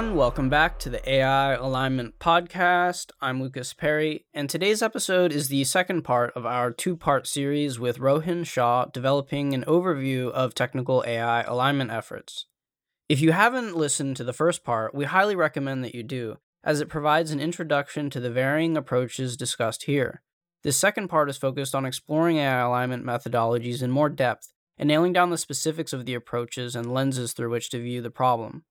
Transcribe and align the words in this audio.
everyone. 0.00 0.16
Welcome 0.16 0.48
back 0.48 0.78
to 0.78 0.88
the 0.88 1.06
AI 1.06 1.52
Alignment 1.52 2.18
Podcast. 2.18 3.10
I'm 3.20 3.42
Lucas 3.42 3.74
Perry, 3.74 4.24
and 4.32 4.48
today's 4.48 4.80
episode 4.80 5.30
is 5.30 5.48
the 5.48 5.62
second 5.64 6.04
part 6.04 6.32
of 6.34 6.46
our 6.46 6.70
two 6.70 6.96
part 6.96 7.26
series 7.26 7.78
with 7.78 7.98
Rohin 7.98 8.46
Shah 8.46 8.86
developing 8.86 9.52
an 9.52 9.62
overview 9.64 10.30
of 10.30 10.54
technical 10.54 11.04
AI 11.06 11.42
alignment 11.42 11.90
efforts. 11.90 12.46
If 13.10 13.20
you 13.20 13.32
haven't 13.32 13.76
listened 13.76 14.16
to 14.16 14.24
the 14.24 14.32
first 14.32 14.64
part, 14.64 14.94
we 14.94 15.04
highly 15.04 15.36
recommend 15.36 15.84
that 15.84 15.94
you 15.94 16.02
do, 16.02 16.38
as 16.64 16.80
it 16.80 16.88
provides 16.88 17.30
an 17.30 17.40
introduction 17.40 18.08
to 18.08 18.20
the 18.20 18.30
varying 18.30 18.78
approaches 18.78 19.36
discussed 19.36 19.82
here. 19.82 20.22
This 20.62 20.78
second 20.78 21.08
part 21.08 21.28
is 21.28 21.36
focused 21.36 21.74
on 21.74 21.84
exploring 21.84 22.38
AI 22.38 22.60
alignment 22.60 23.04
methodologies 23.04 23.82
in 23.82 23.90
more 23.90 24.08
depth 24.08 24.50
and 24.78 24.88
nailing 24.88 25.12
down 25.12 25.28
the 25.28 25.36
specifics 25.36 25.92
of 25.92 26.06
the 26.06 26.14
approaches 26.14 26.74
and 26.74 26.90
lenses 26.90 27.34
through 27.34 27.50
which 27.50 27.68
to 27.68 27.78
view 27.78 28.00
the 28.00 28.10
problem. 28.10 28.64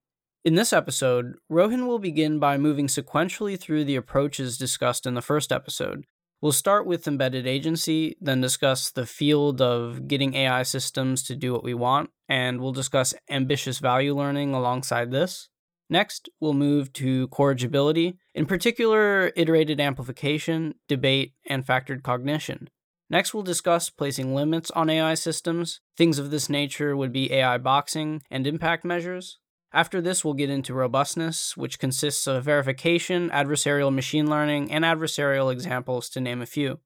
In 0.46 0.56
this 0.56 0.72
episode, 0.72 1.36
Rohin 1.52 1.86
will 1.86 2.00
begin 2.00 2.40
by 2.40 2.58
moving 2.58 2.88
sequentially 2.88 3.60
through 3.60 3.84
the 3.84 3.98
approaches 3.98 4.58
discussed 4.58 5.06
in 5.06 5.14
the 5.14 5.22
first 5.22 5.52
episode. 5.52 6.06
We'll 6.40 6.54
start 6.54 6.86
with 6.86 7.06
embedded 7.06 7.46
agency, 7.46 8.16
then 8.22 8.40
discuss 8.40 8.90
the 8.90 9.06
field 9.06 9.62
of 9.62 10.08
getting 10.08 10.36
AI 10.36 10.64
systems 10.64 11.24
to 11.24 11.36
do 11.36 11.52
what 11.52 11.66
we 11.66 11.74
want, 11.74 12.12
and 12.30 12.62
we'll 12.62 12.72
discuss 12.72 13.14
ambitious 13.30 13.80
value 13.80 14.16
learning 14.16 14.54
alongside 14.54 15.12
this. 15.12 15.50
Next, 15.90 16.30
we'll 16.40 16.54
move 16.54 16.94
to 16.94 17.28
corrigibility, 17.28 18.18
in 18.34 18.46
particular, 18.46 19.34
iterated 19.36 19.82
amplification, 19.82 20.76
debate, 20.88 21.34
and 21.50 21.66
factored 21.68 22.02
cognition. 22.02 22.70
Next, 23.10 23.34
we'll 23.34 23.44
discuss 23.44 23.90
placing 23.90 24.34
limits 24.34 24.72
on 24.72 24.90
AI 24.90 25.16
systems. 25.16 25.82
Things 25.98 26.18
of 26.18 26.32
this 26.32 26.48
nature 26.48 26.96
would 26.96 27.12
be 27.12 27.34
AI 27.34 27.58
boxing 27.58 28.22
and 28.32 28.48
impact 28.48 28.86
measures. 28.86 29.38
After 29.72 30.02
this, 30.02 30.26
we'll 30.26 30.34
get 30.34 30.50
into 30.50 30.74
robustness, 30.74 31.56
which 31.56 31.78
consists 31.78 32.26
of 32.26 32.44
verification, 32.44 33.30
adversarial 33.30 33.94
machine 33.94 34.28
learning, 34.28 34.72
and 34.72 34.84
adversarial 34.84 35.52
examples, 35.52 36.10
to 36.10 36.22
name 36.22 36.42
a 36.42 36.48
few. 36.48 36.80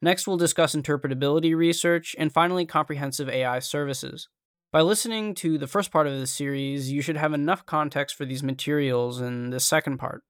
Next, 0.00 0.26
we'll 0.26 0.36
discuss 0.36 0.76
interpretability 0.76 1.56
research, 1.56 2.14
and 2.18 2.32
finally, 2.32 2.66
comprehensive 2.66 3.28
AI 3.28 3.58
services. 3.58 4.28
By 4.72 4.82
listening 4.82 5.34
to 5.36 5.58
the 5.58 5.66
first 5.66 5.90
part 5.90 6.06
of 6.06 6.12
this 6.12 6.30
series, 6.30 6.92
you 6.92 7.02
should 7.02 7.16
have 7.16 7.32
enough 7.32 7.66
context 7.66 8.14
for 8.14 8.24
these 8.24 8.44
materials 8.44 9.20
in 9.20 9.50
the 9.50 9.58
second 9.58 9.98
part. 9.98 10.22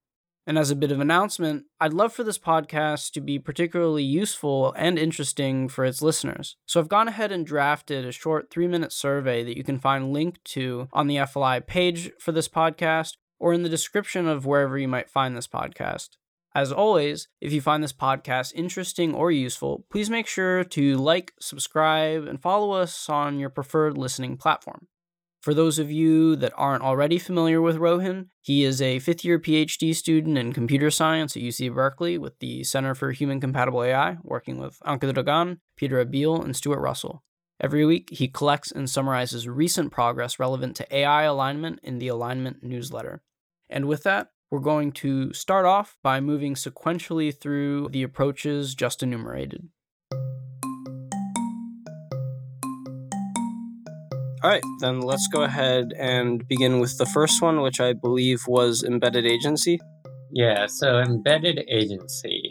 And 0.46 0.58
as 0.58 0.70
a 0.70 0.76
bit 0.76 0.90
of 0.90 1.00
announcement, 1.00 1.64
I'd 1.80 1.92
love 1.92 2.12
for 2.12 2.24
this 2.24 2.38
podcast 2.38 3.12
to 3.12 3.20
be 3.20 3.38
particularly 3.38 4.02
useful 4.02 4.72
and 4.72 4.98
interesting 4.98 5.68
for 5.68 5.84
its 5.84 6.02
listeners. 6.02 6.56
So 6.66 6.80
I've 6.80 6.88
gone 6.88 7.08
ahead 7.08 7.30
and 7.30 7.46
drafted 7.46 8.04
a 8.04 8.12
short 8.12 8.50
three 8.50 8.66
minute 8.66 8.92
survey 8.92 9.44
that 9.44 9.56
you 9.56 9.64
can 9.64 9.78
find 9.78 10.12
linked 10.12 10.44
to 10.46 10.88
on 10.92 11.06
the 11.06 11.16
FLI 11.16 11.60
page 11.66 12.10
for 12.18 12.32
this 12.32 12.48
podcast 12.48 13.16
or 13.38 13.52
in 13.52 13.62
the 13.62 13.68
description 13.68 14.26
of 14.26 14.46
wherever 14.46 14.78
you 14.78 14.88
might 14.88 15.10
find 15.10 15.36
this 15.36 15.48
podcast. 15.48 16.10
As 16.54 16.72
always, 16.72 17.28
if 17.40 17.52
you 17.52 17.60
find 17.60 17.82
this 17.82 17.92
podcast 17.92 18.52
interesting 18.54 19.14
or 19.14 19.30
useful, 19.30 19.84
please 19.90 20.10
make 20.10 20.26
sure 20.26 20.64
to 20.64 20.96
like, 20.96 21.32
subscribe, 21.38 22.26
and 22.26 22.42
follow 22.42 22.72
us 22.72 23.08
on 23.08 23.38
your 23.38 23.50
preferred 23.50 23.96
listening 23.96 24.36
platform. 24.36 24.88
For 25.40 25.54
those 25.54 25.78
of 25.78 25.90
you 25.90 26.36
that 26.36 26.52
aren't 26.54 26.82
already 26.82 27.18
familiar 27.18 27.62
with 27.62 27.76
Rohin, 27.76 28.26
he 28.42 28.62
is 28.62 28.82
a 28.82 28.98
fifth 28.98 29.24
year 29.24 29.38
PhD 29.38 29.96
student 29.96 30.36
in 30.36 30.52
computer 30.52 30.90
science 30.90 31.34
at 31.34 31.42
UC 31.42 31.74
Berkeley 31.74 32.18
with 32.18 32.38
the 32.40 32.62
Center 32.62 32.94
for 32.94 33.12
Human 33.12 33.40
Compatible 33.40 33.82
AI, 33.82 34.18
working 34.22 34.58
with 34.58 34.78
Anca 34.84 35.10
Dragan, 35.14 35.60
Peter 35.76 36.04
Abbeel, 36.04 36.44
and 36.44 36.54
Stuart 36.54 36.80
Russell. 36.80 37.22
Every 37.58 37.86
week, 37.86 38.10
he 38.10 38.28
collects 38.28 38.70
and 38.70 38.88
summarizes 38.88 39.48
recent 39.48 39.92
progress 39.92 40.38
relevant 40.38 40.76
to 40.76 40.94
AI 40.94 41.22
alignment 41.22 41.80
in 41.82 41.98
the 41.98 42.08
Alignment 42.08 42.62
newsletter. 42.62 43.22
And 43.70 43.86
with 43.86 44.02
that, 44.02 44.28
we're 44.50 44.60
going 44.60 44.92
to 44.92 45.32
start 45.32 45.64
off 45.64 45.96
by 46.02 46.20
moving 46.20 46.54
sequentially 46.54 47.34
through 47.34 47.88
the 47.90 48.02
approaches 48.02 48.74
just 48.74 49.02
enumerated. 49.02 49.68
All 54.42 54.48
right, 54.48 54.62
then 54.78 55.00
let's 55.00 55.28
go 55.28 55.42
ahead 55.42 55.92
and 55.98 56.48
begin 56.48 56.80
with 56.80 56.96
the 56.96 57.04
first 57.04 57.42
one, 57.42 57.60
which 57.60 57.78
I 57.78 57.92
believe 57.92 58.40
was 58.48 58.82
embedded 58.82 59.26
agency. 59.26 59.78
Yeah, 60.32 60.64
so 60.64 60.98
embedded 60.98 61.62
agency. 61.68 62.48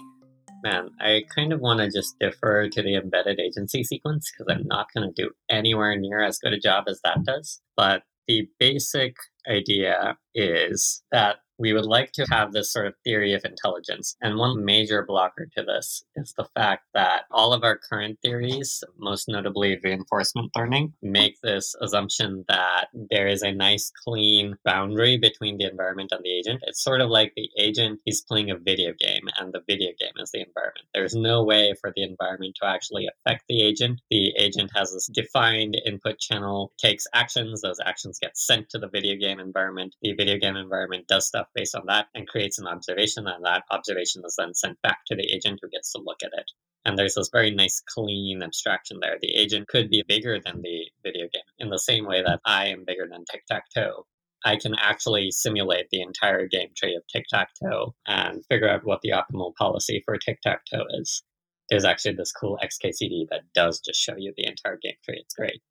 Man, 0.64 0.90
I 1.02 1.24
kind 1.34 1.52
of 1.52 1.62
want 1.62 1.80
to 1.80 1.90
just 1.90 2.20
defer 2.20 2.70
to 2.70 2.84
the 2.84 2.96
embedded 2.96 3.40
agency 3.40 3.84
sequence 3.84 4.32
because 4.32 4.54
I'm 4.54 4.68
not 4.68 4.88
going 4.94 5.12
to 5.12 5.24
do 5.24 5.32
anywhere 5.50 5.98
near 5.98 6.22
as 6.22 6.38
good 6.38 6.54
a 6.54 6.60
job 6.60 6.84
as 6.88 7.02
that 7.04 7.24
does. 7.26 7.60
But 7.76 8.04
the 8.28 8.48
basic 8.60 9.16
idea 9.50 10.16
is 10.36 11.02
that 11.12 11.38
we 11.60 11.74
would 11.74 11.86
like 11.86 12.14
to 12.14 12.26
have 12.32 12.54
this 12.54 12.72
sort 12.72 12.88
of 12.88 12.96
theory 13.04 13.34
of 13.34 13.44
intelligence. 13.44 14.16
And 14.22 14.38
one 14.38 14.64
major 14.64 15.06
blocker 15.06 15.48
to 15.58 15.64
this 15.64 16.04
is 16.16 16.34
the 16.38 16.48
fact 16.56 16.86
that 16.94 17.24
all 17.32 17.54
of 17.54 17.64
our 17.64 17.78
current 17.78 18.18
theories, 18.22 18.84
most 18.98 19.28
notably 19.28 19.78
reinforcement 19.84 20.52
learning, 20.56 20.94
make 21.02 21.36
this 21.44 21.76
assumption 21.82 22.46
that 22.48 22.88
there 23.12 23.28
is 23.28 23.42
a 23.42 23.52
nice, 23.52 23.92
clean 24.06 24.56
boundary 24.64 25.18
between 25.18 25.58
the 25.58 25.70
environment 25.70 26.12
and 26.14 26.24
the 26.24 26.32
agent. 26.32 26.62
It's 26.66 26.84
sort 26.84 27.02
of 27.02 27.10
like 27.10 27.34
the 27.36 27.50
agent 27.60 28.00
is 28.06 28.22
playing 28.22 28.52
a 28.52 28.58
video 28.58 28.94
game, 28.98 29.28
and 29.38 29.52
the 29.54 29.62
video 29.68 29.90
game 30.00 30.14
is 30.18 30.32
the 30.32 30.40
environment. 30.40 30.88
There's 30.94 31.16
no 31.16 31.44
way 31.44 31.74
for 31.82 31.92
the 31.94 32.04
environment 32.04 32.56
to 32.62 32.68
actually 32.68 33.08
affect 33.08 33.44
the 33.50 33.62
agent. 33.62 34.02
The 34.10 34.34
agent 34.38 34.72
has 34.76 34.94
this 34.94 35.08
defined 35.08 35.76
input 35.86 36.20
channel, 36.20 36.72
takes 36.78 37.06
actions, 37.14 37.62
those 37.62 37.80
actions 37.86 38.20
get 38.20 38.38
sent 38.38 38.70
to 38.70 38.80
the 38.80 38.88
video 38.88 39.16
game 39.16 39.40
environment. 39.40 39.96
The 40.02 40.14
video 40.14 40.38
game 40.38 40.56
environment 40.56 41.08
does 41.08 41.28
stuff 41.28 41.49
based 41.56 41.76
on 41.76 41.86
that 41.88 42.08
and 42.14 42.28
creates 42.28 42.60
an 42.60 42.68
observation, 42.68 43.28
and 43.28 43.46
that 43.46 43.64
observation 43.72 44.24
is 44.26 44.36
then 44.38 44.54
sent 44.54 44.82
back 44.82 45.00
to 45.08 45.16
the 45.16 45.30
agent 45.32 45.60
who 45.62 45.70
gets 45.70 45.92
to 45.94 46.02
look 46.02 46.24
at 46.24 46.32
it. 46.34 46.52
And 46.86 46.98
there's 46.98 47.16
this 47.16 47.30
very 47.32 47.52
nice, 47.52 47.82
clean 47.86 48.42
abstraction 48.42 49.00
there. 49.02 49.18
The 49.22 49.36
agent 49.36 49.68
could 49.68 49.90
be 49.90 50.04
bigger 50.08 50.40
than 50.40 50.62
the 50.62 50.90
video 51.04 51.28
game 51.32 51.44
in 51.58 51.70
the 51.70 51.80
same 51.80 52.06
way 52.06 52.24
that 52.24 52.40
I 52.46 52.68
am 52.68 52.86
bigger 52.86 53.08
than 53.10 53.26
tic 53.26 53.46
tac 53.46 53.66
toe. 53.76 54.06
I 54.46 54.56
can 54.56 54.74
actually 54.76 55.32
simulate 55.32 55.90
the 55.90 56.02
entire 56.02 56.48
game 56.48 56.70
tree 56.76 56.96
of 56.96 57.06
tic 57.08 57.26
tac 57.30 57.50
toe 57.62 57.94
and 58.08 58.46
figure 58.46 58.70
out 58.70 58.86
what 58.86 59.02
the 59.02 59.10
optimal 59.10 59.54
policy 59.56 60.02
for 60.06 60.18
tic 60.18 60.40
tac 60.42 60.62
toe 60.66 60.86
is. 61.00 61.24
There's 61.70 61.86
actually 61.86 62.16
this 62.16 62.32
cool 62.32 62.58
XKCD 62.64 63.28
that 63.30 63.42
does 63.54 63.82
just 63.82 64.00
show 64.00 64.16
you 64.18 64.34
the 64.36 64.48
entire 64.48 64.78
game 64.82 64.96
tree. 65.04 65.20
It's 65.20 65.36
great. 65.36 65.62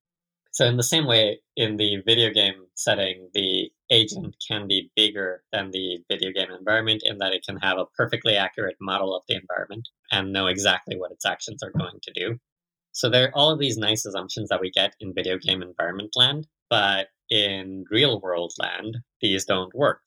So, 0.59 0.65
in 0.65 0.77
the 0.77 0.83
same 0.83 1.07
way, 1.07 1.39
in 1.55 1.77
the 1.77 2.03
video 2.05 2.31
game 2.31 2.67
setting, 2.75 3.31
the 3.33 3.71
agent 3.91 4.35
can 4.49 4.67
be 4.67 4.91
bigger 4.97 5.45
than 5.53 5.71
the 5.71 6.01
video 6.11 6.33
game 6.33 6.51
environment 6.51 7.03
in 7.05 7.19
that 7.19 7.33
it 7.33 7.45
can 7.47 7.59
have 7.59 7.79
a 7.79 7.87
perfectly 7.97 8.35
accurate 8.35 8.75
model 8.81 9.15
of 9.15 9.23
the 9.29 9.37
environment 9.37 9.89
and 10.11 10.33
know 10.33 10.49
exactly 10.49 10.97
what 10.99 11.13
its 11.13 11.25
actions 11.25 11.63
are 11.63 11.71
going 11.71 12.01
to 12.03 12.13
do. 12.13 12.39
So, 12.91 13.09
there 13.09 13.29
are 13.29 13.37
all 13.37 13.51
of 13.51 13.61
these 13.61 13.79
nice 13.79 14.05
assumptions 14.05 14.49
that 14.49 14.61
we 14.61 14.73
get 14.73 14.97
in 14.99 15.15
video 15.15 15.39
game 15.39 15.63
environment 15.63 16.11
land, 16.17 16.49
but 16.69 17.07
in 17.31 17.85
real 17.89 18.21
world 18.21 18.53
land, 18.59 18.97
these 19.21 19.45
don't 19.45 19.73
work. 19.77 20.01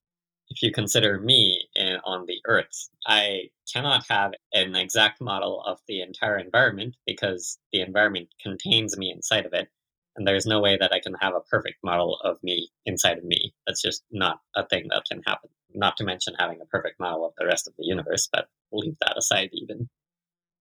If 0.50 0.62
you 0.62 0.74
consider 0.74 1.18
me 1.22 1.66
in, 1.76 1.96
on 2.04 2.26
the 2.26 2.42
Earth, 2.46 2.90
I 3.08 3.52
cannot 3.72 4.04
have 4.10 4.34
an 4.52 4.76
exact 4.76 5.22
model 5.22 5.64
of 5.66 5.80
the 5.88 6.02
entire 6.02 6.38
environment 6.38 6.98
because 7.08 7.58
the 7.72 7.80
environment 7.80 8.28
contains 8.44 8.98
me 8.98 9.14
inside 9.16 9.46
of 9.46 9.54
it 9.54 9.70
and 10.16 10.28
there's 10.28 10.46
no 10.46 10.60
way 10.60 10.78
that 10.78 10.92
I 10.94 11.00
can 11.00 11.14
have 11.22 11.34
a 11.34 11.42
perfect 11.42 11.78
model 11.84 12.20
of 12.24 12.38
me 12.44 12.70
inside 12.86 13.18
of 13.18 13.24
me. 13.24 13.54
That's 13.66 13.82
just 13.82 14.04
not 14.12 14.40
a 14.56 14.66
thing 14.66 14.88
that 14.90 15.04
can 15.10 15.22
happen. 15.26 15.50
Not 15.74 15.98
to 15.98 16.04
mention 16.04 16.34
having 16.38 16.60
a 16.62 16.66
perfect 16.66 17.00
model 17.00 17.26
of 17.26 17.34
the 17.38 17.46
rest 17.46 17.68
of 17.68 17.74
the 17.78 17.86
universe, 17.86 18.28
but 18.32 18.48
leave 18.72 18.96
that 19.02 19.18
aside 19.18 19.50
even. 19.54 19.90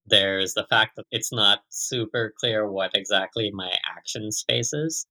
There's 0.06 0.54
the 0.54 0.66
fact 0.68 0.96
that 0.96 1.06
it's 1.10 1.32
not 1.32 1.60
super 1.68 2.32
clear 2.38 2.70
what 2.70 2.94
exactly 2.94 3.50
my 3.52 3.72
action 3.96 4.32
space 4.32 4.72
is 4.72 5.06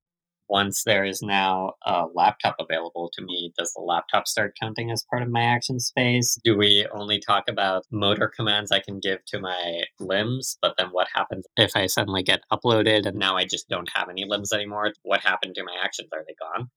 once 0.49 0.83
there 0.83 1.05
is 1.05 1.21
now 1.21 1.73
a 1.85 2.05
laptop 2.13 2.55
available 2.59 3.11
to 3.13 3.23
me, 3.23 3.53
does 3.57 3.71
the 3.73 3.81
laptop 3.81 4.27
start 4.27 4.57
counting 4.59 4.89
as 4.91 5.05
part 5.09 5.21
of 5.21 5.29
my 5.29 5.43
action 5.43 5.79
space? 5.79 6.39
Do 6.43 6.57
we 6.57 6.87
only 6.91 7.19
talk 7.19 7.43
about 7.47 7.85
motor 7.91 8.27
commands 8.35 8.71
I 8.71 8.79
can 8.79 8.99
give 8.99 9.23
to 9.27 9.39
my 9.39 9.83
limbs? 9.99 10.57
But 10.61 10.75
then 10.77 10.87
what 10.87 11.07
happens 11.13 11.45
if 11.55 11.71
I 11.75 11.85
suddenly 11.85 12.23
get 12.23 12.41
uploaded 12.51 13.05
and 13.05 13.17
now 13.17 13.37
I 13.37 13.45
just 13.45 13.69
don't 13.69 13.89
have 13.93 14.09
any 14.09 14.25
limbs 14.27 14.51
anymore? 14.51 14.93
What 15.03 15.21
happened 15.21 15.55
to 15.55 15.63
my 15.63 15.75
actions? 15.83 16.09
Are 16.11 16.25
they 16.27 16.35
gone? 16.39 16.69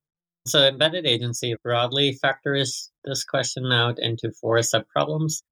So 0.46 0.66
embedded 0.66 1.06
agency 1.06 1.54
broadly 1.62 2.18
factors 2.20 2.90
this 3.04 3.24
question 3.24 3.70
out 3.72 3.98
into 3.98 4.32
four 4.40 4.58
subproblems. 4.58 5.42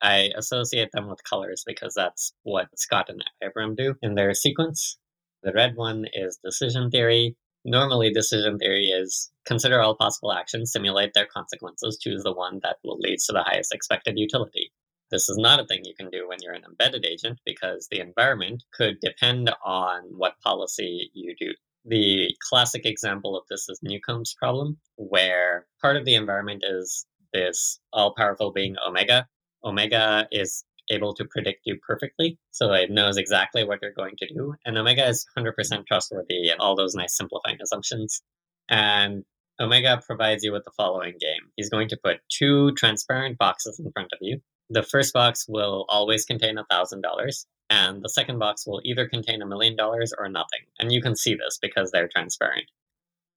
I 0.00 0.30
associate 0.36 0.90
them 0.92 1.08
with 1.08 1.24
colors 1.28 1.64
because 1.66 1.94
that's 1.94 2.32
what 2.42 2.68
Scott 2.76 3.08
and 3.08 3.24
Abram 3.42 3.74
do 3.74 3.96
in 4.02 4.14
their 4.14 4.34
sequence. 4.34 4.98
The 5.42 5.52
red 5.52 5.76
one 5.76 6.06
is 6.12 6.38
decision 6.42 6.90
theory. 6.90 7.36
Normally, 7.68 8.12
decision 8.12 8.58
theory 8.58 8.86
is 8.86 9.32
consider 9.44 9.80
all 9.80 9.96
possible 9.96 10.32
actions, 10.32 10.70
simulate 10.70 11.14
their 11.14 11.26
consequences, 11.26 11.98
choose 12.00 12.22
the 12.22 12.32
one 12.32 12.60
that 12.62 12.76
will 12.84 12.96
lead 13.00 13.18
to 13.26 13.32
the 13.32 13.42
highest 13.42 13.74
expected 13.74 14.16
utility. 14.16 14.70
This 15.10 15.28
is 15.28 15.36
not 15.36 15.58
a 15.58 15.66
thing 15.66 15.80
you 15.82 15.92
can 15.92 16.08
do 16.08 16.28
when 16.28 16.38
you're 16.40 16.54
an 16.54 16.62
embedded 16.64 17.04
agent 17.04 17.40
because 17.44 17.88
the 17.90 17.98
environment 17.98 18.62
could 18.72 19.00
depend 19.00 19.50
on 19.64 20.02
what 20.16 20.40
policy 20.44 21.10
you 21.12 21.34
do. 21.36 21.54
The 21.84 22.30
classic 22.48 22.86
example 22.86 23.36
of 23.36 23.42
this 23.50 23.68
is 23.68 23.80
Newcomb's 23.82 24.36
problem, 24.38 24.78
where 24.94 25.66
part 25.82 25.96
of 25.96 26.04
the 26.04 26.14
environment 26.14 26.62
is 26.64 27.04
this 27.32 27.80
all 27.92 28.14
powerful 28.16 28.52
being 28.52 28.76
Omega. 28.86 29.26
Omega 29.64 30.28
is 30.30 30.62
able 30.90 31.14
to 31.14 31.24
predict 31.24 31.60
you 31.64 31.78
perfectly, 31.86 32.38
so 32.50 32.72
it 32.72 32.90
knows 32.90 33.16
exactly 33.16 33.64
what 33.64 33.80
you're 33.82 33.92
going 33.92 34.16
to 34.18 34.28
do. 34.32 34.54
And 34.64 34.76
Omega 34.78 35.06
is 35.06 35.26
100% 35.36 35.86
trustworthy 35.86 36.48
and 36.48 36.60
all 36.60 36.76
those 36.76 36.94
nice 36.94 37.16
simplifying 37.16 37.58
assumptions. 37.62 38.22
And 38.68 39.24
Omega 39.58 40.02
provides 40.06 40.44
you 40.44 40.52
with 40.52 40.64
the 40.64 40.72
following 40.76 41.14
game. 41.20 41.50
He's 41.56 41.70
going 41.70 41.88
to 41.88 41.98
put 42.02 42.20
two 42.28 42.72
transparent 42.72 43.38
boxes 43.38 43.78
in 43.78 43.90
front 43.92 44.12
of 44.12 44.18
you. 44.20 44.40
The 44.68 44.82
first 44.82 45.14
box 45.14 45.46
will 45.48 45.86
always 45.88 46.24
contain 46.24 46.56
$1,000, 46.56 47.46
and 47.70 48.02
the 48.02 48.08
second 48.08 48.38
box 48.38 48.66
will 48.66 48.80
either 48.84 49.08
contain 49.08 49.40
a 49.40 49.46
million 49.46 49.76
dollars 49.76 50.12
or 50.16 50.28
nothing. 50.28 50.60
And 50.78 50.92
you 50.92 51.00
can 51.00 51.16
see 51.16 51.34
this 51.34 51.58
because 51.60 51.90
they're 51.90 52.08
transparent. 52.08 52.66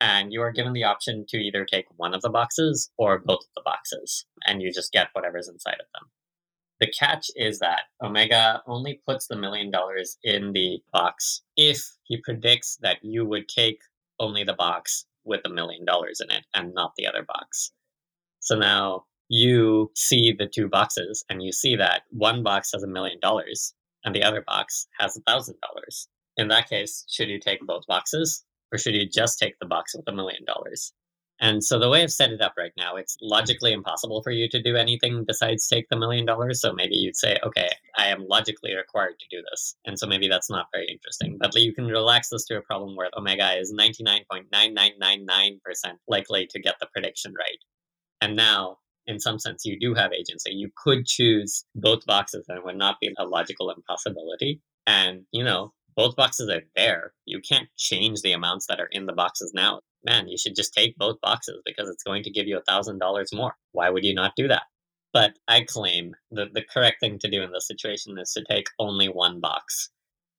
And 0.01 0.31
you 0.33 0.41
are 0.41 0.51
given 0.51 0.73
the 0.73 0.85
option 0.85 1.25
to 1.29 1.37
either 1.37 1.65
take 1.65 1.85
one 1.97 2.13
of 2.13 2.21
the 2.21 2.29
boxes 2.29 2.89
or 2.97 3.19
both 3.19 3.41
of 3.41 3.53
the 3.55 3.61
boxes, 3.63 4.25
and 4.45 4.61
you 4.61 4.71
just 4.71 4.91
get 4.91 5.09
whatever's 5.13 5.49
inside 5.49 5.77
of 5.79 5.87
them. 5.93 6.09
The 6.79 6.87
catch 6.87 7.29
is 7.35 7.59
that 7.59 7.83
Omega 8.01 8.63
only 8.65 9.01
puts 9.05 9.27
the 9.27 9.35
million 9.35 9.69
dollars 9.69 10.17
in 10.23 10.53
the 10.53 10.81
box 10.93 11.41
if 11.57 11.97
he 12.03 12.17
predicts 12.17 12.77
that 12.81 12.99
you 13.03 13.25
would 13.25 13.49
take 13.49 13.81
only 14.19 14.43
the 14.43 14.53
box 14.53 15.05
with 15.25 15.41
a 15.45 15.49
million 15.49 15.85
dollars 15.85 16.21
in 16.21 16.31
it 16.31 16.45
and 16.53 16.73
not 16.73 16.93
the 16.97 17.05
other 17.05 17.23
box. 17.23 17.71
So 18.39 18.55
now 18.57 19.05
you 19.27 19.91
see 19.95 20.31
the 20.31 20.47
two 20.47 20.69
boxes 20.69 21.25
and 21.29 21.43
you 21.43 21.51
see 21.51 21.75
that 21.75 22.03
one 22.09 22.43
box 22.43 22.71
has 22.73 22.83
a 22.83 22.87
million 22.87 23.19
dollars 23.19 23.73
and 24.05 24.15
the 24.15 24.23
other 24.23 24.41
box 24.41 24.87
has 24.99 25.17
a 25.17 25.21
thousand 25.21 25.57
dollars. 25.61 26.07
In 26.37 26.47
that 26.47 26.69
case, 26.69 27.05
should 27.09 27.29
you 27.29 27.39
take 27.39 27.59
both 27.61 27.85
boxes 27.87 28.45
or 28.71 28.77
should 28.77 28.95
you 28.95 29.07
just 29.07 29.37
take 29.37 29.59
the 29.59 29.67
box 29.67 29.95
with 29.95 30.07
a 30.07 30.15
million 30.15 30.45
dollars? 30.45 30.93
And 31.41 31.63
so 31.63 31.79
the 31.79 31.89
way 31.89 32.03
I've 32.03 32.11
set 32.11 32.31
it 32.31 32.41
up 32.41 32.55
right 32.57 32.73
now, 32.77 32.97
it's 32.97 33.15
logically 33.21 33.71
impossible 33.71 34.21
for 34.21 34.31
you 34.31 34.49
to 34.49 34.61
do 34.61 34.75
anything 34.75 35.23
besides 35.25 35.67
take 35.67 35.87
the 35.89 35.97
million 35.97 36.25
dollars. 36.25 36.59
So 36.59 36.73
maybe 36.73 36.95
you'd 36.95 37.15
say, 37.15 37.37
okay, 37.43 37.69
I 37.97 38.07
am 38.07 38.27
logically 38.27 38.75
required 38.75 39.19
to 39.19 39.25
do 39.31 39.41
this. 39.49 39.75
And 39.85 39.97
so 39.97 40.05
maybe 40.05 40.27
that's 40.27 40.49
not 40.49 40.67
very 40.73 40.87
interesting. 40.87 41.37
But 41.39 41.55
you 41.55 41.73
can 41.73 41.87
relax 41.87 42.29
this 42.29 42.43
to 42.45 42.57
a 42.57 42.61
problem 42.61 42.97
where 42.97 43.09
omega 43.15 43.57
is 43.57 43.73
99.9999% 43.73 45.59
likely 46.07 46.47
to 46.47 46.59
get 46.59 46.75
the 46.81 46.87
prediction 46.93 47.33
right. 47.37 47.59
And 48.21 48.35
now, 48.35 48.79
in 49.07 49.19
some 49.19 49.39
sense, 49.39 49.63
you 49.65 49.79
do 49.79 49.93
have 49.93 50.11
agency. 50.11 50.51
You 50.51 50.69
could 50.75 51.05
choose 51.05 51.63
both 51.73 52.05
boxes 52.05 52.45
and 52.49 52.57
it 52.57 52.65
would 52.65 52.77
not 52.77 52.99
be 52.99 53.13
a 53.17 53.25
logical 53.25 53.71
impossibility. 53.71 54.61
And, 54.85 55.23
you 55.31 55.43
know, 55.43 55.71
both 55.95 56.15
boxes 56.15 56.49
are 56.49 56.63
there. 56.75 57.13
You 57.25 57.41
can't 57.41 57.67
change 57.77 58.21
the 58.21 58.33
amounts 58.33 58.67
that 58.67 58.79
are 58.79 58.89
in 58.91 59.05
the 59.05 59.13
boxes 59.13 59.51
now 59.53 59.81
man, 60.03 60.27
you 60.27 60.37
should 60.37 60.55
just 60.55 60.73
take 60.73 60.97
both 60.97 61.19
boxes 61.21 61.61
because 61.65 61.89
it's 61.89 62.03
going 62.03 62.23
to 62.23 62.31
give 62.31 62.47
you 62.47 62.57
a 62.57 62.63
thousand 62.63 62.99
dollars 62.99 63.33
more. 63.33 63.55
Why 63.71 63.89
would 63.89 64.03
you 64.03 64.13
not 64.13 64.35
do 64.35 64.47
that? 64.47 64.63
But 65.13 65.33
I 65.47 65.63
claim 65.63 66.15
that 66.31 66.53
the 66.53 66.63
correct 66.63 66.99
thing 66.99 67.17
to 67.19 67.29
do 67.29 67.41
in 67.41 67.51
this 67.51 67.67
situation 67.67 68.17
is 68.19 68.31
to 68.33 68.43
take 68.43 68.67
only 68.77 69.07
one 69.07 69.39
box. 69.39 69.89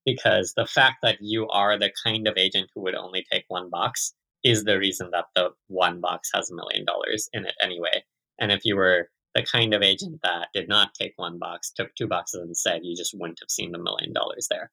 Because 0.06 0.54
the 0.56 0.66
fact 0.66 0.98
that 1.02 1.18
you 1.20 1.46
are 1.48 1.78
the 1.78 1.92
kind 2.04 2.26
of 2.26 2.38
agent 2.38 2.70
who 2.74 2.80
would 2.82 2.94
only 2.94 3.24
take 3.30 3.44
one 3.48 3.68
box 3.68 4.14
is 4.42 4.64
the 4.64 4.78
reason 4.78 5.10
that 5.12 5.26
the 5.34 5.50
one 5.68 6.00
box 6.00 6.30
has 6.32 6.50
a 6.50 6.54
million 6.54 6.84
dollars 6.86 7.28
in 7.32 7.44
it 7.44 7.54
anyway. 7.62 8.02
And 8.38 8.50
if 8.50 8.64
you 8.64 8.76
were 8.76 9.08
the 9.34 9.42
kind 9.42 9.74
of 9.74 9.82
agent 9.82 10.20
that 10.22 10.48
did 10.54 10.68
not 10.68 10.94
take 10.94 11.12
one 11.16 11.38
box, 11.38 11.70
took 11.70 11.94
two 11.94 12.06
boxes 12.06 12.42
instead, 12.48 12.80
you 12.82 12.96
just 12.96 13.14
wouldn't 13.14 13.40
have 13.42 13.50
seen 13.50 13.72
the 13.72 13.78
million 13.78 14.12
dollars 14.14 14.46
there. 14.50 14.70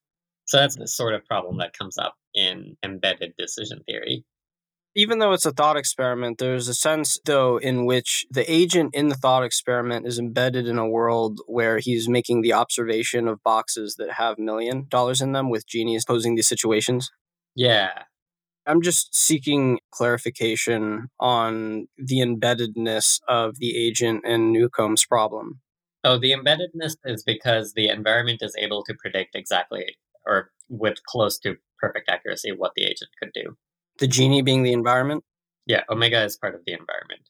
So 0.47 0.57
that's 0.57 0.77
the 0.77 0.87
sort 0.87 1.13
of 1.13 1.25
problem 1.25 1.57
that 1.57 1.77
comes 1.77 1.97
up 1.97 2.15
in 2.33 2.77
embedded 2.83 3.33
decision 3.37 3.83
theory 3.87 4.25
even 4.97 5.19
though 5.19 5.31
it's 5.31 5.45
a 5.45 5.51
thought 5.51 5.77
experiment, 5.77 6.39
there's 6.39 6.67
a 6.67 6.73
sense, 6.73 7.19
though, 7.23 7.57
in 7.57 7.85
which 7.85 8.25
the 8.31 8.51
agent 8.51 8.95
in 8.95 9.09
the 9.09 9.15
thought 9.15 9.43
experiment 9.43 10.07
is 10.07 10.17
embedded 10.17 10.67
in 10.67 10.79
a 10.79 10.89
world 10.89 11.39
where 11.45 11.77
he's 11.77 12.09
making 12.09 12.41
the 12.41 12.51
observation 12.51 13.27
of 13.27 13.43
boxes 13.43 13.95
that 13.99 14.13
have 14.13 14.39
million 14.39 14.87
dollars 14.89 15.21
in 15.21 15.33
them 15.33 15.51
with 15.51 15.67
genies 15.67 16.03
posing 16.03 16.33
these 16.33 16.47
situations. 16.47 17.11
Yeah. 17.55 18.05
I'm 18.65 18.81
just 18.81 19.15
seeking 19.15 19.79
clarification 19.91 21.09
on 21.19 21.87
the 21.99 22.17
embeddedness 22.17 23.21
of 23.27 23.59
the 23.59 23.77
agent 23.77 24.25
in 24.25 24.51
Newcomb's 24.51 25.05
problem. 25.05 25.59
Oh, 26.03 26.17
the 26.17 26.31
embeddedness 26.31 26.95
is 27.05 27.23
because 27.23 27.73
the 27.73 27.89
environment 27.89 28.41
is 28.41 28.55
able 28.57 28.83
to 28.85 28.95
predict 28.95 29.35
exactly 29.35 29.95
or 30.27 30.51
with 30.69 31.03
close 31.05 31.39
to 31.39 31.55
perfect 31.79 32.09
accuracy 32.09 32.51
what 32.51 32.73
the 32.75 32.83
agent 32.83 33.09
could 33.21 33.31
do. 33.33 33.55
The 33.99 34.07
genie 34.07 34.41
being 34.41 34.63
the 34.63 34.73
environment? 34.73 35.23
Yeah, 35.65 35.83
Omega 35.89 36.23
is 36.23 36.37
part 36.37 36.55
of 36.55 36.61
the 36.65 36.73
environment. 36.73 37.21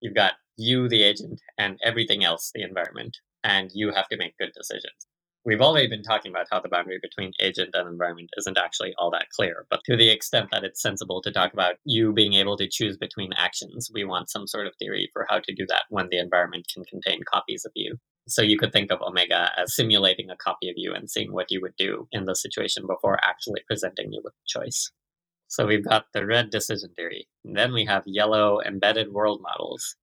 You've 0.00 0.14
got 0.14 0.34
you, 0.56 0.88
the 0.88 1.02
agent, 1.02 1.40
and 1.58 1.78
everything 1.82 2.24
else, 2.24 2.50
the 2.54 2.62
environment, 2.62 3.16
and 3.42 3.70
you 3.74 3.92
have 3.92 4.08
to 4.08 4.16
make 4.16 4.36
good 4.38 4.52
decisions. 4.56 5.06
We've 5.42 5.62
already 5.62 5.88
been 5.88 6.02
talking 6.02 6.30
about 6.30 6.48
how 6.50 6.60
the 6.60 6.68
boundary 6.68 6.98
between 7.00 7.32
agent 7.40 7.70
and 7.72 7.88
environment 7.88 8.28
isn't 8.36 8.58
actually 8.58 8.92
all 8.98 9.10
that 9.12 9.30
clear, 9.30 9.64
but 9.70 9.80
to 9.86 9.96
the 9.96 10.10
extent 10.10 10.50
that 10.52 10.64
it's 10.64 10.82
sensible 10.82 11.22
to 11.22 11.32
talk 11.32 11.54
about 11.54 11.76
you 11.86 12.12
being 12.12 12.34
able 12.34 12.58
to 12.58 12.68
choose 12.68 12.98
between 12.98 13.32
actions, 13.32 13.90
we 13.90 14.04
want 14.04 14.28
some 14.28 14.46
sort 14.46 14.66
of 14.66 14.74
theory 14.78 15.08
for 15.14 15.26
how 15.30 15.38
to 15.38 15.54
do 15.54 15.64
that 15.68 15.84
when 15.88 16.08
the 16.10 16.18
environment 16.18 16.66
can 16.72 16.84
contain 16.84 17.22
copies 17.22 17.64
of 17.64 17.72
you. 17.74 17.96
So 18.28 18.42
you 18.42 18.58
could 18.58 18.70
think 18.70 18.92
of 18.92 19.00
Omega 19.00 19.50
as 19.56 19.74
simulating 19.74 20.28
a 20.28 20.36
copy 20.36 20.68
of 20.68 20.74
you 20.76 20.92
and 20.92 21.10
seeing 21.10 21.32
what 21.32 21.50
you 21.50 21.62
would 21.62 21.76
do 21.78 22.06
in 22.12 22.26
the 22.26 22.36
situation 22.36 22.86
before 22.86 23.18
actually 23.24 23.62
presenting 23.66 24.12
you 24.12 24.20
with 24.22 24.34
the 24.34 24.60
choice. 24.60 24.92
So 25.48 25.66
we've 25.66 25.84
got 25.84 26.04
the 26.12 26.26
red 26.26 26.50
decision 26.50 26.90
theory. 26.96 27.28
And 27.46 27.56
then 27.56 27.72
we 27.72 27.86
have 27.86 28.02
yellow 28.04 28.60
embedded 28.60 29.10
world 29.10 29.40
models. 29.40 29.96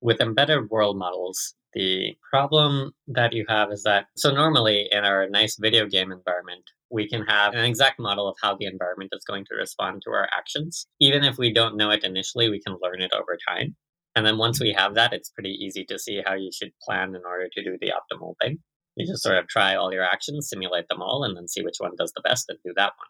With 0.00 0.20
embedded 0.20 0.70
world 0.70 0.98
models, 0.98 1.54
the 1.74 2.14
problem 2.30 2.92
that 3.08 3.32
you 3.32 3.44
have 3.48 3.70
is 3.72 3.82
that, 3.84 4.06
so 4.16 4.30
normally 4.30 4.88
in 4.90 5.04
our 5.04 5.28
nice 5.28 5.56
video 5.60 5.86
game 5.86 6.12
environment, 6.12 6.64
we 6.90 7.08
can 7.08 7.24
have 7.26 7.54
an 7.54 7.64
exact 7.64 7.98
model 7.98 8.28
of 8.28 8.36
how 8.42 8.56
the 8.56 8.66
environment 8.66 9.10
is 9.14 9.24
going 9.24 9.44
to 9.46 9.54
respond 9.54 10.02
to 10.02 10.10
our 10.10 10.28
actions. 10.36 10.86
Even 11.00 11.24
if 11.24 11.38
we 11.38 11.52
don't 11.52 11.76
know 11.76 11.90
it 11.90 12.04
initially, 12.04 12.50
we 12.50 12.60
can 12.60 12.76
learn 12.82 13.00
it 13.00 13.12
over 13.12 13.38
time. 13.48 13.74
And 14.14 14.26
then 14.26 14.36
once 14.36 14.60
we 14.60 14.74
have 14.76 14.94
that, 14.94 15.14
it's 15.14 15.30
pretty 15.30 15.56
easy 15.58 15.84
to 15.86 15.98
see 15.98 16.22
how 16.24 16.34
you 16.34 16.50
should 16.52 16.72
plan 16.82 17.14
in 17.14 17.22
order 17.26 17.48
to 17.50 17.64
do 17.64 17.78
the 17.80 17.92
optimal 17.92 18.34
thing. 18.40 18.58
You 18.96 19.06
just 19.06 19.22
sort 19.22 19.38
of 19.38 19.48
try 19.48 19.74
all 19.74 19.92
your 19.92 20.04
actions, 20.04 20.50
simulate 20.50 20.88
them 20.88 21.00
all, 21.00 21.24
and 21.24 21.34
then 21.34 21.48
see 21.48 21.62
which 21.62 21.78
one 21.78 21.92
does 21.96 22.12
the 22.14 22.20
best 22.20 22.44
and 22.50 22.58
do 22.62 22.72
that 22.76 22.92
one. 22.98 23.08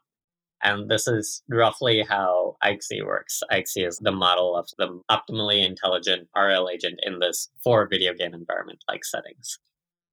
And 0.62 0.88
this 0.88 1.08
is 1.08 1.42
roughly 1.48 2.04
how 2.08 2.56
AIXI 2.62 3.04
works. 3.04 3.42
AIXI 3.50 3.88
is 3.88 3.98
the 3.98 4.12
model 4.12 4.56
of 4.56 4.68
the 4.78 5.00
optimally 5.10 5.66
intelligent 5.66 6.28
RL 6.36 6.68
agent 6.68 7.00
in 7.02 7.18
this 7.18 7.48
for 7.64 7.88
video 7.88 8.14
game 8.14 8.32
environment 8.32 8.84
like 8.88 9.04
settings. 9.04 9.58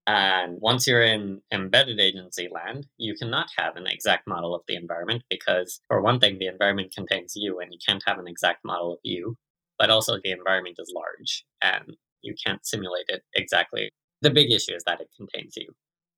And 0.08 0.58
once 0.60 0.88
you're 0.88 1.04
in 1.04 1.42
embedded 1.54 2.00
agency 2.00 2.50
land, 2.52 2.88
you 2.98 3.14
cannot 3.14 3.50
have 3.60 3.76
an 3.76 3.86
exact 3.86 4.28
model 4.28 4.56
of 4.56 4.64
the 4.68 4.76
environment 4.76 5.22
because, 5.30 5.82
for 5.88 6.02
one 6.02 6.20
thing, 6.20 6.40
the 6.40 6.48
environment 6.48 6.96
contains 6.96 7.34
you 7.36 7.60
and 7.60 7.72
you 7.72 7.78
can't 7.88 8.02
have 8.08 8.18
an 8.18 8.28
exact 8.28 8.66
model 8.66 8.94
of 8.94 9.00
you. 9.04 9.36
But 9.78 9.92
also, 9.92 10.18
the 10.24 10.32
environment 10.32 10.78
is 10.80 10.92
large 10.96 11.46
and 11.62 11.96
you 12.24 12.34
can't 12.44 12.66
simulate 12.66 13.06
it 13.08 13.22
exactly. 13.36 13.92
The 14.24 14.32
big 14.32 14.52
issue 14.52 14.74
is 14.74 14.84
that 14.88 15.00
it 15.00 15.10
contains 15.16 15.56
you. 15.56 15.68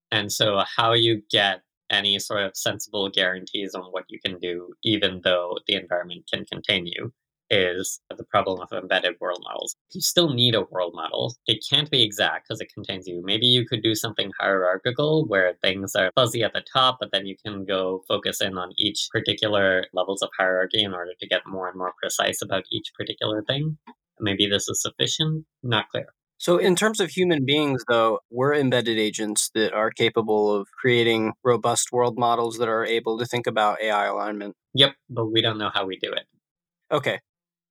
And 0.10 0.32
so, 0.32 0.64
how 0.78 0.94
you 0.94 1.24
get 1.30 1.62
any 1.92 2.18
sort 2.20 2.44
of 2.44 2.56
sensible 2.56 3.10
guarantees 3.10 3.76
on 3.76 3.84
what 3.92 4.06
you 4.10 4.20
can 4.24 4.40
do, 4.40 4.74
even 4.84 5.22
though 5.24 5.58
the 5.68 5.76
environment 5.76 6.24
can 6.32 6.46
contain 6.46 6.88
you, 6.88 7.14
is 7.52 8.00
the 8.18 8.24
problem 8.24 8.62
of 8.62 8.72
embedded 8.72 9.16
world 9.20 9.42
models. 9.44 9.76
You 9.94 10.02
still 10.02 10.34
need 10.34 10.56
a 10.56 10.62
world 10.72 10.94
model. 10.96 11.36
It 11.48 11.64
can't 11.70 11.92
be 11.92 12.02
exact 12.02 12.48
because 12.48 12.62
it 12.62 12.74
contains 12.74 13.08
you. 13.08 13.22
Maybe 13.24 13.46
you 13.46 13.66
could 13.68 13.84
do 13.84 13.94
something 13.94 14.32
hierarchical 14.40 15.26
where 15.28 15.54
things 15.62 15.94
are 15.96 16.12
fuzzy 16.16 16.44
at 16.44 16.54
the 16.54 16.64
top, 16.74 16.98
but 17.00 17.12
then 17.12 17.26
you 17.26 17.36
can 17.46 17.66
go 17.66 18.04
focus 18.08 18.42
in 18.42 18.58
on 18.58 18.72
each 18.78 19.10
particular 19.12 19.86
levels 19.94 20.22
of 20.22 20.30
hierarchy 20.40 20.82
in 20.82 20.94
order 20.94 21.12
to 21.20 21.28
get 21.28 21.42
more 21.46 21.68
and 21.68 21.78
more 21.78 21.94
precise 22.02 22.42
about 22.42 22.64
each 22.72 22.94
particular 22.98 23.44
thing. 23.44 23.78
Maybe 24.20 24.48
this 24.48 24.70
is 24.70 24.82
sufficient. 24.82 25.46
Not 25.62 25.90
clear. 25.90 26.14
So, 26.42 26.58
in 26.58 26.76
terms 26.76 27.00
of 27.00 27.12
human 27.12 27.46
beings, 27.46 27.84
though, 27.88 28.18
we're 28.32 28.56
embedded 28.56 28.98
agents 28.98 29.52
that 29.54 29.74
are 29.74 29.92
capable 29.92 30.52
of 30.52 30.68
creating 30.72 31.34
robust 31.44 31.92
world 31.92 32.18
models 32.18 32.58
that 32.58 32.68
are 32.68 32.84
able 32.84 33.20
to 33.20 33.28
think 33.28 33.46
about 33.46 33.80
AI 33.80 34.08
alignment. 34.08 34.56
Yep, 34.74 34.96
but 35.08 35.28
we 35.28 35.44
don't 35.44 35.60
know 35.60 35.70
how 35.72 35.86
we 35.86 36.00
do 36.00 36.12
it. 36.12 36.24
Okay. 36.92 37.20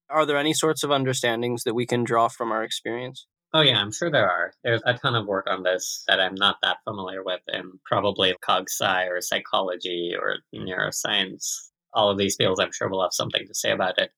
Are 0.08 0.24
there 0.24 0.36
any 0.36 0.54
sorts 0.54 0.84
of 0.84 0.92
understandings 0.92 1.64
that 1.64 1.74
we 1.74 1.84
can 1.84 2.04
draw 2.04 2.28
from 2.28 2.52
our 2.52 2.62
experience? 2.62 3.26
Oh, 3.52 3.60
yeah, 3.60 3.80
I'm 3.80 3.90
sure 3.90 4.08
there 4.08 4.30
are. 4.30 4.52
There's 4.62 4.82
a 4.86 4.94
ton 4.94 5.16
of 5.16 5.26
work 5.26 5.48
on 5.50 5.64
this 5.64 6.04
that 6.06 6.20
I'm 6.20 6.36
not 6.36 6.58
that 6.62 6.76
familiar 6.84 7.24
with, 7.24 7.40
and 7.48 7.72
probably 7.84 8.36
cog 8.40 8.68
sci 8.70 9.06
or 9.06 9.20
psychology 9.20 10.14
or 10.16 10.36
neuroscience. 10.54 11.56
All 11.92 12.08
of 12.08 12.18
these 12.18 12.36
fields, 12.36 12.60
I'm 12.60 12.70
sure, 12.70 12.88
will 12.88 13.02
have 13.02 13.14
something 13.14 13.48
to 13.48 13.52
say 13.52 13.72
about 13.72 13.98
it 13.98 14.12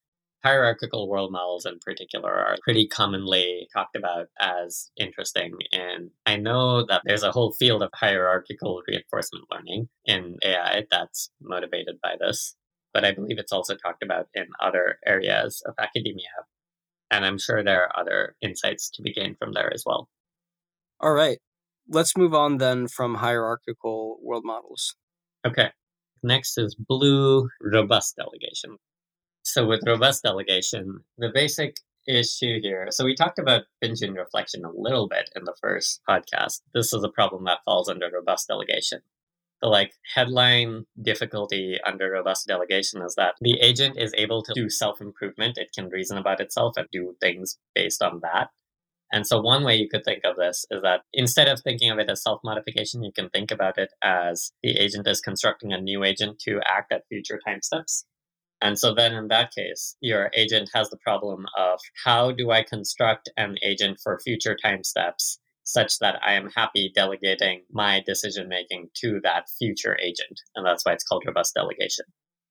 hierarchical 0.44 1.08
world 1.08 1.32
models 1.32 1.66
in 1.66 1.78
particular 1.80 2.30
are 2.32 2.56
pretty 2.62 2.86
commonly 2.88 3.68
talked 3.72 3.96
about 3.96 4.26
as 4.40 4.90
interesting. 4.96 5.52
And 5.72 6.10
I 6.26 6.36
know 6.36 6.84
that 6.86 7.02
there's 7.04 7.22
a 7.22 7.32
whole 7.32 7.52
field 7.52 7.82
of 7.82 7.90
hierarchical 7.94 8.82
reinforcement 8.88 9.44
learning 9.50 9.88
in 10.04 10.38
AI 10.44 10.84
that's 10.90 11.30
motivated 11.40 11.96
by 12.02 12.16
this. 12.20 12.56
but 12.94 13.04
I 13.04 13.12
believe 13.12 13.38
it's 13.38 13.52
also 13.52 13.74
talked 13.74 14.02
about 14.02 14.28
in 14.34 14.46
other 14.60 14.98
areas 15.06 15.62
of 15.66 15.74
academia. 15.78 16.28
And 17.10 17.24
I'm 17.24 17.38
sure 17.38 17.62
there 17.62 17.84
are 17.84 18.00
other 18.00 18.36
insights 18.42 18.90
to 18.90 19.02
be 19.02 19.12
gained 19.12 19.36
from 19.38 19.52
there 19.52 19.72
as 19.72 19.84
well. 19.86 20.08
All 21.00 21.12
right. 21.12 21.38
Let's 21.88 22.16
move 22.16 22.34
on 22.34 22.58
then 22.58 22.88
from 22.88 23.16
hierarchical 23.16 24.18
world 24.22 24.44
models. 24.44 24.94
Okay. 25.46 25.70
Next 26.22 26.58
is 26.58 26.74
blue 26.76 27.48
robust 27.60 28.16
delegation. 28.16 28.76
So, 29.52 29.66
with 29.66 29.86
robust 29.86 30.22
delegation, 30.22 31.04
the 31.18 31.28
basic 31.28 31.76
issue 32.08 32.58
here. 32.62 32.86
So, 32.88 33.04
we 33.04 33.14
talked 33.14 33.38
about 33.38 33.64
Vingean 33.84 34.16
reflection 34.16 34.64
a 34.64 34.70
little 34.70 35.08
bit 35.08 35.28
in 35.36 35.44
the 35.44 35.54
first 35.60 36.00
podcast. 36.08 36.62
This 36.72 36.94
is 36.94 37.04
a 37.04 37.10
problem 37.10 37.44
that 37.44 37.58
falls 37.66 37.90
under 37.90 38.08
robust 38.10 38.48
delegation. 38.48 39.00
The 39.60 39.68
like 39.68 39.92
headline 40.14 40.86
difficulty 41.02 41.78
under 41.84 42.12
robust 42.12 42.46
delegation 42.46 43.02
is 43.02 43.14
that 43.16 43.34
the 43.42 43.60
agent 43.60 43.98
is 43.98 44.14
able 44.16 44.42
to 44.42 44.54
do 44.54 44.70
self 44.70 45.02
improvement. 45.02 45.58
It 45.58 45.72
can 45.74 45.90
reason 45.90 46.16
about 46.16 46.40
itself 46.40 46.78
and 46.78 46.88
do 46.90 47.14
things 47.20 47.58
based 47.74 48.02
on 48.02 48.20
that. 48.22 48.48
And 49.12 49.26
so, 49.26 49.38
one 49.38 49.64
way 49.64 49.76
you 49.76 49.86
could 49.86 50.02
think 50.02 50.24
of 50.24 50.36
this 50.36 50.64
is 50.70 50.80
that 50.80 51.02
instead 51.12 51.48
of 51.48 51.60
thinking 51.60 51.90
of 51.90 51.98
it 51.98 52.08
as 52.10 52.22
self 52.22 52.40
modification, 52.42 53.02
you 53.02 53.12
can 53.12 53.28
think 53.28 53.50
about 53.50 53.76
it 53.76 53.92
as 54.02 54.52
the 54.62 54.78
agent 54.78 55.06
is 55.06 55.20
constructing 55.20 55.74
a 55.74 55.78
new 55.78 56.04
agent 56.04 56.38
to 56.46 56.62
act 56.64 56.90
at 56.90 57.06
future 57.10 57.38
time 57.46 57.60
steps. 57.60 58.06
And 58.62 58.78
so, 58.78 58.94
then 58.94 59.12
in 59.12 59.26
that 59.28 59.52
case, 59.52 59.96
your 60.00 60.30
agent 60.34 60.70
has 60.72 60.88
the 60.88 60.96
problem 60.98 61.46
of 61.58 61.80
how 62.04 62.30
do 62.30 62.52
I 62.52 62.62
construct 62.62 63.28
an 63.36 63.56
agent 63.62 63.98
for 64.00 64.20
future 64.20 64.56
time 64.56 64.84
steps 64.84 65.40
such 65.64 65.98
that 65.98 66.20
I 66.24 66.34
am 66.34 66.48
happy 66.54 66.92
delegating 66.94 67.62
my 67.72 68.02
decision 68.06 68.48
making 68.48 68.90
to 69.02 69.20
that 69.24 69.46
future 69.58 69.98
agent? 70.00 70.40
And 70.54 70.64
that's 70.64 70.84
why 70.84 70.92
it's 70.92 71.02
called 71.02 71.24
robust 71.26 71.54
delegation. 71.54 72.04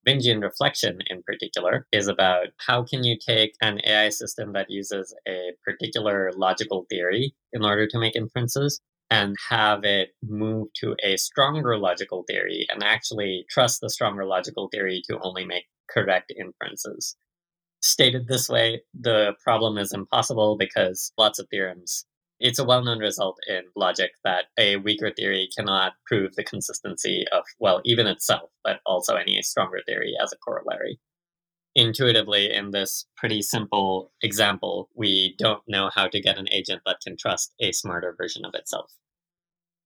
Vingean 0.05 0.41
reflection, 0.41 0.97
in 1.07 1.23
particular, 1.23 1.87
is 1.93 2.09
about 2.09 2.47
how 2.57 2.83
can 2.83 3.05
you 3.05 3.17
take 3.17 3.53
an 3.61 3.79
AI 3.85 4.09
system 4.09 4.51
that 4.51 4.69
uses 4.69 5.15
a 5.25 5.51
particular 5.63 6.31
logical 6.35 6.85
theory 6.89 7.33
in 7.53 7.63
order 7.63 7.87
to 7.87 7.99
make 7.99 8.17
inferences 8.17 8.81
and 9.11 9.35
have 9.49 9.83
it 9.83 10.09
move 10.23 10.69
to 10.73 10.95
a 11.03 11.17
stronger 11.17 11.77
logical 11.77 12.23
theory 12.27 12.65
and 12.73 12.83
actually 12.83 13.45
trust 13.49 13.79
the 13.81 13.89
stronger 13.89 14.25
logical 14.25 14.69
theory 14.69 15.01
to 15.07 15.19
only 15.21 15.45
make 15.45 15.65
correct 15.93 16.33
inferences. 16.37 17.15
Stated 17.81 18.27
this 18.27 18.47
way, 18.47 18.83
the 18.93 19.33
problem 19.43 19.77
is 19.77 19.93
impossible 19.93 20.55
because 20.57 21.11
lots 21.17 21.39
of 21.39 21.47
theorems 21.49 22.05
it's 22.41 22.57
a 22.57 22.65
well 22.65 22.83
known 22.83 22.97
result 22.99 23.37
in 23.47 23.61
logic 23.75 24.11
that 24.23 24.45
a 24.57 24.77
weaker 24.77 25.11
theory 25.15 25.47
cannot 25.55 25.93
prove 26.07 26.35
the 26.35 26.43
consistency 26.43 27.23
of, 27.31 27.43
well, 27.59 27.81
even 27.85 28.07
itself, 28.07 28.49
but 28.63 28.79
also 28.85 29.15
any 29.15 29.41
stronger 29.43 29.79
theory 29.85 30.15
as 30.21 30.33
a 30.33 30.37
corollary. 30.37 30.99
Intuitively, 31.75 32.51
in 32.51 32.71
this 32.71 33.05
pretty 33.15 33.43
simple 33.43 34.11
example, 34.23 34.89
we 34.95 35.35
don't 35.37 35.61
know 35.67 35.91
how 35.93 36.07
to 36.07 36.19
get 36.19 36.37
an 36.37 36.47
agent 36.51 36.81
that 36.85 36.97
can 37.05 37.15
trust 37.15 37.53
a 37.61 37.71
smarter 37.71 38.13
version 38.17 38.43
of 38.43 38.55
itself. 38.55 38.91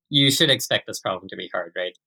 You 0.10 0.32
should 0.32 0.50
expect 0.50 0.88
this 0.88 1.02
problem 1.02 1.28
to 1.30 1.36
be 1.36 1.50
hard, 1.54 1.74
right? 1.76 1.98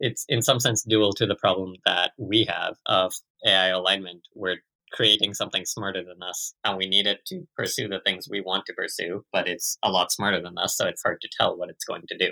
It's 0.00 0.24
in 0.28 0.42
some 0.42 0.60
sense 0.60 0.82
dual 0.82 1.12
to 1.14 1.26
the 1.26 1.34
problem 1.34 1.74
that 1.86 2.12
we 2.18 2.44
have 2.48 2.76
of 2.86 3.12
AI 3.46 3.68
alignment. 3.68 4.22
We're 4.34 4.58
creating 4.92 5.34
something 5.34 5.64
smarter 5.66 6.02
than 6.02 6.22
us 6.22 6.54
and 6.64 6.78
we 6.78 6.88
need 6.88 7.06
it 7.06 7.24
to 7.26 7.46
pursue 7.56 7.88
the 7.88 8.00
things 8.04 8.28
we 8.30 8.40
want 8.40 8.64
to 8.66 8.72
pursue, 8.72 9.24
but 9.32 9.48
it's 9.48 9.76
a 9.82 9.90
lot 9.90 10.12
smarter 10.12 10.40
than 10.40 10.56
us, 10.58 10.76
so 10.76 10.86
it's 10.86 11.02
hard 11.02 11.20
to 11.20 11.28
tell 11.38 11.56
what 11.56 11.68
it's 11.68 11.84
going 11.84 12.04
to 12.08 12.16
do. 12.16 12.30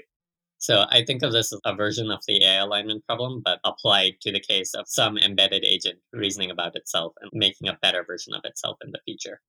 So 0.58 0.86
I 0.88 1.04
think 1.04 1.22
of 1.22 1.32
this 1.32 1.52
as 1.52 1.60
a 1.64 1.74
version 1.74 2.10
of 2.10 2.20
the 2.26 2.42
AI 2.42 2.64
alignment 2.64 3.04
problem, 3.06 3.42
but 3.44 3.60
applied 3.64 4.14
to 4.22 4.32
the 4.32 4.40
case 4.40 4.74
of 4.74 4.86
some 4.88 5.18
embedded 5.18 5.64
agent 5.64 5.98
reasoning 6.12 6.50
about 6.50 6.76
itself 6.76 7.12
and 7.20 7.30
making 7.34 7.68
a 7.68 7.78
better 7.82 8.04
version 8.04 8.32
of 8.32 8.40
itself 8.44 8.78
in 8.82 8.90
the 8.90 9.00
future. 9.04 9.40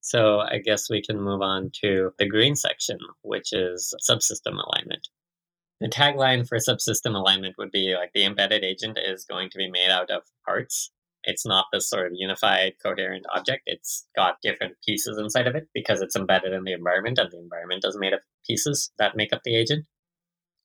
So 0.00 0.40
I 0.40 0.58
guess 0.58 0.88
we 0.88 1.02
can 1.02 1.20
move 1.20 1.42
on 1.42 1.70
to 1.82 2.12
the 2.18 2.28
green 2.28 2.56
section, 2.56 2.98
which 3.22 3.52
is 3.52 3.94
subsystem 4.08 4.54
alignment. 4.54 5.08
The 5.82 5.88
tagline 5.88 6.48
for 6.48 6.58
subsystem 6.58 7.14
alignment 7.14 7.56
would 7.58 7.72
be 7.72 7.94
like 7.94 8.12
the 8.12 8.24
embedded 8.24 8.64
agent 8.64 8.98
is 8.98 9.24
going 9.24 9.50
to 9.50 9.58
be 9.58 9.70
made 9.70 9.90
out 9.90 10.10
of 10.10 10.22
parts 10.46 10.90
it's 11.24 11.46
not 11.46 11.66
this 11.72 11.88
sort 11.88 12.06
of 12.06 12.12
unified, 12.14 12.74
coherent 12.82 13.24
object. 13.34 13.62
It's 13.66 14.06
got 14.16 14.40
different 14.42 14.74
pieces 14.84 15.18
inside 15.18 15.46
of 15.46 15.54
it 15.54 15.68
because 15.72 16.00
it's 16.00 16.16
embedded 16.16 16.52
in 16.52 16.64
the 16.64 16.72
environment, 16.72 17.18
and 17.18 17.30
the 17.30 17.38
environment 17.38 17.84
is 17.86 17.96
made 17.96 18.12
of 18.12 18.20
pieces 18.46 18.90
that 18.98 19.16
make 19.16 19.32
up 19.32 19.42
the 19.44 19.56
agent. 19.56 19.86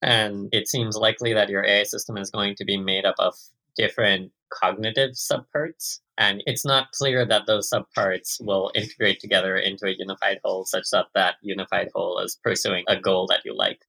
And 0.02 0.50
it 0.52 0.68
seems 0.68 0.96
likely 0.96 1.34
that 1.34 1.50
your 1.50 1.66
AI 1.66 1.84
system 1.84 2.18
is 2.18 2.30
going 2.30 2.56
to 2.56 2.66
be 2.66 2.78
made 2.78 3.06
up 3.06 3.16
of 3.20 3.36
different 3.76 4.32
cognitive 4.52 5.12
subparts. 5.12 6.00
And 6.18 6.42
it's 6.46 6.66
not 6.66 6.92
clear 6.92 7.26
that 7.26 7.46
those 7.46 7.70
subparts 7.70 8.44
will 8.44 8.72
integrate 8.74 9.20
together 9.20 9.58
into 9.58 9.86
a 9.86 9.96
unified 9.98 10.40
whole 10.44 10.66
such 10.66 10.90
that 10.92 11.08
that 11.14 11.36
unified 11.42 11.90
whole 11.94 12.20
is 12.20 12.40
pursuing 12.44 12.86
a 12.88 13.00
goal 13.00 13.28
that 13.28 13.42
you 13.46 13.56
like 13.56 13.82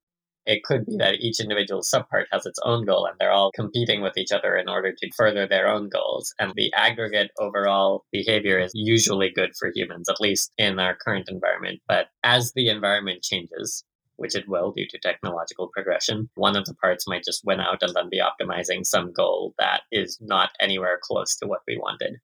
it 0.49 0.63
could 0.63 0.83
be 0.87 0.97
that 0.97 1.19
each 1.19 1.39
individual 1.39 1.81
subpart 1.81 2.25
has 2.31 2.43
its 2.47 2.57
own 2.63 2.83
goal 2.83 3.05
and 3.05 3.15
they're 3.19 3.31
all 3.31 3.51
competing 3.51 4.01
with 4.01 4.17
each 4.17 4.31
other 4.31 4.57
in 4.57 4.67
order 4.67 4.91
to 4.91 5.11
further 5.15 5.47
their 5.47 5.67
own 5.67 5.89
goals. 5.89 6.33
And 6.39 6.53
the 6.55 6.73
aggregate 6.73 7.29
overall 7.37 8.05
behavior 8.11 8.57
is 8.57 8.71
usually 8.73 9.29
good 9.29 9.51
for 9.59 9.71
humans, 9.75 10.09
at 10.09 10.19
least 10.19 10.51
in 10.57 10.79
our 10.79 10.95
current 10.95 11.29
environment. 11.29 11.81
But 11.87 12.07
as 12.23 12.51
the 12.53 12.69
environment 12.69 13.21
changes, 13.21 13.83
which 14.15 14.35
it 14.35 14.49
will 14.49 14.71
due 14.71 14.87
to 14.89 14.97
technological 14.97 15.69
progression, 15.71 16.31
one 16.33 16.57
of 16.57 16.65
the 16.65 16.73
parts 16.73 17.07
might 17.07 17.23
just 17.23 17.45
win 17.45 17.59
out 17.59 17.83
and 17.83 17.93
then 17.93 18.09
be 18.09 18.19
optimizing 18.19 18.83
some 18.83 19.13
goal 19.13 19.53
that 19.59 19.83
is 19.91 20.17
not 20.19 20.49
anywhere 20.59 20.99
close 20.99 21.35
to 21.37 21.47
what 21.47 21.61
we 21.67 21.77
wanted 21.77 22.15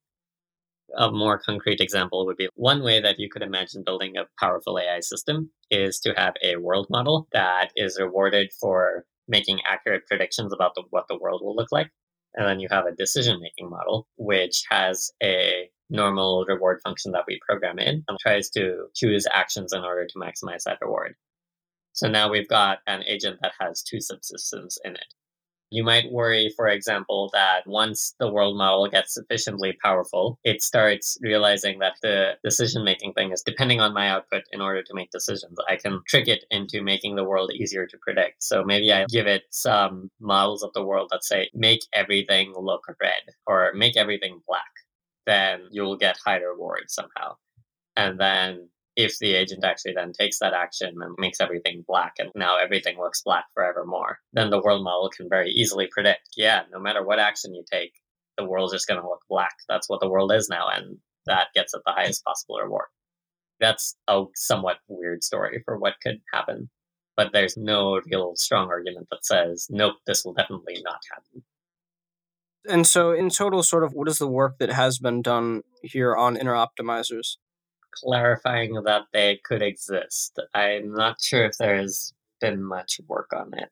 a 0.96 1.10
more 1.10 1.38
concrete 1.38 1.80
example 1.80 2.26
would 2.26 2.36
be 2.36 2.48
one 2.54 2.82
way 2.82 3.00
that 3.00 3.18
you 3.18 3.28
could 3.28 3.42
imagine 3.42 3.82
building 3.84 4.16
a 4.16 4.26
powerful 4.38 4.78
AI 4.78 5.00
system 5.00 5.50
is 5.70 5.98
to 6.00 6.14
have 6.16 6.34
a 6.42 6.56
world 6.56 6.86
model 6.90 7.28
that 7.32 7.70
is 7.76 7.98
rewarded 7.98 8.50
for 8.60 9.04
making 9.28 9.60
accurate 9.66 10.06
predictions 10.06 10.52
about 10.52 10.72
the, 10.74 10.82
what 10.90 11.06
the 11.08 11.18
world 11.18 11.42
will 11.42 11.56
look 11.56 11.72
like. 11.72 11.90
And 12.34 12.46
then 12.46 12.60
you 12.60 12.68
have 12.70 12.86
a 12.86 12.94
decision 12.94 13.40
making 13.40 13.70
model, 13.70 14.06
which 14.16 14.62
has 14.70 15.10
a 15.22 15.68
normal 15.88 16.44
reward 16.46 16.80
function 16.84 17.12
that 17.12 17.24
we 17.26 17.40
program 17.48 17.78
in 17.78 18.04
and 18.08 18.18
tries 18.18 18.50
to 18.50 18.86
choose 18.94 19.26
actions 19.32 19.72
in 19.72 19.82
order 19.82 20.06
to 20.06 20.18
maximize 20.18 20.64
that 20.64 20.78
reward. 20.80 21.14
So 21.92 22.08
now 22.08 22.30
we've 22.30 22.48
got 22.48 22.78
an 22.86 23.04
agent 23.06 23.38
that 23.42 23.52
has 23.58 23.82
two 23.82 23.98
subsystems 23.98 24.74
in 24.84 24.92
it. 24.92 25.14
You 25.70 25.82
might 25.82 26.12
worry, 26.12 26.52
for 26.56 26.68
example, 26.68 27.28
that 27.32 27.66
once 27.66 28.14
the 28.20 28.30
world 28.30 28.56
model 28.56 28.88
gets 28.88 29.14
sufficiently 29.14 29.76
powerful, 29.82 30.38
it 30.44 30.62
starts 30.62 31.18
realizing 31.20 31.80
that 31.80 31.94
the 32.02 32.34
decision 32.44 32.84
making 32.84 33.14
thing 33.14 33.32
is 33.32 33.42
depending 33.42 33.80
on 33.80 33.92
my 33.92 34.08
output 34.08 34.44
in 34.52 34.60
order 34.60 34.82
to 34.82 34.94
make 34.94 35.10
decisions. 35.10 35.58
I 35.68 35.76
can 35.76 36.02
trick 36.06 36.28
it 36.28 36.44
into 36.50 36.82
making 36.82 37.16
the 37.16 37.24
world 37.24 37.50
easier 37.52 37.86
to 37.86 37.98
predict. 37.98 38.44
So 38.44 38.62
maybe 38.64 38.92
I 38.92 39.06
give 39.06 39.26
it 39.26 39.42
some 39.50 40.10
models 40.20 40.62
of 40.62 40.72
the 40.72 40.84
world 40.84 41.08
that 41.10 41.24
say, 41.24 41.50
make 41.52 41.80
everything 41.92 42.54
look 42.56 42.84
red 43.00 43.34
or 43.46 43.72
make 43.74 43.96
everything 43.96 44.40
black. 44.46 44.62
Then 45.26 45.66
you'll 45.72 45.96
get 45.96 46.16
higher 46.24 46.52
rewards 46.52 46.94
somehow. 46.94 47.36
And 47.96 48.20
then 48.20 48.68
if 48.96 49.18
the 49.18 49.34
agent 49.34 49.62
actually 49.62 49.92
then 49.94 50.12
takes 50.12 50.38
that 50.38 50.54
action 50.54 50.94
and 51.00 51.14
makes 51.18 51.40
everything 51.40 51.84
black 51.86 52.14
and 52.18 52.30
now 52.34 52.56
everything 52.56 52.98
looks 52.98 53.22
black 53.22 53.44
forevermore, 53.52 54.18
then 54.32 54.50
the 54.50 54.60
world 54.60 54.82
model 54.82 55.10
can 55.14 55.28
very 55.28 55.50
easily 55.50 55.86
predict, 55.92 56.22
yeah, 56.36 56.62
no 56.72 56.80
matter 56.80 57.04
what 57.04 57.18
action 57.18 57.54
you 57.54 57.62
take, 57.70 57.92
the 58.38 58.44
world's 58.44 58.72
just 58.72 58.88
going 58.88 59.00
to 59.00 59.06
look 59.06 59.20
black. 59.28 59.54
That's 59.68 59.88
what 59.88 60.00
the 60.00 60.08
world 60.08 60.32
is 60.32 60.48
now, 60.48 60.68
and 60.68 60.96
that 61.26 61.48
gets 61.54 61.74
at 61.74 61.82
the 61.84 61.92
highest 61.92 62.24
possible 62.24 62.58
reward. 62.58 62.86
That's 63.60 63.96
a 64.08 64.24
somewhat 64.34 64.78
weird 64.88 65.22
story 65.22 65.62
for 65.64 65.78
what 65.78 65.94
could 66.02 66.20
happen, 66.32 66.70
but 67.16 67.32
there's 67.32 67.56
no 67.56 68.00
real 68.10 68.32
strong 68.36 68.68
argument 68.68 69.08
that 69.10 69.24
says, 69.24 69.66
nope, 69.70 69.96
this 70.06 70.24
will 70.24 70.34
definitely 70.34 70.80
not 70.82 71.00
happen. 71.12 71.42
And 72.68 72.86
so, 72.86 73.12
in 73.12 73.30
total, 73.30 73.62
sort 73.62 73.84
of, 73.84 73.92
what 73.92 74.08
is 74.08 74.18
the 74.18 74.26
work 74.26 74.58
that 74.58 74.72
has 74.72 74.98
been 74.98 75.22
done 75.22 75.62
here 75.82 76.16
on 76.16 76.36
inner 76.36 76.54
optimizers? 76.54 77.36
Clarifying 78.02 78.82
that 78.84 79.02
they 79.12 79.40
could 79.44 79.62
exist. 79.62 80.38
I'm 80.54 80.92
not 80.92 81.16
sure 81.22 81.44
if 81.44 81.56
there's 81.58 82.12
been 82.40 82.62
much 82.62 83.00
work 83.08 83.30
on 83.34 83.52
it. 83.54 83.70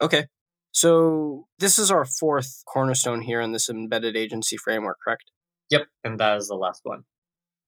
Okay. 0.00 0.26
So 0.72 1.46
this 1.58 1.78
is 1.78 1.90
our 1.90 2.04
fourth 2.04 2.62
cornerstone 2.66 3.22
here 3.22 3.40
in 3.40 3.52
this 3.52 3.70
embedded 3.70 4.16
agency 4.16 4.56
framework, 4.56 4.98
correct? 5.02 5.24
Yep, 5.70 5.86
and 6.04 6.20
that 6.20 6.36
is 6.36 6.48
the 6.48 6.54
last 6.54 6.82
one. 6.84 7.04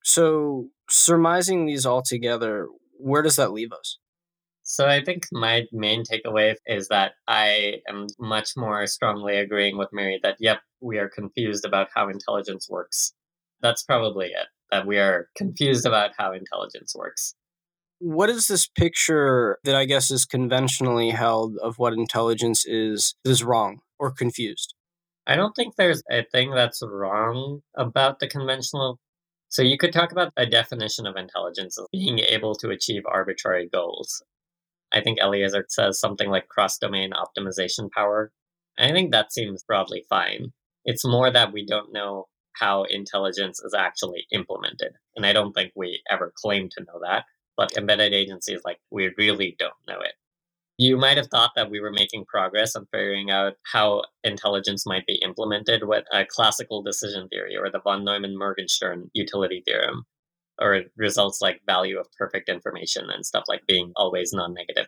So 0.04 0.68
surmising 0.90 1.66
these 1.66 1.86
all 1.86 2.02
together, 2.02 2.68
where 2.98 3.22
does 3.22 3.36
that 3.36 3.52
leave 3.52 3.72
us? 3.72 3.98
So 4.62 4.86
I 4.86 5.02
think 5.02 5.26
my 5.32 5.64
main 5.72 6.04
takeaway 6.04 6.56
is 6.66 6.88
that 6.88 7.12
I 7.26 7.80
am 7.88 8.08
much 8.18 8.50
more 8.56 8.86
strongly 8.86 9.38
agreeing 9.38 9.78
with 9.78 9.88
MIRI 9.92 10.20
that 10.22 10.36
yep, 10.38 10.60
we 10.80 10.98
are 10.98 11.08
confused 11.08 11.64
about 11.64 11.88
how 11.94 12.10
intelligence 12.10 12.68
works. 12.68 13.14
That's 13.62 13.82
probably 13.82 14.26
it 14.26 14.48
that 14.70 14.86
we 14.86 14.98
are 14.98 15.28
confused 15.36 15.86
about 15.86 16.12
how 16.18 16.32
intelligence 16.32 16.94
works. 16.94 17.34
What 18.00 18.30
is 18.30 18.46
this 18.46 18.66
picture 18.66 19.58
that 19.64 19.74
I 19.74 19.84
guess 19.84 20.10
is 20.10 20.24
conventionally 20.24 21.10
held 21.10 21.56
of 21.58 21.78
what 21.78 21.92
intelligence 21.92 22.64
is 22.64 23.16
is 23.24 23.42
wrong 23.42 23.80
or 23.98 24.12
confused? 24.12 24.74
I 25.26 25.36
don't 25.36 25.54
think 25.54 25.76
there's 25.76 26.02
a 26.10 26.24
thing 26.24 26.52
that's 26.52 26.82
wrong 26.82 27.60
about 27.76 28.18
the 28.18 28.28
conventional. 28.28 28.98
So 29.50 29.62
you 29.62 29.76
could 29.76 29.92
talk 29.92 30.12
about 30.12 30.32
a 30.36 30.46
definition 30.46 31.06
of 31.06 31.16
intelligence 31.16 31.78
as 31.78 31.86
being 31.92 32.18
able 32.20 32.54
to 32.56 32.70
achieve 32.70 33.02
arbitrary 33.06 33.68
goals. 33.70 34.22
I 34.92 35.02
think 35.02 35.18
Eliezer 35.18 35.66
says 35.68 36.00
something 36.00 36.30
like 36.30 36.48
cross 36.48 36.78
domain 36.78 37.12
optimization 37.12 37.90
power. 37.90 38.32
I 38.78 38.90
think 38.92 39.10
that 39.10 39.32
seems 39.32 39.64
broadly 39.64 40.06
fine. 40.08 40.52
It's 40.84 41.04
more 41.04 41.30
that 41.30 41.52
we 41.52 41.66
don't 41.66 41.92
know 41.92 42.26
how 42.58 42.84
intelligence 42.84 43.60
is 43.60 43.74
actually 43.74 44.26
implemented. 44.32 44.92
And 45.16 45.24
I 45.26 45.32
don't 45.32 45.52
think 45.52 45.72
we 45.74 46.02
ever 46.10 46.32
claim 46.36 46.68
to 46.70 46.84
know 46.84 47.00
that. 47.02 47.24
But 47.56 47.76
embedded 47.76 48.12
agencies, 48.12 48.60
like, 48.64 48.78
we 48.90 49.12
really 49.18 49.56
don't 49.58 49.72
know 49.88 50.00
it. 50.00 50.12
You 50.80 50.96
might 50.96 51.16
have 51.16 51.26
thought 51.26 51.50
that 51.56 51.70
we 51.70 51.80
were 51.80 51.90
making 51.90 52.26
progress 52.26 52.76
on 52.76 52.86
figuring 52.92 53.32
out 53.32 53.54
how 53.72 54.02
intelligence 54.22 54.86
might 54.86 55.06
be 55.06 55.20
implemented 55.24 55.82
with 55.82 56.04
a 56.12 56.24
classical 56.24 56.82
decision 56.82 57.28
theory 57.28 57.56
or 57.56 57.68
the 57.68 57.80
von 57.80 58.04
Neumann 58.04 58.38
Morgenstern 58.38 59.10
utility 59.12 59.60
theorem, 59.66 60.04
or 60.60 60.82
results 60.96 61.40
like 61.40 61.62
value 61.66 61.98
of 61.98 62.06
perfect 62.16 62.48
information 62.48 63.10
and 63.10 63.26
stuff 63.26 63.44
like 63.48 63.66
being 63.66 63.92
always 63.96 64.32
non 64.32 64.54
negative 64.54 64.86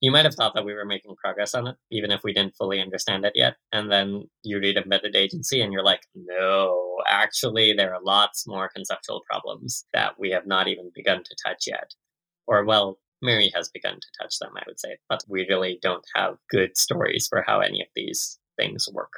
you 0.00 0.10
might 0.10 0.24
have 0.24 0.34
thought 0.34 0.54
that 0.54 0.64
we 0.64 0.74
were 0.74 0.84
making 0.84 1.16
progress 1.16 1.54
on 1.54 1.66
it, 1.66 1.76
even 1.90 2.10
if 2.10 2.22
we 2.22 2.32
didn't 2.32 2.56
fully 2.56 2.80
understand 2.80 3.24
it 3.24 3.32
yet. 3.34 3.56
And 3.72 3.90
then 3.90 4.28
you 4.42 4.58
read 4.58 4.76
embedded 4.76 5.16
agency 5.16 5.62
and 5.62 5.72
you're 5.72 5.84
like, 5.84 6.02
no, 6.14 6.98
actually, 7.08 7.72
there 7.72 7.94
are 7.94 8.02
lots 8.02 8.46
more 8.46 8.68
conceptual 8.68 9.22
problems 9.28 9.86
that 9.94 10.18
we 10.18 10.30
have 10.30 10.46
not 10.46 10.68
even 10.68 10.90
begun 10.94 11.22
to 11.24 11.36
touch 11.44 11.64
yet. 11.66 11.94
Or, 12.46 12.64
well, 12.64 12.98
MIRI 13.22 13.50
has 13.54 13.70
begun 13.70 13.94
to 13.94 14.06
touch 14.20 14.38
them, 14.38 14.52
I 14.54 14.62
would 14.66 14.78
say, 14.78 14.98
but 15.08 15.24
we 15.28 15.46
really 15.48 15.78
don't 15.80 16.04
have 16.14 16.36
good 16.50 16.76
stories 16.76 17.26
for 17.28 17.42
how 17.46 17.60
any 17.60 17.80
of 17.80 17.88
these 17.96 18.38
things 18.58 18.88
work. 18.92 19.12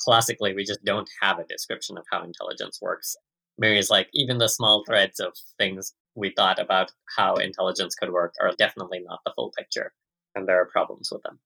Classically, 0.00 0.54
we 0.54 0.64
just 0.64 0.84
don't 0.84 1.08
have 1.22 1.38
a 1.38 1.44
description 1.44 1.96
of 1.96 2.04
how 2.10 2.24
intelligence 2.24 2.80
works. 2.82 3.16
MIRI 3.58 3.78
is 3.78 3.90
like, 3.90 4.08
even 4.12 4.38
the 4.38 4.48
small 4.48 4.82
threads 4.84 5.20
of 5.20 5.32
things 5.56 5.94
we 6.14 6.32
thought 6.36 6.58
about 6.58 6.92
how 7.16 7.34
intelligence 7.34 7.94
could 7.94 8.10
work 8.10 8.34
are 8.40 8.52
definitely 8.56 9.00
not 9.06 9.20
the 9.24 9.32
full 9.34 9.52
picture, 9.56 9.92
and 10.34 10.48
there 10.48 10.60
are 10.60 10.66
problems 10.66 11.10
with 11.12 11.22
them. 11.22 11.40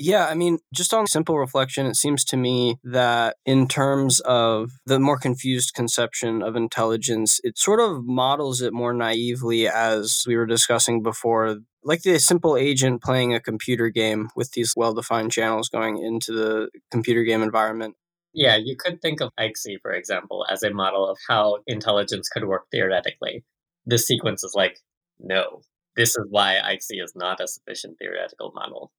Yeah, 0.00 0.26
I 0.26 0.34
mean, 0.34 0.58
just 0.72 0.94
on 0.94 1.08
simple 1.08 1.36
reflection, 1.38 1.84
it 1.86 1.96
seems 1.96 2.24
to 2.26 2.36
me 2.36 2.78
that 2.84 3.36
in 3.44 3.66
terms 3.66 4.20
of 4.20 4.70
the 4.86 5.00
more 5.00 5.18
confused 5.18 5.74
conception 5.74 6.40
of 6.40 6.54
intelligence, 6.54 7.40
it 7.42 7.58
sort 7.58 7.80
of 7.80 8.04
models 8.04 8.62
it 8.62 8.72
more 8.72 8.94
naively, 8.94 9.66
as 9.66 10.24
we 10.24 10.36
were 10.36 10.46
discussing 10.46 11.02
before, 11.02 11.58
like 11.82 12.02
the 12.02 12.20
simple 12.20 12.56
agent 12.56 13.02
playing 13.02 13.34
a 13.34 13.40
computer 13.40 13.88
game 13.88 14.28
with 14.36 14.52
these 14.52 14.74
well 14.76 14.94
defined 14.94 15.32
channels 15.32 15.68
going 15.68 15.98
into 15.98 16.30
the 16.32 16.68
computer 16.92 17.24
game 17.24 17.42
environment. 17.42 17.96
Yeah, 18.32 18.54
you 18.54 18.76
could 18.76 19.02
think 19.02 19.20
of 19.20 19.32
AIXI, 19.36 19.80
for 19.82 19.90
example, 19.90 20.46
as 20.48 20.62
a 20.62 20.70
model 20.70 21.08
of 21.08 21.18
how 21.26 21.58
intelligence 21.66 22.28
could 22.28 22.44
work 22.44 22.66
theoretically 22.70 23.42
this 23.88 24.06
sequence 24.06 24.44
is 24.44 24.52
like, 24.54 24.78
no, 25.18 25.62
this 25.96 26.10
is 26.10 26.26
why 26.28 26.60
AIXI 26.62 27.02
is 27.02 27.12
not 27.16 27.40
a 27.40 27.48
sufficient 27.48 27.96
theoretical 27.98 28.52
model. 28.54 28.92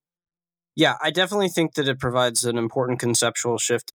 Yeah, 0.75 0.95
I 1.01 1.11
definitely 1.11 1.49
think 1.49 1.75
that 1.75 1.87
it 1.87 1.99
provides 1.99 2.43
an 2.43 2.57
important 2.57 2.99
conceptual 2.99 3.57
shift. 3.57 3.93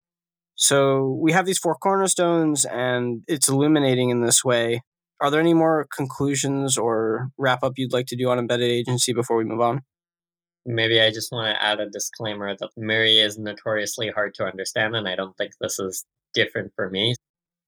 So 0.56 1.18
we 1.20 1.32
have 1.32 1.46
these 1.46 1.58
four 1.58 1.76
cornerstones, 1.76 2.66
and 2.66 3.24
it's 3.28 3.48
illuminating 3.48 4.10
in 4.10 4.22
this 4.22 4.44
way. 4.44 4.82
Are 5.22 5.32
there 5.32 5.40
any 5.40 5.54
more 5.54 5.88
conclusions 5.96 6.78
or 6.78 7.30
wrap 7.38 7.64
up 7.64 7.74
you'd 7.78 7.94
like 7.94 8.08
to 8.08 8.16
do 8.16 8.30
on 8.30 8.38
embedded 8.38 8.70
agency 8.70 9.14
before 9.14 9.38
we 9.38 9.46
move 9.46 9.62
on? 9.62 9.82
Maybe 10.66 11.00
I 11.00 11.10
just 11.10 11.32
want 11.32 11.56
to 11.56 11.64
add 11.64 11.80
a 11.80 11.90
disclaimer 11.90 12.56
that 12.56 12.70
MIRI 12.78 13.20
is 13.20 13.38
notoriously 13.38 14.10
hard 14.10 14.34
to 14.36 14.46
understand, 14.46 14.96
and 14.96 15.08
I 15.08 15.16
don't 15.16 15.36
think 15.38 15.54
this 15.60 15.80
is 15.80 16.06
different 16.34 16.74
for 16.76 16.90
me 16.90 17.16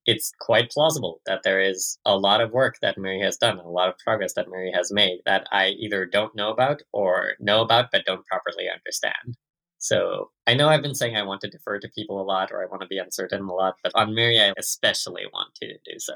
it's 0.05 0.31
quite 0.39 0.71
plausible 0.71 1.21
that 1.25 1.43
there 1.43 1.61
is 1.61 1.97
a 2.05 2.17
lot 2.17 2.41
of 2.41 2.51
work 2.51 2.77
that 2.81 2.97
MIRI 2.97 3.21
has 3.21 3.37
done, 3.37 3.57
a 3.57 3.69
lot 3.69 3.89
of 3.89 3.97
progress 3.97 4.33
that 4.33 4.49
MIRI 4.49 4.71
has 4.73 4.91
made 4.91 5.19
that 5.25 5.47
I 5.51 5.69
either 5.69 6.05
don't 6.05 6.35
know 6.35 6.51
about 6.51 6.81
or 6.91 7.33
know 7.39 7.61
about 7.61 7.89
but 7.91 8.05
don't 8.05 8.25
properly 8.25 8.69
understand. 8.69 9.37
So 9.77 10.31
I 10.47 10.53
know 10.53 10.69
I've 10.69 10.81
been 10.81 10.95
saying 10.95 11.15
I 11.15 11.23
want 11.23 11.41
to 11.41 11.49
defer 11.49 11.79
to 11.79 11.89
people 11.89 12.21
a 12.21 12.23
lot 12.23 12.51
or 12.51 12.61
I 12.61 12.67
want 12.67 12.81
to 12.81 12.87
be 12.87 12.97
uncertain 12.97 13.41
a 13.41 13.53
lot, 13.53 13.75
but 13.83 13.91
on 13.95 14.13
MIRI, 14.13 14.39
I 14.41 14.53
especially 14.57 15.23
want 15.33 15.55
to 15.55 15.73
do 15.85 15.99
so. 15.99 16.13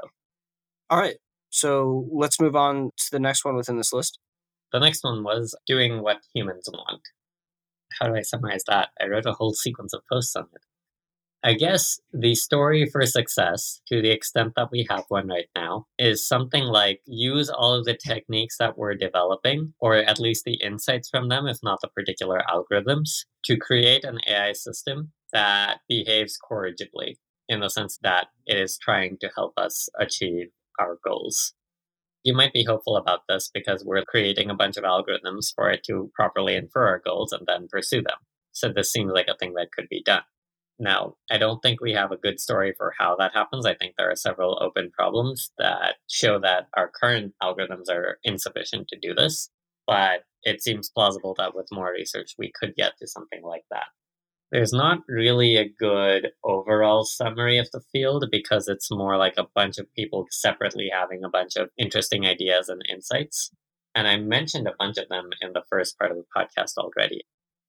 All 0.90 1.00
right. 1.00 1.18
So 1.50 2.08
let's 2.12 2.40
move 2.40 2.56
on 2.56 2.92
to 2.98 3.12
the 3.12 3.20
next 3.20 3.46
one 3.46 3.56
within 3.56 3.78
this 3.78 3.94
list. 3.94 4.20
The 4.74 4.80
next 4.80 5.04
one 5.04 5.24
was 5.24 5.56
doing 5.66 6.02
what 6.02 6.20
humans 6.34 6.70
want. 6.72 7.02
How 8.00 8.08
do 8.08 8.16
I 8.16 8.22
summarize 8.22 8.64
that? 8.68 8.90
I 9.02 9.08
wrote 9.08 9.26
a 9.26 9.34
whole 9.34 9.54
sequence 9.54 9.94
of 9.94 10.02
posts 10.12 10.36
on 10.36 10.48
it. 10.54 10.62
I 11.44 11.54
guess 11.54 12.00
the 12.12 12.34
story 12.34 12.90
for 12.90 13.06
success, 13.06 13.82
to 13.88 14.02
the 14.02 14.10
extent 14.10 14.54
that 14.56 14.72
we 14.72 14.88
have 14.90 15.06
one 15.10 15.28
right 15.28 15.48
now, 15.56 15.86
is 16.00 16.28
something 16.28 16.64
like 16.64 17.02
use 17.06 17.50
all 17.50 17.74
of 17.74 17.86
the 17.86 17.96
techniques 17.96 18.58
that 18.58 18.78
we're 18.78 18.96
developing, 18.96 19.74
or 19.80 19.96
at 19.96 20.20
least 20.20 20.46
the 20.46 20.56
insights 20.56 21.10
from 21.10 21.30
them, 21.30 21.46
if 21.46 21.58
not 21.62 21.80
the 21.82 21.90
particular 21.90 22.42
algorithms, 22.50 23.26
to 23.46 23.56
create 23.56 24.04
an 24.04 24.20
AI 24.28 24.54
system 24.54 25.12
that 25.32 25.80
behaves 25.88 26.40
corrigibly 26.40 27.18
in 27.48 27.60
the 27.60 27.70
sense 27.70 28.00
that 28.02 28.28
it 28.48 28.58
is 28.58 28.78
trying 28.78 29.18
to 29.20 29.30
help 29.36 29.54
us 29.58 29.90
achieve 30.00 30.48
our 30.80 30.98
goals. 31.04 31.54
You 32.24 32.34
might 32.34 32.52
be 32.52 32.64
hopeful 32.64 32.98
about 32.98 33.22
this 33.30 33.50
because 33.54 33.86
we're 33.86 34.04
creating 34.04 34.50
a 34.50 34.56
bunch 34.56 34.76
of 34.76 34.84
algorithms 34.84 35.54
for 35.54 35.70
it 35.70 35.84
to 35.84 36.12
properly 36.16 36.56
infer 36.56 36.88
our 36.88 37.00
goals 37.06 37.32
and 37.32 37.46
then 37.48 37.68
pursue 37.72 38.02
them. 38.02 38.18
So 38.52 38.70
this 38.70 38.92
seems 38.92 39.12
like 39.14 39.28
a 39.30 39.38
thing 39.38 39.54
that 39.54 39.72
could 39.72 39.88
be 39.88 40.02
done. 40.04 40.24
Now, 40.80 41.16
I 41.32 41.38
don't 41.38 41.60
think 41.62 41.82
we 41.82 41.94
have 41.94 42.12
a 42.12 42.18
good 42.18 42.40
story 42.40 42.74
for 42.78 42.94
how 42.98 43.16
that 43.16 43.34
happens. 43.34 43.66
I 43.66 43.74
think 43.74 43.96
there 43.98 44.12
are 44.12 44.16
several 44.16 44.62
open 44.62 44.92
problems 44.92 45.52
that 45.58 45.96
show 46.08 46.40
that 46.40 46.68
our 46.76 46.90
current 46.90 47.34
algorithms 47.42 47.90
are 47.90 48.20
insufficient 48.24 48.88
to 48.90 49.00
do 49.00 49.16
this, 49.16 49.50
but 49.88 50.22
it 50.44 50.62
seems 50.62 50.90
plausible 50.90 51.34
that 51.40 51.56
with 51.56 51.68
more 51.72 51.92
research 51.92 52.36
we 52.38 52.52
could 52.60 52.76
get 52.76 52.94
to 53.00 53.08
something 53.08 53.42
like 53.44 53.66
that. 53.72 53.88
There's 54.52 54.72
not 54.72 55.00
really 55.10 55.58
a 55.58 55.68
good 55.68 56.30
overall 56.44 57.04
summary 57.04 57.58
of 57.58 57.70
the 57.72 57.82
field 57.92 58.26
because 58.32 58.68
it's 58.68 58.92
more 58.92 59.18
like 59.18 59.36
a 59.38 59.48
bunch 59.56 59.78
of 59.78 59.92
people 59.94 60.28
separately 60.30 60.90
having 60.94 61.24
a 61.24 61.30
bunch 61.30 61.58
of 61.58 61.70
interesting 61.78 62.26
ideas 62.26 62.70
and 62.70 62.82
insights. 62.88 63.52
And 63.96 64.08
I 64.08 64.18
mentioned 64.18 64.68
a 64.68 64.76
bunch 64.78 64.98
of 64.98 65.10
them 65.10 65.32
in 65.42 65.54
the 65.54 65.64
first 65.70 65.98
part 65.98 66.12
of 66.12 66.18
the 66.18 66.24
podcast 66.36 66.78
already 66.78 67.26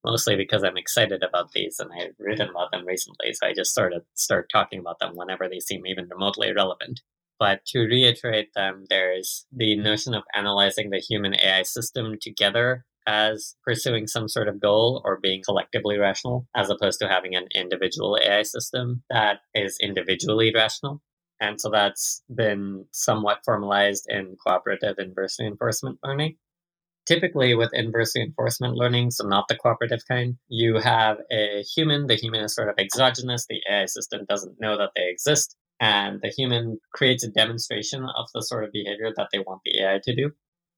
mostly 0.09 0.37
because 0.37 0.65
I'm 0.65 0.79
excited 0.79 1.23
about 1.23 1.53
these 1.53 1.79
and 1.79 1.91
I've 1.93 2.15
written 2.19 2.49
about 2.49 2.73
them 2.73 2.87
recently. 2.87 3.35
So 3.35 3.47
I 3.47 3.53
just 3.53 3.75
sort 3.75 3.93
of 3.93 4.03
start 4.15 4.49
talking 4.51 4.81
about 4.81 5.01
them 5.01 5.13
whenever 5.15 5.49
they 5.49 5.61
seem 5.61 5.87
even 5.87 6.09
remotely 6.09 6.51
relevant. 6.53 7.01
But 7.39 7.65
to 7.67 7.81
reiterate 7.81 8.55
them, 8.55 8.87
there's 8.89 9.47
the 9.53 9.77
notion 9.77 10.15
of 10.15 10.23
analyzing 10.35 10.89
the 10.91 10.99
human 10.99 11.35
AI 11.35 11.63
system 11.63 12.17
together 12.21 12.87
as 13.07 13.55
pursuing 13.63 14.07
some 14.07 14.29
sort 14.29 14.49
of 14.49 14.61
goal 14.61 15.03
or 15.05 15.21
being 15.21 15.43
collectively 15.45 15.99
rational, 15.99 16.47
as 16.57 16.71
opposed 16.71 17.01
to 17.01 17.09
having 17.09 17.37
an 17.37 17.47
individual 17.55 18.19
AI 18.23 18.43
system 18.43 19.03
that 19.11 19.41
is 19.55 19.79
individually 19.81 20.53
rational. 20.55 21.03
And 21.41 21.61
so 21.61 21.71
that's 21.71 22.23
been 22.35 22.87
somewhat 22.93 23.41
formalized 23.45 24.07
in 24.09 24.37
cooperative 24.45 24.97
inverse 24.99 25.39
reinforcement 25.39 25.99
learning 26.03 26.37
typically 27.09 27.55
with 27.55 27.71
inverse 27.73 28.15
reinforcement 28.15 28.75
learning, 28.75 29.11
so 29.11 29.27
not 29.27 29.47
the 29.49 29.57
cooperative 29.57 30.03
kind, 30.07 30.37
you 30.49 30.77
have 30.77 31.17
a 31.33 31.65
human. 31.75 32.07
The 32.07 32.17
human 32.17 32.43
is 32.43 32.55
sort 32.55 32.69
of 32.69 32.75
exogenous. 32.79 33.47
The 33.49 33.63
AI 33.69 33.87
system 33.87 34.27
doesn't 34.29 34.61
know 34.61 34.77
that 34.77 34.91
they 34.95 35.09
exist. 35.09 35.57
And 35.81 36.21
the 36.23 36.29
human 36.29 36.79
creates 36.93 37.25
a 37.25 37.31
demonstration 37.31 38.05
of 38.05 38.29
the 38.35 38.43
sort 38.43 38.65
of 38.65 38.73
behavior 38.73 39.11
that 39.17 39.29
they 39.33 39.39
want 39.39 39.63
the 39.65 39.81
AI 39.81 40.01
to 40.05 40.15
do. 40.15 40.33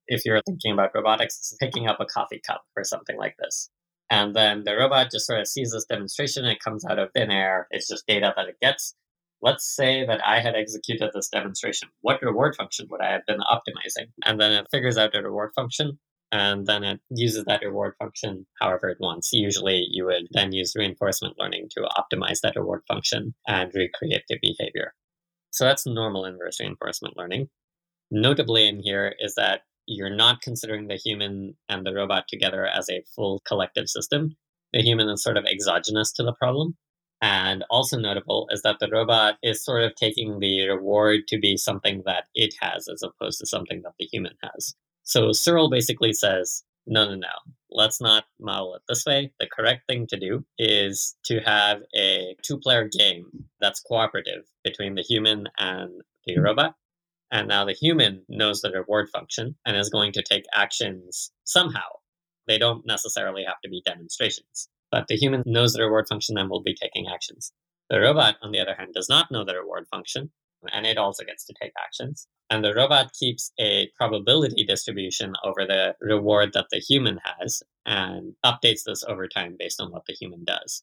If 0.07 0.25
you're 0.25 0.41
thinking 0.47 0.73
about 0.73 0.95
robotics, 0.95 1.37
it's 1.39 1.57
picking 1.59 1.89
up 1.89 1.99
a 2.01 2.07
coffee 2.07 2.41
cup 2.47 2.63
or 2.77 2.85
something 2.85 3.17
like 3.17 3.35
this. 3.39 3.69
And 4.11 4.35
then 4.35 4.65
the 4.65 4.77
robot 4.77 5.11
just 5.11 5.27
sort 5.27 5.41
of 5.41 5.49
sees 5.49 5.73
this 5.73 5.87
demonstration. 5.89 6.45
It 6.45 6.61
comes 6.61 6.85
out 6.85 6.99
of 6.99 7.11
thin 7.13 7.31
air. 7.31 7.67
It's 7.71 7.89
just 7.89 8.07
data 8.07 8.33
that 8.37 8.49
it 8.49 8.57
gets. 8.61 8.95
Let's 9.43 9.75
say 9.75 10.05
that 10.07 10.21
I 10.25 10.41
had 10.41 10.55
executed 10.55 11.11
this 11.15 11.29
demonstration. 11.29 11.89
What 12.03 12.21
reward 12.23 12.55
function 12.57 12.87
would 12.91 13.01
I 13.01 13.13
have 13.13 13.27
been 13.27 13.41
optimizing? 13.41 14.09
And 14.25 14.41
then 14.41 14.53
it 14.53 14.67
figures 14.71 14.99
out 14.99 15.17
a 15.17 15.23
reward 15.23 15.53
function 15.55 15.99
and 16.33 16.67
then 16.67 16.85
it 16.85 17.01
uses 17.11 17.45
that 17.45 17.63
reward 17.63 17.95
function 17.99 18.47
however 18.61 18.89
it 18.89 18.99
wants. 19.01 19.33
Usually, 19.33 19.87
you 19.91 20.05
would 20.07 20.29
then 20.31 20.53
use 20.53 20.77
reinforcement 20.77 21.37
learning 21.39 21.69
to 21.73 21.89
optimize 21.97 22.41
that 22.43 22.57
reward 22.57 22.83
function 22.87 23.35
and 23.49 23.73
recreate 23.75 24.25
the 24.29 24.39
behavior. 24.41 24.95
So 25.51 25.65
that's 25.65 25.87
normal 25.87 26.25
inverse 26.25 26.61
reinforcement 26.61 27.17
learning. 27.17 27.49
Notably, 28.11 28.69
in 28.69 28.81
here 28.81 29.15
is 29.19 29.35
that 29.35 29.63
you're 29.87 30.15
not 30.15 30.43
considering 30.43 30.87
the 30.87 30.97
human 30.97 31.57
and 31.69 31.85
the 31.85 31.93
robot 31.93 32.25
together 32.29 32.67
as 32.67 32.89
a 32.89 33.03
full 33.15 33.41
collective 33.47 33.89
system. 33.89 34.37
The 34.73 34.83
human 34.83 35.09
is 35.09 35.23
sort 35.23 35.37
of 35.37 35.45
exogenous 35.47 36.13
to 36.13 36.23
the 36.23 36.33
problem. 36.33 36.77
And 37.23 37.65
also 37.69 37.99
notable 37.99 38.49
is 38.51 38.63
that 38.63 38.77
the 38.81 38.89
robot 38.89 39.37
is 39.43 39.65
sort 39.65 39.83
of 39.83 39.95
taking 39.95 40.39
the 40.39 40.69
reward 40.69 41.29
to 41.29 41.39
be 41.39 41.57
something 41.57 42.03
that 42.07 42.25
it 42.35 42.55
has 42.61 42.89
as 42.89 43.03
opposed 43.03 43.41
to 43.41 43.47
something 43.47 43.83
that 43.83 43.93
the 43.99 44.07
human 44.07 44.35
has. 44.43 44.75
So 45.03 45.31
CIRL 45.31 45.71
basically 45.71 46.13
says, 46.13 46.65
no, 46.87 47.05
no, 47.05 47.15
no. 47.15 47.29
let's 47.71 48.01
not 48.01 48.25
model 48.41 48.75
it 48.75 48.83
this 48.89 49.05
way. 49.07 49.33
The 49.39 49.47
correct 49.47 49.87
thing 49.87 50.07
to 50.09 50.19
do 50.19 50.45
is 50.59 51.17
to 51.25 51.41
have 51.41 51.83
a 51.97 52.37
two 52.43 52.59
player 52.59 52.89
game 52.89 53.27
that's 53.61 53.81
cooperative 53.81 54.45
between 54.65 54.95
the 54.95 55.03
human 55.03 55.47
and 55.59 56.03
the 56.27 56.39
robot. 56.39 56.75
And 57.31 57.47
now 57.47 57.65
the 57.65 57.75
human 57.75 58.25
knows 58.29 58.61
the 58.61 58.73
reward 58.73 59.09
function 59.11 59.55
and 59.65 59.77
is 59.77 59.89
going 59.89 60.13
to 60.13 60.23
take 60.23 60.45
actions 60.53 61.31
somehow. 61.45 61.89
They 62.49 62.59
don't 62.59 62.85
necessarily 62.85 63.45
have 63.45 63.61
to 63.63 63.71
be 63.71 63.83
demonstrations, 63.87 64.69
but 64.91 65.07
the 65.07 65.17
human 65.17 65.45
knows 65.47 65.75
the 65.75 65.85
reward 65.85 66.09
function 66.09 66.37
and 66.37 66.51
will 66.51 66.63
be 66.63 66.75
taking 66.75 67.07
actions. 67.07 67.53
The 67.89 68.01
robot, 68.01 68.37
on 68.43 68.51
the 68.51 68.59
other 68.59 68.75
hand, 68.75 68.95
does 68.95 69.09
not 69.09 69.31
know 69.31 69.45
the 69.45 69.55
reward 69.55 69.87
function 69.89 70.33
and 70.73 70.87
it 70.87 70.99
also 70.99 71.25
gets 71.25 71.45
to 71.47 71.55
take 71.61 71.73
actions. 71.83 72.27
And 72.51 72.65
the 72.65 72.75
robot 72.75 73.13
keeps 73.19 73.53
a 73.61 73.91
probability 73.97 74.65
distribution 74.65 75.35
over 75.45 75.67
the 75.67 75.95
reward 76.01 76.53
that 76.55 76.67
the 76.71 76.79
human 76.79 77.19
has 77.25 77.63
and 77.87 78.35
updates 78.45 78.83
this 78.85 79.05
over 79.07 79.29
time 79.29 79.57
based 79.59 79.81
on 79.81 79.91
what 79.91 80.03
the 80.07 80.15
human 80.15 80.45
does. 80.45 80.83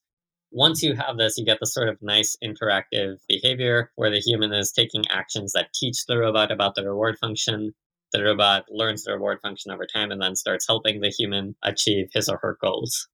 Once 0.52 0.82
you 0.82 0.96
have 0.96 1.18
this, 1.18 1.38
you 1.38 1.44
get 1.44 1.60
this 1.60 1.74
sort 1.74 1.90
of 1.90 1.98
nice 2.02 2.38
interactive 2.42 3.18
behavior 3.28 3.92
where 3.96 4.10
the 4.10 4.20
human 4.20 4.54
is 4.54 4.72
taking 4.72 5.04
actions 5.10 5.52
that 5.54 5.74
teach 5.74 6.06
the 6.06 6.18
robot 6.18 6.52
about 6.52 6.76
the 6.76 6.86
reward 6.86 7.18
function. 7.20 7.74
The 8.14 8.24
robot 8.24 8.66
learns 8.70 9.04
the 9.04 9.12
reward 9.12 9.40
function 9.42 9.72
over 9.72 9.86
time 9.86 10.12
and 10.12 10.22
then 10.22 10.38
starts 10.38 10.66
helping 10.66 11.02
the 11.02 11.10
human 11.10 11.56
achieve 11.64 12.08
his 12.14 12.30
or 12.30 12.38
her 12.42 12.58
goals 12.62 13.10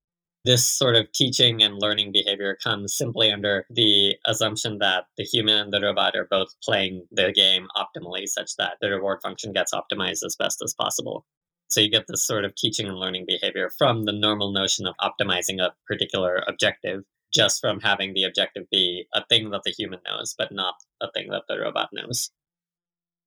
this 0.46 0.66
sort 0.66 0.96
of 0.96 1.12
teaching 1.14 1.64
and 1.64 1.80
learning 1.80 2.12
behavior 2.12 2.58
comes 2.62 2.94
simply 2.94 3.32
under 3.32 3.66
the 3.70 4.16
assumption 4.26 4.78
that 4.80 5.06
the 5.18 5.24
human 5.24 5.58
and 5.58 5.74
the 5.74 5.80
robot 5.80 6.16
are 6.16 6.28
both 6.30 6.54
playing 6.62 7.06
the 7.12 7.32
game 7.32 7.68
optimally 7.78 8.28
such 8.28 8.56
that 8.58 8.78
the 8.82 8.90
reward 8.90 9.20
function 9.22 9.54
gets 9.54 9.74
optimized 9.74 10.24
as 10.26 10.36
best 10.38 10.62
as 10.62 10.74
possible. 10.74 11.26
So 11.70 11.80
you 11.80 11.90
get 11.90 12.08
this 12.08 12.26
sort 12.26 12.46
of 12.46 12.56
teaching 12.56 12.88
and 12.88 12.98
learning 12.98 13.26
behavior 13.26 13.72
from 13.78 14.04
the 14.04 14.12
normal 14.12 14.52
notion 14.52 14.86
of 14.86 14.96
optimizing 15.02 15.62
a 15.62 15.74
particular 15.88 16.44
objective 16.48 17.04
just 17.34 17.62
from 17.62 17.80
having 17.80 18.14
the 18.14 18.24
objective 18.24 18.70
be 18.70 19.08
a 19.14 19.26
thing 19.26 19.50
that 19.50 19.62
the 19.64 19.72
human 19.72 20.00
knows, 20.08 20.36
but 20.38 20.52
not 20.52 20.76
a 21.02 21.10
thing 21.12 21.30
that 21.32 21.44
the 21.48 21.60
robot 21.60 21.90
knows. 21.92 22.30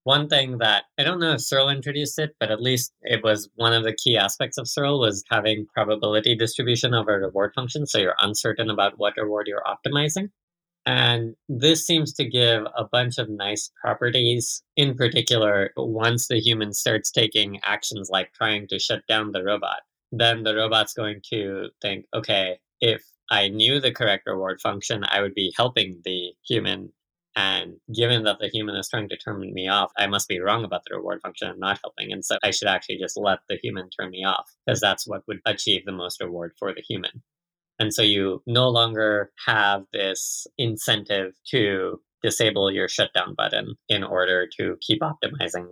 One 0.07 0.29
thing 0.29 0.59
that 0.59 0.85
I 1.01 1.03
don't 1.03 1.19
know 1.19 1.33
if 1.33 1.41
CIRL 1.41 1.75
introduced 1.75 2.21
it, 2.21 2.37
but 2.39 2.53
at 2.53 2.63
least 2.63 2.93
it 3.03 3.25
was 3.25 3.49
one 3.57 3.73
of 3.73 3.83
the 3.83 3.93
key 3.93 4.17
aspects 4.17 4.57
of 4.57 4.67
CIRL 4.67 5.01
was 5.01 5.25
having 5.29 5.67
probability 5.75 6.37
distribution 6.37 6.95
over 6.95 7.19
reward 7.19 7.51
function. 7.57 7.89
So 7.89 7.99
you're 7.99 8.15
uncertain 8.21 8.71
about 8.71 9.01
what 9.01 9.17
reward 9.17 9.49
you're 9.49 9.65
optimizing. 9.65 10.31
And 10.87 11.35
this 11.49 11.85
seems 11.85 12.13
to 12.13 12.25
give 12.25 12.67
a 12.77 12.85
bunch 12.85 13.19
of 13.19 13.29
nice 13.29 13.73
properties. 13.83 14.63
In 14.77 14.95
particular, 14.95 15.73
once 15.77 16.29
the 16.29 16.39
human 16.39 16.73
starts 16.73 17.11
taking 17.11 17.59
actions 17.65 18.09
like 18.09 18.33
trying 18.33 18.69
to 18.69 18.79
shut 18.79 19.05
down 19.09 19.33
the 19.33 19.43
robot, 19.43 19.81
then 20.13 20.45
the 20.45 20.55
robot's 20.55 20.95
going 20.95 21.21
to 21.31 21.71
think, 21.83 22.05
okay, 22.15 22.61
if 22.81 23.03
I 23.29 23.49
knew 23.49 23.81
the 23.81 23.91
correct 23.91 24.29
reward 24.29 24.61
function, 24.61 25.03
I 25.03 25.21
would 25.21 25.35
be 25.35 25.53
helping 25.57 26.01
the 26.05 26.31
human 26.47 26.93
and 27.37 27.75
given 27.95 28.25
that 28.25 28.39
the 28.41 28.49
human 28.49 28.77
is 28.77 28.89
trying 28.89 29.11
to 29.11 29.17
turn 29.17 29.41
me 29.53 29.69
off, 29.69 29.93
I 29.99 30.07
must 30.07 30.27
be 30.27 30.41
wrong 30.41 30.65
about 30.65 30.83
the 30.89 30.97
reward 30.97 31.21
function 31.23 31.49
and 31.51 31.61
not 31.61 31.79
helping. 31.85 32.11
And 32.11 32.25
so 32.25 32.39
I 32.43 32.51
should 32.51 32.67
actually 32.67 32.97
just 32.97 33.19
let 33.19 33.41
the 33.49 33.59
human 33.63 33.91
turn 33.91 34.11
me 34.11 34.25
off 34.25 34.51
because 34.67 34.81
that's 34.81 35.07
what 35.07 35.23
would 35.29 35.41
achieve 35.45 35.83
the 35.85 35.93
most 35.93 36.21
reward 36.21 36.53
for 36.59 36.73
the 36.73 36.81
human. 36.81 37.23
And 37.79 37.93
so 37.93 38.01
you 38.01 38.43
no 38.47 38.71
longer 38.71 39.31
have 39.47 39.83
this 39.93 40.47
incentive 40.57 41.35
to 41.51 42.01
disable 42.23 42.71
your 42.71 42.89
shutdown 42.89 43.35
button 43.37 43.75
in 43.91 44.03
order 44.03 44.49
to 44.59 44.77
keep 44.81 45.03
optimizing. 45.03 45.67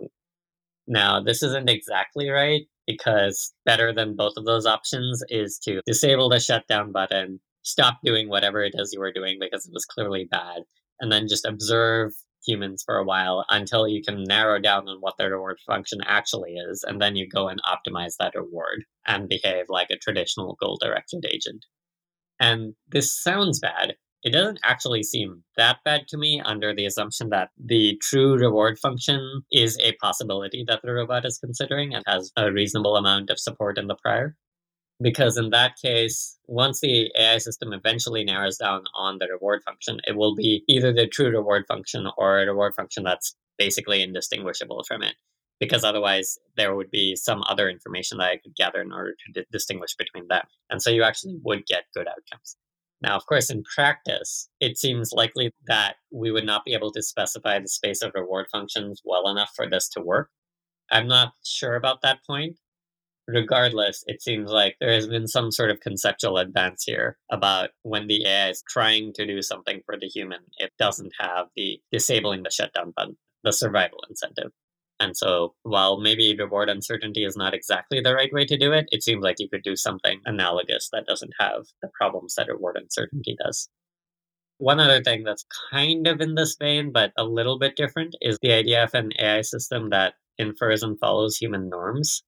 Now, 0.87 1.19
this 1.19 1.41
isn't 1.41 1.67
exactly 1.67 2.29
right 2.29 2.61
because 2.85 3.51
better 3.65 3.91
than 3.91 4.15
both 4.15 4.33
of 4.37 4.45
those 4.45 4.67
options 4.67 5.23
is 5.29 5.57
to 5.63 5.81
disable 5.87 6.29
the 6.29 6.39
shutdown 6.39 6.91
button, 6.91 7.39
stop 7.63 7.97
doing 8.03 8.29
whatever 8.29 8.63
it 8.63 8.73
is 8.75 8.93
you 8.93 8.99
were 8.99 9.11
doing 9.11 9.37
because 9.39 9.65
it 9.65 9.73
was 9.73 9.85
clearly 9.85 10.27
bad, 10.29 10.61
and 10.99 11.11
then 11.11 11.27
just 11.27 11.45
observe 11.45 12.11
humans 12.45 12.83
for 12.85 12.97
a 12.97 13.03
while 13.03 13.45
until 13.49 13.87
you 13.87 14.01
can 14.03 14.23
narrow 14.23 14.59
down 14.59 14.87
on 14.87 14.97
what 14.99 15.15
their 15.17 15.31
reward 15.31 15.57
function 15.65 15.99
actually 16.05 16.53
is. 16.53 16.83
And 16.87 17.01
then 17.01 17.15
you 17.15 17.27
go 17.27 17.47
and 17.47 17.59
optimize 17.63 18.13
that 18.19 18.35
reward 18.35 18.85
and 19.07 19.29
behave 19.29 19.65
like 19.69 19.89
a 19.89 19.97
traditional 19.97 20.57
goal 20.61 20.77
directed 20.81 21.25
agent. 21.25 21.65
And 22.39 22.73
this 22.87 23.11
sounds 23.11 23.59
bad. 23.59 23.95
It 24.23 24.31
doesn't 24.31 24.59
actually 24.63 25.03
seem 25.03 25.43
that 25.55 25.77
bad 25.85 26.07
to 26.09 26.17
me 26.17 26.41
under 26.43 26.73
the 26.73 26.85
assumption 26.85 27.29
that 27.29 27.49
the 27.63 27.97
true 28.01 28.37
reward 28.37 28.79
function 28.79 29.43
is 29.51 29.77
a 29.79 29.93
possibility 30.01 30.65
that 30.67 30.81
the 30.83 30.93
robot 30.93 31.25
is 31.25 31.37
considering 31.37 31.93
and 31.93 32.03
has 32.07 32.31
a 32.35 32.51
reasonable 32.51 32.95
amount 32.95 33.29
of 33.29 33.39
support 33.39 33.77
in 33.77 33.87
the 33.87 33.95
prior 33.95 34.35
because 35.01 35.37
in 35.37 35.49
that 35.49 35.75
case, 35.81 36.37
once 36.47 36.79
the 36.79 37.11
AI 37.17 37.37
system 37.37 37.73
eventually 37.73 38.23
narrows 38.23 38.57
down 38.57 38.83
on 38.95 39.17
the 39.19 39.27
reward 39.27 39.61
function, 39.63 39.99
it 40.07 40.15
will 40.15 40.35
be 40.35 40.63
either 40.67 40.93
the 40.93 41.07
true 41.07 41.29
reward 41.29 41.65
function 41.67 42.07
or 42.17 42.39
a 42.39 42.45
reward 42.45 42.75
function 42.75 43.03
that's 43.03 43.35
basically 43.57 44.01
indistinguishable 44.01 44.83
from 44.87 45.03
it. 45.03 45.15
Because 45.59 45.83
otherwise, 45.83 46.37
there 46.57 46.75
would 46.75 46.91
be 46.91 47.15
some 47.15 47.41
other 47.47 47.69
information 47.69 48.17
that 48.17 48.29
I 48.29 48.37
could 48.37 48.55
gather 48.55 48.81
in 48.81 48.91
order 48.91 49.13
to 49.13 49.41
d- 49.41 49.47
distinguish 49.51 49.95
between 49.95 50.27
them. 50.27 50.43
And 50.69 50.81
so 50.81 50.89
you 50.89 51.03
actually 51.03 51.35
hmm. 51.35 51.43
would 51.43 51.65
get 51.65 51.85
good 51.93 52.07
outcomes. 52.07 52.57
Now, 53.01 53.15
of 53.15 53.25
course, 53.25 53.49
in 53.49 53.63
practice, 53.63 54.49
it 54.59 54.77
seems 54.77 55.11
likely 55.11 55.51
that 55.67 55.95
we 56.11 56.31
would 56.31 56.45
not 56.45 56.65
be 56.65 56.73
able 56.73 56.91
to 56.91 57.01
specify 57.01 57.59
the 57.59 57.67
space 57.67 58.01
of 58.01 58.13
reward 58.15 58.47
functions 58.51 59.01
well 59.03 59.27
enough 59.27 59.51
for 59.55 59.69
this 59.69 59.87
to 59.89 60.01
work. 60.01 60.29
I'm 60.91 61.07
not 61.07 61.33
sure 61.43 61.75
about 61.75 62.01
that 62.01 62.19
point, 62.25 62.57
regardless, 63.27 64.03
it 64.07 64.21
seems 64.21 64.49
like 64.51 64.75
there 64.79 64.91
has 64.91 65.07
been 65.07 65.27
some 65.27 65.51
sort 65.51 65.71
of 65.71 65.79
conceptual 65.79 66.37
advance 66.37 66.83
here 66.83 67.17
about 67.31 67.71
when 67.83 68.07
the 68.07 68.25
AI 68.25 68.49
is 68.49 68.63
trying 68.69 69.13
to 69.13 69.25
do 69.25 69.41
something 69.41 69.81
for 69.85 69.97
the 69.97 70.07
human, 70.07 70.41
it 70.57 70.71
doesn't 70.77 71.13
have 71.19 71.47
the 71.55 71.79
disabling 71.91 72.43
the 72.43 72.51
shutdown 72.51 72.93
button, 72.95 73.17
the 73.43 73.51
survival 73.53 74.03
incentive. 74.09 74.51
And 74.99 75.17
so, 75.17 75.55
while 75.63 75.99
maybe 75.99 76.35
reward 76.37 76.69
uncertainty 76.69 77.25
is 77.25 77.35
not 77.35 77.53
exactly 77.53 77.99
the 77.99 78.15
right 78.15 78.31
way 78.31 78.45
to 78.45 78.57
do 78.57 78.71
it, 78.71 78.85
it 78.91 79.03
seems 79.03 79.23
like 79.23 79.39
you 79.39 79.49
could 79.49 79.63
do 79.63 79.75
something 79.75 80.21
analogous 80.25 80.89
that 80.93 81.05
doesn't 81.05 81.33
have 81.37 81.65
the 81.81 81.89
problems 81.99 82.35
that 82.35 82.47
reward 82.47 82.77
uncertainty 82.77 83.35
does. 83.43 83.69
One 84.57 84.79
other 84.79 85.03
thing 85.03 85.23
that's 85.23 85.45
kind 85.69 86.07
of 86.07 86.21
in 86.21 86.35
this 86.35 86.55
vein, 86.55 86.93
but 86.93 87.11
a 87.17 87.25
little 87.25 87.59
bit 87.59 87.75
different, 87.75 88.15
is 88.21 88.39
the 88.41 88.53
idea 88.53 88.85
of 88.85 88.93
an 88.93 89.11
AI 89.19 89.41
system 89.41 89.89
that 89.89 90.13
infers 90.37 90.81
and 90.81 90.97
follows 90.97 91.35
human 91.35 91.67
norms. 91.67 92.23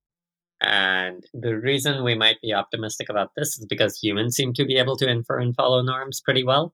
And 0.61 1.23
the 1.33 1.57
reason 1.57 2.03
we 2.03 2.15
might 2.15 2.41
be 2.41 2.53
optimistic 2.53 3.09
about 3.09 3.31
this 3.35 3.57
is 3.57 3.65
because 3.67 3.99
humans 4.01 4.35
seem 4.35 4.53
to 4.53 4.65
be 4.65 4.77
able 4.77 4.97
to 4.97 5.09
infer 5.09 5.39
and 5.39 5.55
follow 5.55 5.81
norms 5.81 6.21
pretty 6.21 6.43
well. 6.43 6.73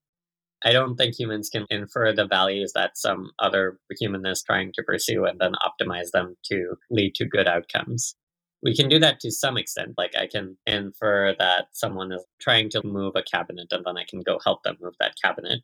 I 0.63 0.71
don't 0.71 0.95
think 0.95 1.19
humans 1.19 1.49
can 1.49 1.65
infer 1.69 2.13
the 2.13 2.25
values 2.25 2.71
that 2.73 2.97
some 2.97 3.31
other 3.39 3.79
human 3.99 4.25
is 4.25 4.41
trying 4.41 4.71
to 4.73 4.83
pursue 4.83 5.25
and 5.25 5.39
then 5.39 5.53
optimize 5.55 6.11
them 6.11 6.37
to 6.45 6.75
lead 6.89 7.15
to 7.15 7.25
good 7.25 7.47
outcomes. 7.47 8.15
We 8.61 8.73
can 8.73 8.87
do 8.87 8.97
that 8.99 9.19
to 9.19 9.31
some 9.31 9.57
extent. 9.57 9.95
Like 9.97 10.15
I 10.15 10.27
can 10.27 10.57
infer 10.65 11.35
that 11.37 11.67
someone 11.73 12.13
is 12.13 12.23
trying 12.39 12.69
to 12.69 12.85
move 12.85 13.13
a 13.17 13.23
cabinet 13.23 13.67
and 13.71 13.83
then 13.85 13.97
I 13.97 14.05
can 14.09 14.21
go 14.21 14.39
help 14.41 14.63
them 14.63 14.77
move 14.79 14.93
that 15.01 15.15
cabinet. 15.21 15.59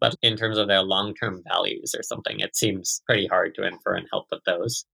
But 0.00 0.16
in 0.20 0.36
terms 0.36 0.58
of 0.58 0.68
their 0.68 0.82
long 0.82 1.14
term 1.14 1.42
values 1.48 1.94
or 1.96 2.02
something, 2.02 2.40
it 2.40 2.54
seems 2.54 3.00
pretty 3.06 3.26
hard 3.26 3.54
to 3.54 3.66
infer 3.66 3.94
and 3.94 4.06
help 4.10 4.26
with 4.30 4.42
those. 4.44 4.84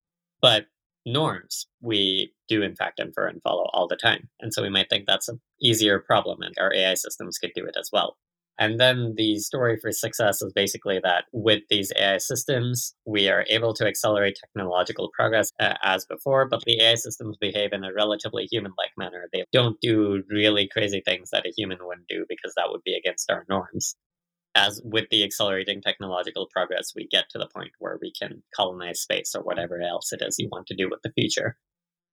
But 0.41 0.67
norms 1.13 1.67
we 1.81 2.33
do 2.49 2.63
in 2.63 2.75
fact 2.75 3.01
infer 3.01 3.27
and 3.27 3.43
follow 3.43 3.69
all 3.73 3.87
the 3.89 3.97
time. 3.97 4.29
And 4.41 4.53
so 4.53 4.63
we 4.63 4.71
might 4.71 4.89
think 4.91 5.05
that's 5.07 5.29
an 5.29 5.41
easier 5.63 5.99
problem 5.99 6.43
and 6.43 6.55
our 6.59 6.73
AI 6.75 6.95
systems 6.95 7.39
could 7.39 7.53
do 7.55 7.67
it 7.67 7.77
as 7.79 7.91
well. 7.93 8.17
And 8.61 8.81
then 8.81 9.15
the 9.17 9.39
story 9.39 9.79
for 9.81 9.93
success 9.93 10.43
is 10.43 10.53
basically 10.53 10.99
that 11.05 11.27
with 11.33 11.63
these 11.71 11.93
AI 11.97 12.19
systems, 12.19 12.93
we 13.07 13.29
are 13.29 13.47
able 13.49 13.73
to 13.75 13.87
accelerate 13.87 14.37
technological 14.41 15.11
progress 15.15 15.53
uh, 15.61 15.75
as 15.83 16.05
before, 16.07 16.49
but 16.49 16.65
the 16.67 16.83
AI 16.83 16.97
systems 16.97 17.37
behave 17.41 17.73
in 17.73 17.85
a 17.85 17.95
relatively 17.95 18.49
human 18.51 18.73
like 18.77 18.91
manner. 18.97 19.29
They 19.33 19.45
don't 19.53 19.81
do 19.81 20.25
really 20.29 20.67
crazy 20.67 21.03
things 21.05 21.31
that 21.31 21.47
a 21.47 21.53
human 21.57 21.79
wouldn't 21.81 22.09
do 22.09 22.25
because 22.29 22.53
that 22.57 22.69
would 22.71 22.83
be 22.85 22.97
against 22.97 23.31
our 23.31 23.47
norms 23.49 23.95
as 24.55 24.81
with 24.85 25.09
the 25.11 25.25
accelerating 25.25 25.81
technological 25.81 26.49
progress, 26.53 26.93
we 26.95 27.07
get 27.07 27.29
to 27.31 27.39
the 27.39 27.49
point 27.49 27.73
where 27.79 27.99
we 28.01 28.13
can 28.13 28.43
colonize 28.55 29.01
space 29.01 29.35
or 29.35 29.43
whatever 29.43 29.81
else 29.81 30.13
it 30.13 30.23
is 30.23 30.39
you 30.39 30.49
want 30.51 30.67
to 30.67 30.77
do 30.77 30.89
with 30.91 31.01
the 31.03 31.13
future. 31.13 31.57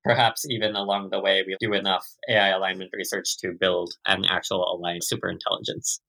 Perhaps 0.03 0.45
even 0.49 0.75
along 0.75 1.09
the 1.09 1.19
way, 1.19 1.43
we 1.45 1.55
do 1.59 1.73
enough 1.73 2.07
AI 2.29 2.49
alignment 2.49 2.91
research 2.93 3.37
to 3.39 3.53
build 3.59 3.93
an 4.05 4.23
actual 4.25 4.63
aligned 4.71 5.01
superintelligence. 5.01 5.99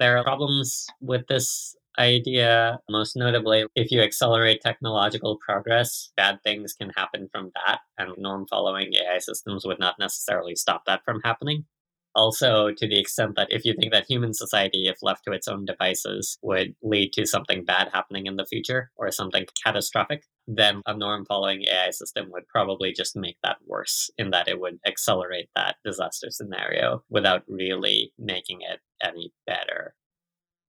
There 0.00 0.18
are 0.18 0.24
problems 0.24 0.86
with 1.00 1.26
this 1.28 1.76
idea, 1.98 2.78
most 2.88 3.16
notably, 3.16 3.66
if 3.74 3.90
you 3.90 4.00
accelerate 4.00 4.60
technological 4.60 5.38
progress, 5.44 6.10
bad 6.16 6.38
things 6.42 6.72
can 6.72 6.90
happen 6.96 7.28
from 7.30 7.50
that, 7.54 7.80
and 7.98 8.12
norm 8.18 8.46
following 8.48 8.92
AI 8.94 9.18
systems 9.18 9.64
would 9.66 9.80
not 9.80 9.96
necessarily 9.98 10.54
stop 10.54 10.84
that 10.86 11.04
from 11.04 11.20
happening. 11.24 11.64
Also, 12.14 12.72
to 12.72 12.88
the 12.88 12.98
extent 12.98 13.34
that 13.36 13.48
if 13.50 13.64
you 13.64 13.74
think 13.74 13.92
that 13.92 14.06
human 14.08 14.34
society, 14.34 14.88
if 14.88 14.96
left 15.02 15.24
to 15.24 15.32
its 15.32 15.46
own 15.46 15.64
devices, 15.64 16.38
would 16.42 16.74
lead 16.82 17.12
to 17.12 17.26
something 17.26 17.64
bad 17.64 17.90
happening 17.92 18.26
in 18.26 18.36
the 18.36 18.46
future 18.46 18.90
or 18.96 19.10
something 19.10 19.46
catastrophic, 19.62 20.24
then 20.46 20.82
a 20.86 20.96
norm 20.96 21.24
following 21.26 21.64
AI 21.64 21.90
system 21.90 22.28
would 22.30 22.48
probably 22.48 22.92
just 22.92 23.14
make 23.14 23.36
that 23.42 23.58
worse 23.66 24.10
in 24.16 24.30
that 24.30 24.48
it 24.48 24.58
would 24.58 24.78
accelerate 24.86 25.48
that 25.54 25.76
disaster 25.84 26.28
scenario 26.30 27.04
without 27.10 27.42
really 27.46 28.12
making 28.18 28.60
it 28.62 28.80
any 29.02 29.32
better. 29.46 29.94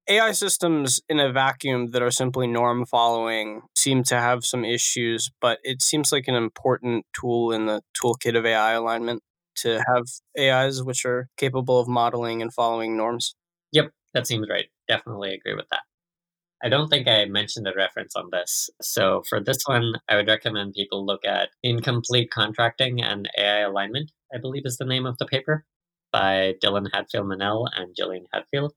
AI 0.10 0.32
systems 0.32 1.02
in 1.08 1.20
a 1.20 1.32
vacuum 1.32 1.92
that 1.92 2.02
are 2.02 2.10
simply 2.10 2.48
norm 2.48 2.84
following 2.84 3.62
seem 3.76 4.04
to 4.04 4.16
have 4.16 4.44
some 4.44 4.66
issues, 4.66 5.30
but 5.40 5.60
it 5.64 5.84
seems 5.84 6.12
like 6.12 6.28
an 6.28 6.34
important 6.36 7.06
tool 7.14 7.52
in 7.52 7.68
the 7.68 7.82
toolkit 7.96 8.36
of 8.36 8.44
AI 8.44 8.72
alignment 8.74 9.22
to 9.62 9.84
have 9.88 10.06
AIs 10.40 10.84
which 10.84 11.06
are 11.06 11.30
capable 11.38 11.80
of 11.80 11.88
modeling 11.88 12.42
and 12.42 12.54
following 12.54 12.98
norms. 12.98 13.36
Yep, 13.72 13.92
that 14.14 14.28
seems 14.28 14.48
right. 14.50 14.68
Definitely 14.88 15.34
agree 15.34 15.56
with 15.56 15.68
that. 15.72 15.82
I 16.64 16.68
don't 16.68 16.90
think 16.90 17.08
I 17.08 17.26
mentioned 17.26 17.68
a 17.68 17.74
reference 17.76 18.16
on 18.16 18.30
this. 18.32 18.70
So 18.82 19.24
for 19.30 19.40
this 19.40 19.60
one, 19.66 19.94
I 20.10 20.18
would 20.18 20.28
recommend 20.28 20.74
people 20.74 21.06
look 21.06 21.24
at 21.26 21.50
Incomplete 21.64 22.32
Contracting 22.32 23.02
and 23.02 23.30
AI 23.38 23.60
Alignment, 23.60 24.12
I 24.34 24.40
believe 24.40 24.64
is 24.66 24.78
the 24.78 24.86
name 24.86 25.06
of 25.06 25.18
the 25.20 25.26
paper 25.26 25.66
by 26.12 26.56
Dylan 26.62 26.88
Hadfield 26.92 27.28
Menell 27.28 27.68
and 27.76 27.96
Gillian 27.96 28.26
Hadfield 28.34 28.74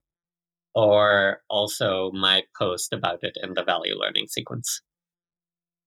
or 0.75 1.41
also 1.49 2.11
my 2.11 2.43
post 2.57 2.93
about 2.93 3.19
it 3.21 3.37
in 3.41 3.53
the 3.53 3.63
value 3.63 3.95
learning 3.95 4.27
sequence. 4.27 4.81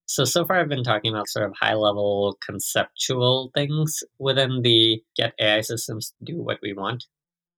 So, 0.06 0.24
so 0.24 0.44
far 0.44 0.60
I've 0.60 0.68
been 0.68 0.84
talking 0.84 1.12
about 1.12 1.28
sort 1.28 1.46
of 1.46 1.54
high 1.60 1.74
level 1.74 2.38
conceptual 2.44 3.50
things 3.54 4.04
within 4.18 4.62
the 4.62 5.02
get 5.16 5.34
AI 5.40 5.62
systems 5.62 6.12
to 6.18 6.32
do 6.32 6.42
what 6.42 6.58
we 6.62 6.72
want. 6.72 7.04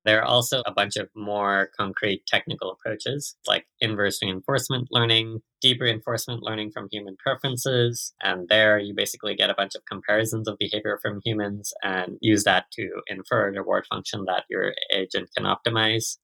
There 0.07 0.21
are 0.21 0.25
also 0.25 0.63
a 0.65 0.73
bunch 0.73 0.97
of 0.97 1.11
more 1.15 1.71
concrete 1.77 2.25
technical 2.27 2.71
approaches 2.73 3.37
like 3.47 3.67
inverse 3.81 4.21
reinforcement 4.23 4.89
learning, 4.91 5.41
deep 5.61 5.83
reinforcement 5.83 6.43
learning 6.43 6.71
from 6.71 6.89
human 6.91 7.17
preferences. 7.23 8.15
And 8.23 8.49
there 8.49 8.79
you 8.79 8.95
basically 8.95 9.35
get 9.35 9.51
a 9.51 9.55
bunch 9.55 9.75
of 9.75 9.85
comparisons 9.85 10.49
of 10.49 10.57
behavior 10.59 10.99
from 11.03 11.21
humans 11.23 11.75
and 11.83 12.17
use 12.23 12.45
that 12.45 12.71
to 12.73 12.89
infer 13.09 13.49
a 13.49 13.53
reward 13.53 13.85
function 13.91 14.25
that 14.27 14.45
your 14.49 14.73
agent 14.95 15.29
can 15.37 15.45
optimize. 15.45 16.17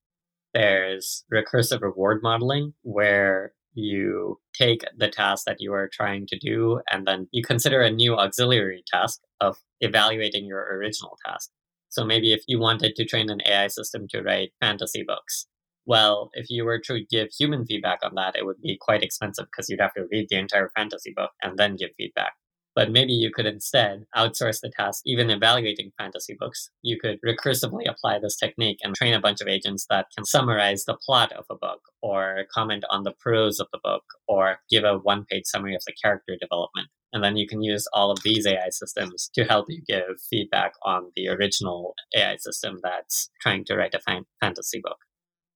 There's 0.55 1.25
recursive 1.31 1.83
reward 1.83 2.23
modeling, 2.23 2.73
where 2.83 3.53
you 3.75 4.39
take 4.55 4.83
the 4.97 5.09
task 5.09 5.45
that 5.47 5.61
you 5.61 5.73
are 5.73 5.89
trying 5.93 6.27
to 6.29 6.39
do 6.39 6.81
and 6.91 7.07
then 7.07 7.29
you 7.33 7.43
consider 7.43 7.81
a 7.81 7.91
new 7.91 8.17
auxiliary 8.17 8.83
task 8.87 9.21
of 9.41 9.59
evaluating 9.81 10.47
your 10.47 10.63
original 10.77 11.19
task. 11.27 11.51
So 11.89 12.05
maybe 12.05 12.33
if 12.33 12.43
you 12.49 12.59
wanted 12.59 12.97
to 12.97 13.05
train 13.05 13.31
an 13.31 13.41
AI 13.47 13.69
system 13.69 14.09
to 14.09 14.23
write 14.23 14.53
fantasy 14.61 15.05
books, 15.07 15.47
well, 15.87 16.31
if 16.33 16.47
you 16.49 16.65
were 16.65 16.79
to 16.81 17.05
give 17.11 17.29
human 17.39 17.67
feedback 17.67 18.01
on 18.03 18.15
that, 18.15 18.37
it 18.37 18.47
would 18.47 18.61
be 18.61 18.79
quite 18.81 19.03
expensive 19.03 19.47
because 19.47 19.69
you'd 19.69 19.81
have 19.81 19.95
to 19.95 20.07
read 20.11 20.29
the 20.31 20.39
entire 20.39 20.71
fantasy 20.75 21.13
book 21.15 21.31
and 21.43 21.59
then 21.59 21.77
give 21.77 21.91
feedback. 21.97 22.33
But 22.75 22.91
maybe 22.91 23.13
you 23.13 23.31
could 23.33 23.47
instead 23.47 24.05
outsource 24.17 24.61
the 24.61 24.71
task, 24.71 25.03
even 25.07 25.31
evaluating 25.31 25.93
fantasy 25.97 26.37
books. 26.39 26.71
You 26.83 26.99
could 26.99 27.21
recursively 27.23 27.89
apply 27.89 28.19
this 28.19 28.37
technique 28.37 28.79
and 28.83 28.95
train 28.95 29.15
a 29.15 29.21
bunch 29.21 29.41
of 29.41 29.49
agents 29.49 29.87
that 29.91 30.07
can 30.15 30.25
summarize 30.25 30.85
the 30.85 30.97
plot 30.97 31.33
of 31.33 31.45
a 31.51 31.55
book, 31.55 31.81
or 32.03 32.45
comment 32.53 32.85
on 32.91 33.05
the 33.05 33.15
prose 33.21 33.61
of 33.61 33.69
the 33.73 33.81
book, 33.83 34.03
or 34.27 34.59
give 34.71 34.85
a 34.85 34.99
one 34.99 35.25
page 35.25 35.47
summary 35.47 35.75
of 35.75 35.83
the 35.87 35.93
character 35.93 36.37
development. 36.41 36.89
And 37.13 37.23
then 37.23 37.37
you 37.37 37.47
can 37.47 37.63
use 37.63 37.87
all 37.93 38.11
of 38.11 38.23
these 38.25 38.45
AI 38.45 38.71
systems 38.71 39.31
to 39.35 39.45
help 39.45 39.67
you 39.69 39.81
give 39.87 40.21
feedback 40.29 40.73
on 40.83 41.13
the 41.15 41.29
original 41.29 41.95
AI 42.17 42.37
system 42.37 42.81
that's 42.83 43.31
trying 43.41 43.65
to 43.67 43.77
write 43.77 43.95
a 43.95 44.01
fan- 44.01 44.27
fantasy 44.41 44.81
book. 44.83 44.99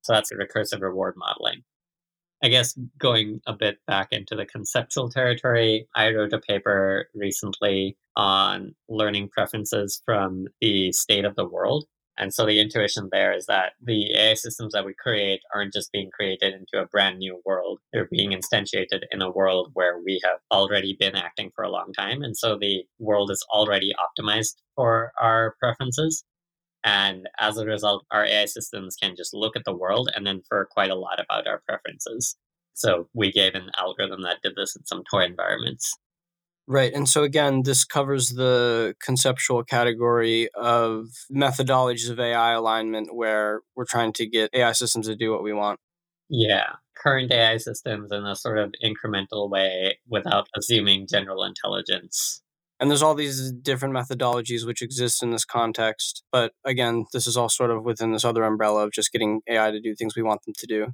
So 0.03 0.13
that's 0.13 0.33
recursive 0.33 0.81
reward 0.81 1.15
modeling. 1.17 1.65
I 2.43 2.49
guess 2.49 2.79
going 2.99 3.41
a 3.47 3.53
bit 3.53 3.79
back 3.87 4.09
into 4.13 4.37
the 4.37 4.47
conceptual 4.47 5.11
territory, 5.11 5.89
I 5.95 6.13
wrote 6.13 6.33
a 6.33 6.39
paper 6.39 7.09
recently 7.15 7.97
on 8.17 8.75
learning 8.89 9.31
preferences 9.31 10.03
from 10.05 10.47
the 10.61 10.93
state 10.93 11.25
of 11.25 11.35
the 11.35 11.49
world. 11.49 11.87
And 12.19 12.35
so 12.35 12.45
the 12.45 12.61
intuition 12.61 13.09
there 13.13 13.33
is 13.33 13.47
that 13.47 13.75
the 13.81 14.13
AI 14.13 14.35
systems 14.35 14.73
that 14.73 14.85
we 14.85 14.93
create 14.93 15.41
aren't 15.55 15.73
just 15.73 15.93
being 15.93 16.11
created 16.11 16.53
into 16.53 16.83
a 16.83 16.87
brand 16.87 17.19
new 17.19 17.41
world. 17.45 17.79
They're 17.93 18.09
being 18.11 18.33
instantiated 18.33 19.03
in 19.13 19.23
a 19.23 19.31
world 19.31 19.71
where 19.75 20.01
we 20.05 20.21
have 20.25 20.39
already 20.51 20.97
been 20.99 21.15
acting 21.15 21.53
for 21.55 21.63
a 21.63 21.71
long 21.71 21.93
time. 21.93 22.23
And 22.23 22.37
so 22.37 22.59
the 22.59 22.83
world 22.99 23.31
is 23.31 23.45
already 23.51 23.93
optimized 23.95 24.57
for 24.75 25.13
our 25.21 25.55
preferences. 25.61 26.25
And 26.85 27.29
as 27.39 27.59
a 27.59 27.67
result, 27.67 28.07
our 28.11 28.25
AI 28.25 28.47
systems 28.47 28.97
can 28.97 29.17
just 29.17 29.35
look 29.35 29.57
at 29.57 29.65
the 29.65 29.77
world 29.77 30.11
and 30.15 30.29
infer 30.29 30.65
quite 30.65 30.91
a 30.91 30.95
lot 30.95 31.21
about 31.21 31.47
our 31.47 31.63
preferences. 31.69 32.37
So 32.75 33.09
we 33.13 33.33
gave 33.33 33.55
an 33.55 33.71
algorithm 33.77 34.23
that 34.23 34.39
did 34.43 34.55
this 34.57 34.77
in 34.77 34.87
some 34.87 35.03
toy 35.11 35.25
environments. 35.25 35.97
Right. 36.71 36.93
And 36.93 37.09
so, 37.09 37.23
again, 37.23 37.63
this 37.63 37.85
covers 37.85 38.31
the 38.35 38.95
conceptual 39.03 39.65
category 39.65 40.51
of 40.55 41.07
methodologies 41.35 42.11
of 42.11 42.21
AI 42.21 42.53
alignment 42.53 43.15
where 43.15 43.63
we're 43.75 43.87
trying 43.87 44.13
to 44.15 44.27
get 44.27 44.51
AI 44.53 44.73
systems 44.73 45.07
to 45.07 45.17
do 45.17 45.33
what 45.33 45.43
we 45.43 45.55
want. 45.55 45.81
Yeah. 46.29 46.75
Current 46.95 47.33
AI 47.33 47.57
systems 47.57 48.13
in 48.13 48.25
a 48.25 48.37
sort 48.37 48.59
of 48.59 48.75
incremental 48.85 49.49
way 49.51 49.99
without 50.09 50.47
assuming 50.57 51.07
general 51.07 51.43
intelligence 51.43 52.43
and 52.81 52.91
there's 52.91 53.03
all 53.03 53.15
these 53.15 53.51
different 53.51 53.95
methodologies 53.95 54.67
which 54.67 54.83
exist 54.83 55.23
in 55.23 55.31
this 55.31 55.45
context. 55.45 56.23
But 56.31 56.53
again, 56.65 57.07
this 57.13 57.27
is 57.27 57.37
all 57.37 57.49
sort 57.49 57.71
of 57.71 57.85
within 57.85 58.13
this 58.13 58.25
other 58.25 58.45
umbrella 58.45 58.85
of 58.85 58.93
just 58.93 59.13
getting 59.13 59.41
AI 59.49 59.71
to 59.71 59.81
do 59.81 59.95
things 59.95 60.15
we 60.15 60.23
want 60.23 60.43
them 60.45 60.55
to 60.59 60.67
do. 60.67 60.87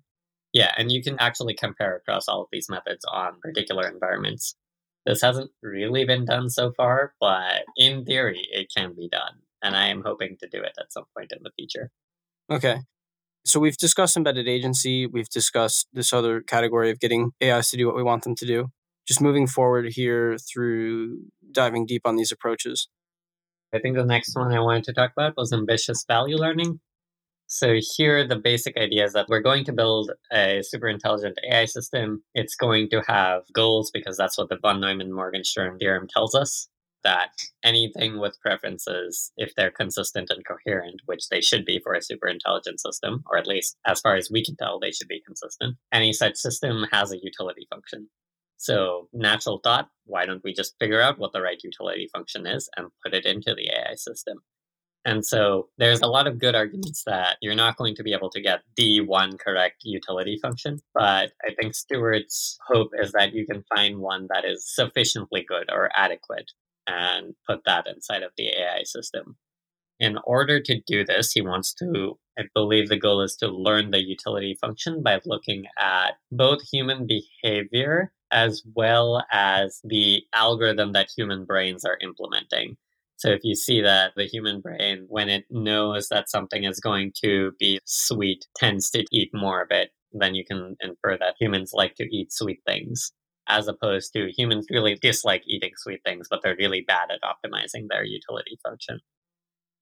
Yeah, 0.52 0.72
and 0.78 0.90
you 0.90 1.02
can 1.02 1.16
actually 1.18 1.54
compare 1.54 1.96
across 1.96 2.28
all 2.28 2.42
of 2.42 2.48
these 2.52 2.68
methods 2.68 3.04
on 3.10 3.40
particular 3.40 3.88
environments. 3.88 4.54
This 5.04 5.20
hasn't 5.20 5.50
really 5.62 6.04
been 6.04 6.24
done 6.24 6.48
so 6.48 6.72
far, 6.76 7.12
but 7.20 7.64
in 7.76 8.04
theory, 8.04 8.46
it 8.50 8.68
can 8.74 8.94
be 8.94 9.08
done. 9.10 9.40
And 9.62 9.76
I 9.76 9.88
am 9.88 10.02
hoping 10.04 10.36
to 10.40 10.48
do 10.48 10.62
it 10.62 10.72
at 10.78 10.92
some 10.92 11.04
point 11.16 11.32
in 11.32 11.42
the 11.42 11.50
future. 11.58 11.90
Okay. 12.50 12.78
So 13.44 13.60
we've 13.60 13.76
discussed 13.76 14.16
embedded 14.16 14.48
agency. 14.48 15.06
We've 15.06 15.28
discussed 15.28 15.88
this 15.92 16.12
other 16.12 16.40
category 16.40 16.90
of 16.90 17.00
getting 17.00 17.32
AIs 17.42 17.70
to 17.70 17.76
do 17.76 17.86
what 17.86 17.96
we 17.96 18.02
want 18.02 18.22
them 18.22 18.34
to 18.36 18.46
do 18.46 18.70
just 19.06 19.20
moving 19.20 19.46
forward 19.46 19.92
here 19.92 20.36
through 20.38 21.18
diving 21.52 21.86
deep 21.86 22.02
on 22.04 22.16
these 22.16 22.32
approaches? 22.32 22.88
I 23.74 23.78
think 23.80 23.96
the 23.96 24.04
next 24.04 24.36
one 24.36 24.52
I 24.52 24.60
wanted 24.60 24.84
to 24.84 24.92
talk 24.92 25.12
about 25.16 25.36
was 25.36 25.52
ambitious 25.52 26.04
value 26.06 26.36
learning. 26.36 26.80
So 27.46 27.78
here 27.96 28.26
the 28.26 28.36
basic 28.36 28.76
idea 28.76 29.04
is 29.04 29.12
that 29.12 29.28
we're 29.28 29.40
going 29.40 29.64
to 29.64 29.72
build 29.72 30.12
a 30.32 30.62
super 30.62 30.88
intelligent 30.88 31.38
AI 31.50 31.66
system. 31.66 32.22
It's 32.34 32.54
going 32.54 32.88
to 32.90 33.02
have 33.06 33.42
goals 33.52 33.90
because 33.92 34.16
that's 34.16 34.38
what 34.38 34.48
the 34.48 34.58
von 34.60 34.80
Neumann 34.80 35.12
Morgenstern 35.12 35.78
theorem 35.78 36.08
tells 36.08 36.34
us 36.34 36.68
that 37.04 37.30
anything 37.62 38.18
with 38.18 38.40
preferences, 38.40 39.30
if 39.36 39.54
they're 39.54 39.70
consistent 39.70 40.30
and 40.30 40.44
coherent, 40.46 41.02
which 41.04 41.28
they 41.28 41.40
should 41.40 41.64
be 41.64 41.78
for 41.78 41.92
a 41.92 42.02
super 42.02 42.26
intelligent 42.26 42.80
system, 42.80 43.22
or 43.30 43.36
at 43.36 43.46
least 43.46 43.76
as 43.86 44.00
far 44.00 44.16
as 44.16 44.30
we 44.30 44.42
can 44.42 44.56
tell, 44.56 44.80
they 44.80 44.90
should 44.90 45.08
be 45.08 45.22
consistent, 45.24 45.76
any 45.92 46.12
such 46.12 46.36
system 46.36 46.86
has 46.90 47.12
a 47.12 47.22
utility 47.22 47.66
function. 47.70 48.08
So, 48.56 49.08
mm. 49.14 49.20
natural 49.20 49.60
thought 49.62 49.88
why 50.06 50.26
don't 50.26 50.44
we 50.44 50.52
just 50.52 50.74
figure 50.78 51.00
out 51.00 51.18
what 51.18 51.32
the 51.32 51.40
right 51.40 51.60
utility 51.62 52.08
function 52.12 52.46
is 52.46 52.68
and 52.76 52.88
put 53.02 53.14
it 53.14 53.24
into 53.24 53.54
the 53.54 53.70
AI 53.70 53.94
system? 53.94 54.38
And 55.06 55.24
so, 55.24 55.68
there's 55.78 56.00
a 56.00 56.06
lot 56.06 56.26
of 56.26 56.38
good 56.38 56.54
arguments 56.54 57.02
that 57.06 57.36
you're 57.40 57.54
not 57.54 57.76
going 57.76 57.94
to 57.96 58.02
be 58.02 58.12
able 58.12 58.30
to 58.30 58.40
get 58.40 58.62
the 58.76 59.00
one 59.00 59.36
correct 59.38 59.82
utility 59.84 60.38
function. 60.40 60.80
But 60.94 61.32
I 61.44 61.54
think 61.58 61.74
Stuart's 61.74 62.58
hope 62.66 62.90
is 62.98 63.12
that 63.12 63.34
you 63.34 63.46
can 63.46 63.64
find 63.74 63.98
one 63.98 64.28
that 64.32 64.44
is 64.44 64.66
sufficiently 64.74 65.44
good 65.46 65.70
or 65.70 65.90
adequate 65.94 66.50
and 66.86 67.34
put 67.48 67.60
that 67.64 67.86
inside 67.86 68.22
of 68.22 68.32
the 68.36 68.48
AI 68.48 68.82
system. 68.84 69.36
In 70.00 70.18
order 70.24 70.60
to 70.60 70.80
do 70.86 71.04
this, 71.04 71.32
he 71.32 71.40
wants 71.40 71.72
to, 71.74 72.18
I 72.38 72.42
believe 72.54 72.88
the 72.88 72.98
goal 72.98 73.20
is 73.20 73.36
to 73.36 73.48
learn 73.48 73.90
the 73.90 74.04
utility 74.04 74.56
function 74.60 75.02
by 75.02 75.20
looking 75.24 75.64
at 75.78 76.14
both 76.32 76.68
human 76.68 77.06
behavior 77.06 78.12
as 78.34 78.62
well 78.74 79.24
as 79.32 79.80
the 79.84 80.22
algorithm 80.34 80.92
that 80.92 81.08
human 81.16 81.46
brains 81.46 81.84
are 81.84 81.98
implementing. 82.02 82.76
So 83.16 83.30
if 83.30 83.40
you 83.44 83.54
see 83.54 83.80
that 83.80 84.12
the 84.16 84.26
human 84.26 84.60
brain, 84.60 85.06
when 85.08 85.30
it 85.30 85.46
knows 85.50 86.08
that 86.08 86.28
something 86.28 86.64
is 86.64 86.80
going 86.80 87.12
to 87.22 87.52
be 87.60 87.80
sweet, 87.86 88.46
tends 88.56 88.90
to 88.90 89.04
eat 89.12 89.30
more 89.32 89.62
of 89.62 89.68
it, 89.70 89.92
then 90.12 90.34
you 90.34 90.44
can 90.44 90.76
infer 90.80 91.16
that 91.18 91.36
humans 91.40 91.72
like 91.72 91.94
to 91.96 92.04
eat 92.04 92.32
sweet 92.32 92.60
things, 92.66 93.12
as 93.48 93.68
opposed 93.68 94.12
to 94.14 94.32
humans 94.36 94.66
really 94.70 94.96
dislike 94.96 95.44
eating 95.46 95.72
sweet 95.76 96.02
things, 96.04 96.26
but 96.28 96.40
they're 96.42 96.56
really 96.58 96.82
bad 96.82 97.10
at 97.10 97.20
optimizing 97.22 97.86
their 97.88 98.04
utility 98.04 98.58
function 98.64 99.00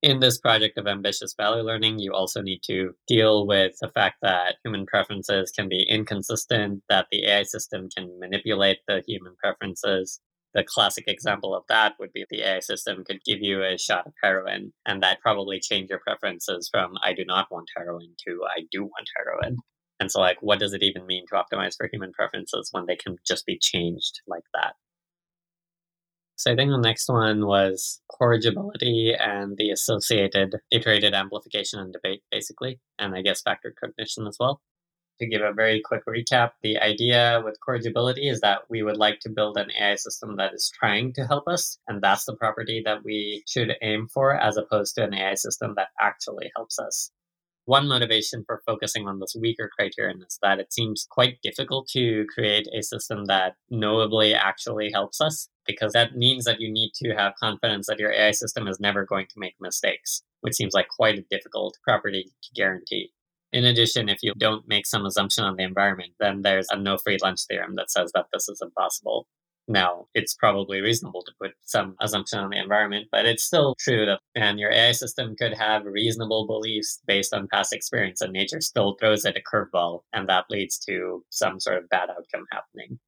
in 0.02 0.20
this 0.20 0.38
project 0.38 0.78
of 0.78 0.86
ambitious 0.86 1.34
value 1.34 1.62
learning, 1.62 1.98
you 2.00 2.12
also 2.12 2.42
need 2.42 2.60
to 2.64 2.94
deal 3.06 3.46
with 3.46 3.74
the 3.80 3.88
fact 3.88 4.16
that 4.22 4.56
human 4.64 4.86
preferences 4.86 5.50
can 5.52 5.68
be 5.68 5.82
inconsistent, 5.88 6.82
that 6.88 7.06
the 7.10 7.24
AI 7.26 7.44
system 7.44 7.88
can 7.96 8.18
manipulate 8.18 8.78
the 8.88 9.02
human 9.06 9.34
preferences, 9.36 10.20
The 10.54 10.64
classic 10.64 11.04
example 11.08 11.54
of 11.54 11.64
that 11.68 11.94
would 11.98 12.12
be 12.12 12.26
the 12.28 12.42
AI 12.42 12.60
system 12.60 13.04
could 13.04 13.24
give 13.24 13.40
you 13.40 13.62
a 13.62 13.78
shot 13.78 14.06
of 14.06 14.12
heroin, 14.22 14.72
and 14.84 15.02
that 15.02 15.20
probably 15.20 15.60
change 15.60 15.88
your 15.90 16.00
preferences 16.00 16.68
from 16.70 16.94
I 17.02 17.14
do 17.14 17.24
not 17.24 17.50
want 17.50 17.70
heroin 17.76 18.14
to 18.26 18.40
I 18.54 18.62
do 18.70 18.84
want 18.84 19.08
heroin. 19.16 19.62
And 19.98 20.10
so, 20.10 20.20
like, 20.20 20.42
what 20.42 20.58
does 20.58 20.74
it 20.74 20.82
even 20.82 21.06
mean 21.06 21.24
to 21.28 21.36
optimize 21.36 21.76
for 21.76 21.88
human 21.90 22.12
preferences 22.12 22.68
when 22.72 22.86
they 22.86 22.96
can 22.96 23.16
just 23.26 23.46
be 23.46 23.58
changed 23.58 24.20
like 24.26 24.44
that? 24.54 24.74
So 26.36 26.52
I 26.52 26.56
think 26.56 26.70
the 26.70 26.78
next 26.78 27.08
one 27.08 27.46
was 27.46 28.00
corrigibility 28.10 29.14
and 29.14 29.56
the 29.56 29.70
associated 29.70 30.56
iterated 30.70 31.14
amplification 31.14 31.78
and 31.78 31.92
debate, 31.92 32.22
basically, 32.30 32.80
and 32.98 33.14
I 33.14 33.22
guess 33.22 33.42
factored 33.42 33.76
cognition 33.80 34.26
as 34.26 34.36
well. 34.40 34.60
To 35.20 35.26
give 35.26 35.42
a 35.42 35.52
very 35.52 35.80
quick 35.80 36.04
recap, 36.06 36.52
the 36.62 36.78
idea 36.78 37.40
with 37.44 37.60
corrigibility 37.60 38.28
is 38.28 38.40
that 38.40 38.62
we 38.68 38.82
would 38.82 38.96
like 38.96 39.20
to 39.20 39.30
build 39.30 39.56
an 39.56 39.70
AI 39.80 39.94
system 39.94 40.36
that 40.36 40.52
is 40.54 40.72
trying 40.74 41.12
to 41.12 41.26
help 41.26 41.46
us, 41.46 41.78
and 41.86 42.02
that's 42.02 42.24
the 42.24 42.34
property 42.34 42.82
that 42.84 43.04
we 43.04 43.44
should 43.46 43.76
aim 43.82 44.08
for 44.08 44.34
as 44.34 44.56
opposed 44.56 44.96
to 44.96 45.04
an 45.04 45.14
AI 45.14 45.34
system 45.34 45.74
that 45.76 45.88
actually 46.00 46.50
helps 46.56 46.78
us. 46.78 47.12
One 47.64 47.86
motivation 47.86 48.42
for 48.44 48.60
focusing 48.66 49.06
on 49.06 49.20
this 49.20 49.36
weaker 49.40 49.70
criterion 49.78 50.22
is 50.26 50.36
that 50.42 50.58
it 50.58 50.72
seems 50.72 51.06
quite 51.08 51.40
difficult 51.42 51.86
to 51.90 52.26
create 52.34 52.66
a 52.76 52.82
system 52.82 53.26
that 53.26 53.54
knowably 53.70 54.34
actually 54.34 54.90
helps 54.90 55.20
us, 55.20 55.48
because 55.64 55.92
that 55.92 56.16
means 56.16 56.44
that 56.44 56.60
you 56.60 56.72
need 56.72 56.90
to 56.96 57.14
have 57.14 57.34
confidence 57.40 57.86
that 57.86 58.00
your 58.00 58.12
AI 58.12 58.32
system 58.32 58.66
is 58.66 58.80
never 58.80 59.04
going 59.04 59.26
to 59.26 59.38
make 59.38 59.54
mistakes, 59.60 60.22
which 60.40 60.54
seems 60.54 60.74
like 60.74 60.88
quite 60.88 61.18
a 61.18 61.24
difficult 61.30 61.78
property 61.84 62.24
to 62.42 62.50
guarantee. 62.54 63.12
In 63.52 63.64
addition, 63.64 64.08
if 64.08 64.18
you 64.22 64.32
don't 64.36 64.66
make 64.66 64.86
some 64.86 65.06
assumption 65.06 65.44
on 65.44 65.56
the 65.56 65.62
environment, 65.62 66.14
then 66.18 66.42
there's 66.42 66.66
a 66.70 66.76
no 66.76 66.96
free 66.96 67.18
lunch 67.22 67.40
theorem 67.48 67.76
that 67.76 67.92
says 67.92 68.10
that 68.14 68.26
this 68.32 68.48
is 68.48 68.60
impossible. 68.60 69.28
Now, 69.68 70.08
it's 70.12 70.34
probably 70.34 70.80
reasonable 70.80 71.22
to 71.22 71.32
put 71.40 71.52
some 71.62 71.94
assumption 72.00 72.40
on 72.40 72.50
the 72.50 72.58
environment, 72.58 73.08
but 73.12 73.26
it's 73.26 73.44
still 73.44 73.76
true 73.78 74.04
that 74.06 74.18
and 74.34 74.58
your 74.58 74.72
AI 74.72 74.92
system 74.92 75.36
could 75.36 75.54
have 75.54 75.84
reasonable 75.84 76.46
beliefs 76.48 77.00
based 77.06 77.32
on 77.32 77.48
past 77.48 77.72
experience, 77.72 78.20
and 78.20 78.32
nature 78.32 78.60
still 78.60 78.96
throws 78.98 79.24
it 79.24 79.36
a 79.36 79.40
curveball, 79.40 80.02
and 80.12 80.28
that 80.28 80.46
leads 80.50 80.78
to 80.80 81.24
some 81.30 81.60
sort 81.60 81.78
of 81.78 81.88
bad 81.88 82.10
outcome 82.10 82.44
happening. 82.50 82.98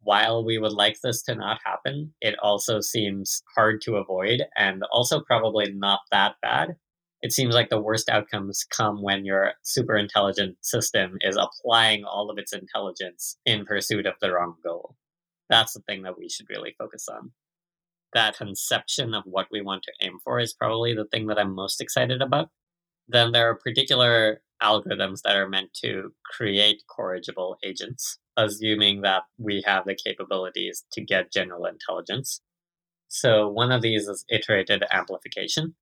While 0.00 0.44
we 0.44 0.58
would 0.58 0.72
like 0.72 1.00
this 1.02 1.22
to 1.24 1.34
not 1.34 1.60
happen, 1.64 2.14
it 2.20 2.36
also 2.40 2.80
seems 2.80 3.42
hard 3.56 3.80
to 3.82 3.96
avoid 3.96 4.44
and 4.56 4.84
also 4.92 5.20
probably 5.20 5.72
not 5.72 6.00
that 6.12 6.36
bad. 6.40 6.76
It 7.22 7.32
seems 7.32 7.54
like 7.54 7.70
the 7.70 7.82
worst 7.82 8.08
outcomes 8.08 8.64
come 8.70 9.02
when 9.02 9.24
your 9.24 9.54
super 9.62 9.96
intelligent 9.96 10.58
system 10.60 11.16
is 11.22 11.36
applying 11.36 12.04
all 12.04 12.30
of 12.30 12.38
its 12.38 12.52
intelligence 12.52 13.38
in 13.44 13.64
pursuit 13.64 14.06
of 14.06 14.14
the 14.20 14.32
wrong 14.32 14.54
goal 14.62 14.94
that's 15.48 15.74
the 15.74 15.80
thing 15.80 16.02
that 16.02 16.18
we 16.18 16.28
should 16.28 16.48
really 16.50 16.74
focus 16.78 17.06
on. 17.08 17.32
That 18.14 18.36
conception 18.36 19.14
of 19.14 19.24
what 19.26 19.46
we 19.50 19.60
want 19.60 19.82
to 19.84 20.06
aim 20.06 20.18
for 20.24 20.38
is 20.38 20.54
probably 20.54 20.94
the 20.94 21.04
thing 21.04 21.26
that 21.26 21.38
I'm 21.38 21.54
most 21.54 21.80
excited 21.80 22.22
about. 22.22 22.48
Then 23.08 23.32
there 23.32 23.48
are 23.50 23.54
particular 23.54 24.40
algorithms 24.62 25.20
that 25.24 25.36
are 25.36 25.48
meant 25.48 25.74
to 25.84 26.12
create 26.24 26.82
corrigible 26.88 27.56
agents, 27.62 28.18
assuming 28.36 29.02
that 29.02 29.24
we 29.38 29.62
have 29.66 29.84
the 29.84 29.94
capabilities 29.94 30.84
to 30.92 31.04
get 31.04 31.32
general 31.32 31.66
intelligence. 31.66 32.40
So 33.08 33.48
one 33.48 33.70
of 33.70 33.82
these 33.82 34.08
is 34.08 34.24
iterated 34.30 34.84
amplification. 34.90 35.74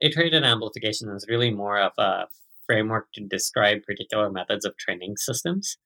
Iterated 0.00 0.44
amplification 0.44 1.10
is 1.10 1.26
really 1.28 1.50
more 1.50 1.78
of 1.78 1.92
a 1.98 2.26
framework 2.66 3.08
to 3.14 3.26
describe 3.26 3.82
particular 3.82 4.30
methods 4.30 4.64
of 4.64 4.76
training 4.78 5.16
systems. 5.16 5.76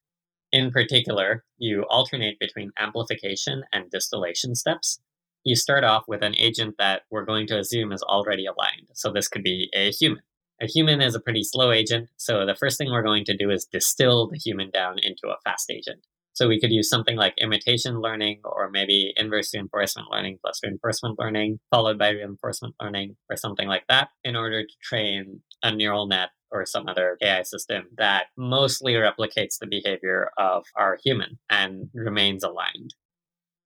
In 0.54 0.70
particular, 0.70 1.44
you 1.58 1.82
alternate 1.90 2.38
between 2.38 2.70
amplification 2.78 3.64
and 3.72 3.90
distillation 3.90 4.54
steps. 4.54 5.00
You 5.42 5.56
start 5.56 5.82
off 5.82 6.04
with 6.06 6.22
an 6.22 6.36
agent 6.36 6.76
that 6.78 7.02
we're 7.10 7.24
going 7.24 7.48
to 7.48 7.58
assume 7.58 7.90
is 7.90 8.04
already 8.04 8.46
aligned. 8.46 8.86
So 8.92 9.10
this 9.10 9.26
could 9.26 9.42
be 9.42 9.68
a 9.74 9.90
human. 9.90 10.22
A 10.62 10.68
human 10.68 11.00
is 11.00 11.16
a 11.16 11.20
pretty 11.20 11.42
slow 11.42 11.72
agent, 11.72 12.08
so 12.16 12.46
the 12.46 12.54
first 12.54 12.78
thing 12.78 12.92
we're 12.92 13.02
going 13.02 13.24
to 13.24 13.36
do 13.36 13.50
is 13.50 13.64
distill 13.64 14.28
the 14.28 14.38
human 14.38 14.70
down 14.70 15.00
into 15.00 15.26
a 15.26 15.40
fast 15.42 15.72
agent. 15.72 16.06
So 16.34 16.46
we 16.46 16.60
could 16.60 16.70
use 16.70 16.88
something 16.88 17.16
like 17.16 17.34
imitation 17.38 18.00
learning 18.00 18.42
or 18.44 18.70
maybe 18.70 19.12
inverse 19.16 19.52
reinforcement 19.52 20.08
learning 20.12 20.38
plus 20.40 20.60
reinforcement 20.62 21.18
learning 21.18 21.58
followed 21.72 21.98
by 21.98 22.10
reinforcement 22.10 22.76
learning 22.80 23.16
or 23.28 23.36
something 23.36 23.66
like 23.66 23.86
that 23.88 24.10
in 24.22 24.36
order 24.36 24.62
to 24.62 24.74
train 24.80 25.40
a 25.64 25.74
neural 25.74 26.06
net 26.06 26.30
or 26.54 26.64
some 26.64 26.88
other 26.88 27.18
AI 27.20 27.42
system 27.42 27.88
that 27.98 28.26
mostly 28.36 28.94
replicates 28.94 29.58
the 29.58 29.66
behavior 29.66 30.30
of 30.38 30.64
our 30.76 30.98
human 31.04 31.38
and 31.50 31.90
remains 31.92 32.44
aligned. 32.44 32.94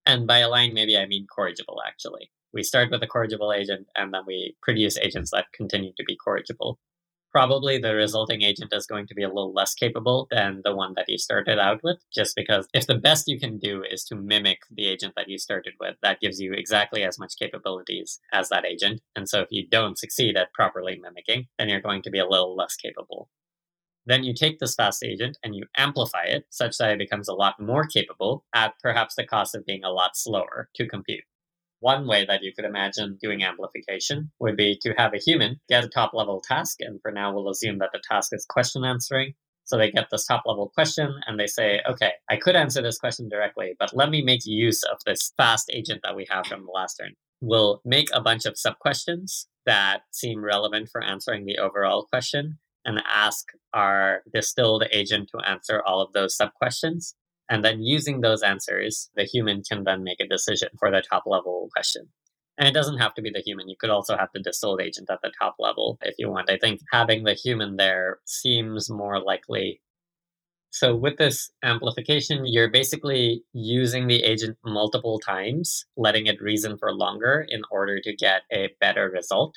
And 0.05 0.25
by 0.25 0.39
aligned, 0.39 0.73
maybe 0.73 0.97
I 0.97 1.05
mean 1.05 1.27
corrigible, 1.33 1.81
actually. 1.87 2.31
We 2.51 2.63
start 2.63 2.89
with 2.89 3.03
a 3.03 3.07
corrigible 3.07 3.53
agent 3.53 3.87
and 3.95 4.13
then 4.13 4.23
we 4.25 4.55
produce 4.61 4.97
agents 4.97 5.29
that 5.31 5.45
continue 5.53 5.93
to 5.97 6.03
be 6.03 6.17
corrigible 6.21 6.79
probably 7.31 7.77
the 7.77 7.95
resulting 7.95 8.41
agent 8.41 8.73
is 8.73 8.85
going 8.85 9.07
to 9.07 9.15
be 9.15 9.23
a 9.23 9.27
little 9.27 9.53
less 9.53 9.73
capable 9.73 10.27
than 10.31 10.61
the 10.63 10.75
one 10.75 10.93
that 10.95 11.05
you 11.07 11.17
started 11.17 11.59
out 11.59 11.81
with, 11.83 11.97
just 12.13 12.35
because 12.35 12.67
if 12.73 12.87
the 12.87 12.97
best 12.97 13.27
you 13.27 13.39
can 13.39 13.57
do 13.57 13.83
is 13.89 14.03
to 14.05 14.15
mimic 14.15 14.59
the 14.71 14.87
agent 14.87 15.13
that 15.15 15.29
you 15.29 15.37
started 15.37 15.73
with, 15.79 15.95
that 16.01 16.19
gives 16.19 16.39
you 16.39 16.53
exactly 16.53 17.03
as 17.03 17.19
much 17.19 17.37
capabilities 17.39 18.19
as 18.33 18.49
that 18.49 18.65
agent. 18.65 19.01
And 19.15 19.27
so 19.27 19.41
if 19.41 19.47
you 19.51 19.67
don't 19.67 19.97
succeed 19.97 20.37
at 20.37 20.53
properly 20.53 20.99
mimicking, 21.01 21.47
then 21.57 21.69
you're 21.69 21.81
going 21.81 22.01
to 22.03 22.11
be 22.11 22.19
a 22.19 22.27
little 22.27 22.55
less 22.55 22.75
capable. 22.75 23.29
Then 24.05 24.23
you 24.23 24.33
take 24.33 24.59
this 24.59 24.75
fast 24.75 25.03
agent 25.03 25.37
and 25.43 25.55
you 25.55 25.65
amplify 25.77 26.23
it 26.23 26.45
such 26.49 26.77
that 26.77 26.91
it 26.91 26.97
becomes 26.97 27.27
a 27.27 27.33
lot 27.33 27.59
more 27.59 27.85
capable 27.85 28.43
at 28.55 28.73
perhaps 28.81 29.15
the 29.15 29.25
cost 29.25 29.53
of 29.53 29.65
being 29.65 29.83
a 29.83 29.91
lot 29.91 30.17
slower 30.17 30.69
to 30.75 30.87
compute. 30.87 31.23
One 31.79 32.07
way 32.07 32.25
that 32.25 32.43
you 32.43 32.51
could 32.53 32.65
imagine 32.65 33.17
doing 33.21 33.43
amplification 33.43 34.31
would 34.39 34.57
be 34.57 34.77
to 34.81 34.93
have 34.97 35.13
a 35.13 35.19
human 35.19 35.59
get 35.69 35.83
a 35.83 35.87
top 35.87 36.13
level 36.13 36.41
task, 36.41 36.77
and 36.81 37.01
for 37.01 37.11
now 37.11 37.33
we'll 37.33 37.49
assume 37.49 37.79
that 37.79 37.91
the 37.93 38.01
task 38.09 38.31
is 38.33 38.45
question 38.45 38.83
answering. 38.83 39.33
So 39.65 39.77
they 39.77 39.91
get 39.91 40.07
this 40.11 40.25
top 40.25 40.43
level 40.47 40.71
question 40.73 41.13
and 41.27 41.39
they 41.39 41.45
say, 41.45 41.79
okay, 41.87 42.13
I 42.27 42.37
could 42.37 42.55
answer 42.55 42.81
this 42.81 42.97
question 42.97 43.29
directly, 43.29 43.75
but 43.77 43.95
let 43.95 44.09
me 44.09 44.23
make 44.23 44.41
use 44.43 44.81
of 44.83 44.97
this 45.05 45.31
fast 45.37 45.69
agent 45.71 46.01
that 46.03 46.15
we 46.15 46.25
have 46.31 46.47
from 46.47 46.65
the 46.65 46.71
last 46.71 46.95
turn. 46.95 47.13
We'll 47.39 47.79
make 47.85 48.07
a 48.11 48.19
bunch 48.19 48.45
of 48.45 48.57
sub 48.57 48.79
questions 48.79 49.47
that 49.67 50.01
seem 50.11 50.43
relevant 50.43 50.89
for 50.91 51.03
answering 51.03 51.45
the 51.45 51.59
overall 51.59 52.07
question 52.11 52.57
and 52.83 53.03
ask 53.07 53.45
our 53.73 54.23
distilled 54.33 54.85
agent 54.91 55.29
to 55.29 55.47
answer 55.47 55.83
all 55.85 56.01
of 56.01 56.13
those 56.13 56.35
sub 56.35 56.53
questions. 56.55 57.15
And 57.49 57.65
then 57.65 57.81
using 57.81 58.21
those 58.21 58.43
answers, 58.43 59.09
the 59.15 59.23
human 59.23 59.63
can 59.63 59.83
then 59.83 60.03
make 60.03 60.19
a 60.19 60.27
decision 60.27 60.69
for 60.77 60.91
the 60.91 61.01
top 61.01 61.23
level 61.25 61.69
question. 61.75 62.07
And 62.59 62.67
it 62.67 62.73
doesn't 62.73 62.99
have 62.99 63.15
to 63.15 63.21
be 63.21 63.31
the 63.31 63.41
human. 63.43 63.69
You 63.69 63.75
could 63.79 63.89
also 63.89 64.15
have 64.17 64.29
the 64.33 64.41
distilled 64.41 64.81
agent 64.81 65.09
at 65.09 65.19
the 65.23 65.31
top 65.41 65.55
level 65.59 65.97
if 66.01 66.15
you 66.19 66.29
want. 66.29 66.51
I 66.51 66.57
think 66.57 66.81
having 66.91 67.23
the 67.23 67.33
human 67.33 67.77
there 67.77 68.19
seems 68.25 68.89
more 68.89 69.19
likely. 69.19 69.81
So, 70.71 70.95
with 70.95 71.17
this 71.17 71.49
amplification, 71.63 72.45
you're 72.45 72.69
basically 72.69 73.43
using 73.53 74.05
the 74.07 74.23
agent 74.23 74.57
multiple 74.63 75.19
times, 75.19 75.85
letting 75.97 76.27
it 76.27 76.41
reason 76.41 76.77
for 76.77 76.93
longer 76.93 77.43
in 77.49 77.63
order 77.71 77.99
to 78.01 78.15
get 78.15 78.43
a 78.51 78.69
better 78.79 79.09
result. 79.09 79.55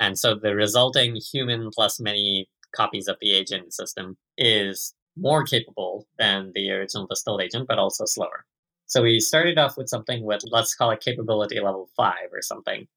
And 0.00 0.18
so, 0.18 0.34
the 0.34 0.56
resulting 0.56 1.16
human 1.16 1.70
plus 1.72 2.00
many 2.00 2.48
copies 2.74 3.06
of 3.06 3.16
the 3.20 3.32
agent 3.32 3.74
system 3.74 4.16
is 4.36 4.94
more 5.16 5.44
capable 5.44 6.06
than 6.18 6.52
the 6.54 6.70
original 6.70 7.06
distilled 7.06 7.42
agent, 7.42 7.66
but 7.68 7.78
also 7.78 8.04
slower. 8.06 8.44
So 8.86 9.02
we 9.02 9.20
started 9.20 9.58
off 9.58 9.76
with 9.76 9.88
something 9.88 10.24
with, 10.24 10.42
let's 10.50 10.74
call 10.74 10.90
it 10.90 11.00
capability 11.00 11.60
level 11.60 11.90
five 11.96 12.28
or 12.32 12.42
something. 12.42 12.88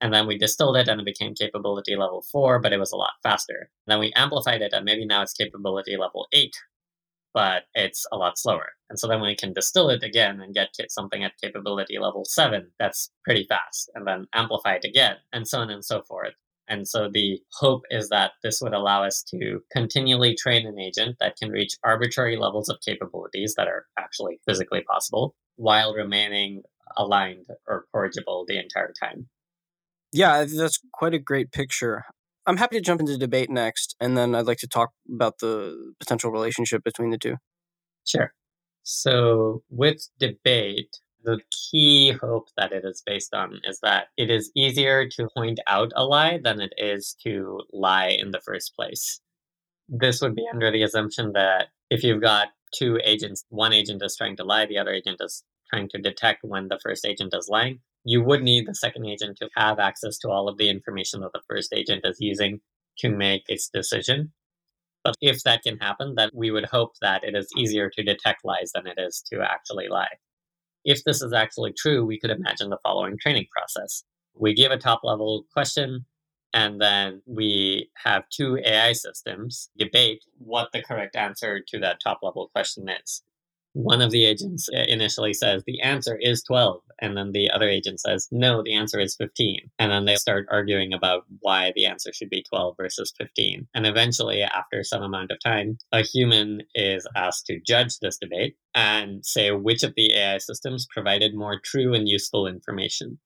And 0.00 0.14
then 0.14 0.26
we 0.26 0.38
distilled 0.38 0.76
it 0.76 0.88
and 0.88 1.00
it 1.00 1.04
became 1.04 1.34
capability 1.34 1.96
level 1.96 2.24
four, 2.30 2.58
but 2.58 2.72
it 2.72 2.78
was 2.78 2.92
a 2.92 2.96
lot 2.96 3.12
faster. 3.22 3.70
And 3.86 3.92
then 3.92 3.98
we 3.98 4.12
amplified 4.14 4.62
it 4.62 4.72
and 4.72 4.84
maybe 4.84 5.04
now 5.04 5.22
it's 5.22 5.32
capability 5.32 5.96
level 5.96 6.26
eight, 6.32 6.56
but 7.34 7.64
it's 7.74 8.06
a 8.12 8.16
lot 8.16 8.38
slower. 8.38 8.70
And 8.88 8.98
so 8.98 9.06
then 9.06 9.20
we 9.20 9.36
can 9.36 9.52
distill 9.52 9.90
it 9.90 10.02
again 10.02 10.40
and 10.40 10.54
get 10.54 10.70
something 10.88 11.22
at 11.22 11.38
capability 11.42 11.98
level 11.98 12.24
seven 12.24 12.70
that's 12.78 13.10
pretty 13.24 13.44
fast, 13.48 13.90
and 13.94 14.06
then 14.06 14.26
amplify 14.34 14.74
it 14.74 14.84
again, 14.84 15.16
and 15.32 15.46
so 15.46 15.60
on 15.60 15.70
and 15.70 15.84
so 15.84 16.02
forth. 16.02 16.34
And 16.70 16.86
so 16.86 17.10
the 17.12 17.40
hope 17.52 17.82
is 17.90 18.08
that 18.10 18.32
this 18.44 18.60
would 18.62 18.72
allow 18.72 19.02
us 19.02 19.24
to 19.34 19.60
continually 19.72 20.36
train 20.36 20.66
an 20.68 20.78
agent 20.78 21.16
that 21.18 21.36
can 21.36 21.50
reach 21.50 21.74
arbitrary 21.84 22.36
levels 22.36 22.68
of 22.68 22.78
capabilities 22.86 23.54
that 23.56 23.66
are 23.66 23.86
actually 23.98 24.38
physically 24.46 24.82
possible 24.88 25.34
while 25.56 25.92
remaining 25.92 26.62
aligned 26.96 27.46
or 27.66 27.86
corrigible 27.92 28.44
the 28.46 28.56
entire 28.56 28.92
time. 29.02 29.28
Yeah, 30.12 30.44
that's 30.44 30.80
quite 30.92 31.12
a 31.12 31.18
great 31.18 31.50
picture. 31.50 32.04
I'm 32.46 32.56
happy 32.56 32.76
to 32.76 32.82
jump 32.82 33.00
into 33.00 33.18
debate 33.18 33.50
next, 33.50 33.96
and 34.00 34.16
then 34.16 34.34
I'd 34.34 34.46
like 34.46 34.58
to 34.58 34.68
talk 34.68 34.90
about 35.12 35.38
the 35.40 35.92
potential 35.98 36.30
relationship 36.30 36.82
between 36.84 37.10
the 37.10 37.18
two. 37.18 37.36
Sure. 38.06 38.32
So, 38.82 39.62
with 39.68 40.08
debate, 40.18 40.96
the 41.24 41.40
key 41.50 42.12
hope 42.12 42.48
that 42.56 42.72
it 42.72 42.84
is 42.84 43.02
based 43.04 43.34
on 43.34 43.60
is 43.64 43.80
that 43.80 44.08
it 44.16 44.30
is 44.30 44.50
easier 44.54 45.08
to 45.08 45.28
point 45.36 45.60
out 45.66 45.92
a 45.96 46.04
lie 46.04 46.38
than 46.42 46.60
it 46.60 46.72
is 46.76 47.14
to 47.22 47.60
lie 47.72 48.08
in 48.08 48.30
the 48.30 48.40
first 48.40 48.74
place. 48.74 49.20
This 49.88 50.20
would 50.22 50.34
be 50.34 50.46
under 50.52 50.70
the 50.70 50.82
assumption 50.82 51.32
that 51.32 51.68
if 51.90 52.04
you've 52.04 52.22
got 52.22 52.48
two 52.72 53.00
agents, 53.04 53.44
one 53.48 53.72
agent 53.72 54.02
is 54.02 54.16
trying 54.16 54.36
to 54.36 54.44
lie, 54.44 54.66
the 54.66 54.78
other 54.78 54.92
agent 54.92 55.18
is 55.20 55.44
trying 55.68 55.88
to 55.90 55.98
detect 55.98 56.44
when 56.44 56.68
the 56.68 56.78
first 56.82 57.04
agent 57.04 57.34
is 57.36 57.48
lying, 57.48 57.80
you 58.04 58.22
would 58.22 58.42
need 58.42 58.66
the 58.66 58.74
second 58.74 59.06
agent 59.06 59.38
to 59.38 59.48
have 59.56 59.78
access 59.78 60.18
to 60.18 60.30
all 60.30 60.48
of 60.48 60.58
the 60.58 60.68
information 60.68 61.20
that 61.20 61.32
the 61.32 61.42
first 61.48 61.72
agent 61.72 62.02
is 62.04 62.16
using 62.20 62.60
to 62.98 63.10
make 63.10 63.44
its 63.48 63.68
decision. 63.68 64.32
But 65.04 65.16
if 65.20 65.42
that 65.44 65.62
can 65.62 65.78
happen, 65.78 66.14
then 66.14 66.30
we 66.34 66.50
would 66.50 66.66
hope 66.66 66.92
that 67.00 67.24
it 67.24 67.34
is 67.34 67.48
easier 67.56 67.90
to 67.90 68.02
detect 68.02 68.44
lies 68.44 68.72
than 68.74 68.86
it 68.86 68.98
is 68.98 69.22
to 69.32 69.40
actually 69.40 69.88
lie. 69.88 70.18
If 70.84 71.04
this 71.04 71.22
is 71.22 71.32
actually 71.32 71.72
true, 71.72 72.04
we 72.04 72.18
could 72.18 72.30
imagine 72.30 72.70
the 72.70 72.78
following 72.82 73.18
training 73.18 73.46
process. 73.56 74.04
We 74.34 74.54
give 74.54 74.72
a 74.72 74.78
top 74.78 75.00
level 75.04 75.44
question, 75.52 76.06
and 76.54 76.80
then 76.80 77.22
we 77.26 77.90
have 78.04 78.28
two 78.30 78.58
AI 78.64 78.92
systems 78.92 79.70
debate 79.76 80.24
what 80.38 80.70
the 80.72 80.82
correct 80.82 81.16
answer 81.16 81.60
to 81.68 81.78
that 81.80 82.00
top 82.00 82.20
level 82.22 82.48
question 82.54 82.88
is. 82.88 83.22
One 83.72 84.02
of 84.02 84.10
the 84.10 84.24
agents 84.24 84.68
uh, 84.74 84.84
initially 84.88 85.32
says 85.32 85.62
the 85.64 85.80
answer 85.80 86.18
is 86.20 86.42
12, 86.42 86.82
and 87.00 87.16
then 87.16 87.32
the 87.32 87.50
other 87.50 87.68
agent 87.68 88.00
says 88.00 88.26
no, 88.32 88.62
the 88.62 88.74
answer 88.74 88.98
is 88.98 89.14
15. 89.16 89.70
And 89.78 89.92
then 89.92 90.06
they 90.06 90.16
start 90.16 90.48
arguing 90.50 90.92
about 90.92 91.24
why 91.38 91.72
the 91.76 91.86
answer 91.86 92.12
should 92.12 92.30
be 92.30 92.42
12 92.42 92.76
versus 92.76 93.12
15. 93.16 93.68
And 93.74 93.86
eventually, 93.86 94.42
after 94.42 94.82
some 94.82 95.02
amount 95.02 95.30
of 95.30 95.38
time, 95.40 95.78
a 95.92 96.02
human 96.02 96.62
is 96.74 97.06
asked 97.14 97.46
to 97.46 97.60
judge 97.64 97.98
this 97.98 98.18
debate 98.18 98.56
and 98.74 99.24
say 99.24 99.52
which 99.52 99.84
of 99.84 99.94
the 99.96 100.14
AI 100.14 100.38
systems 100.38 100.86
provided 100.92 101.34
more 101.34 101.60
true 101.62 101.94
and 101.94 102.08
useful 102.08 102.46
information 102.46 103.18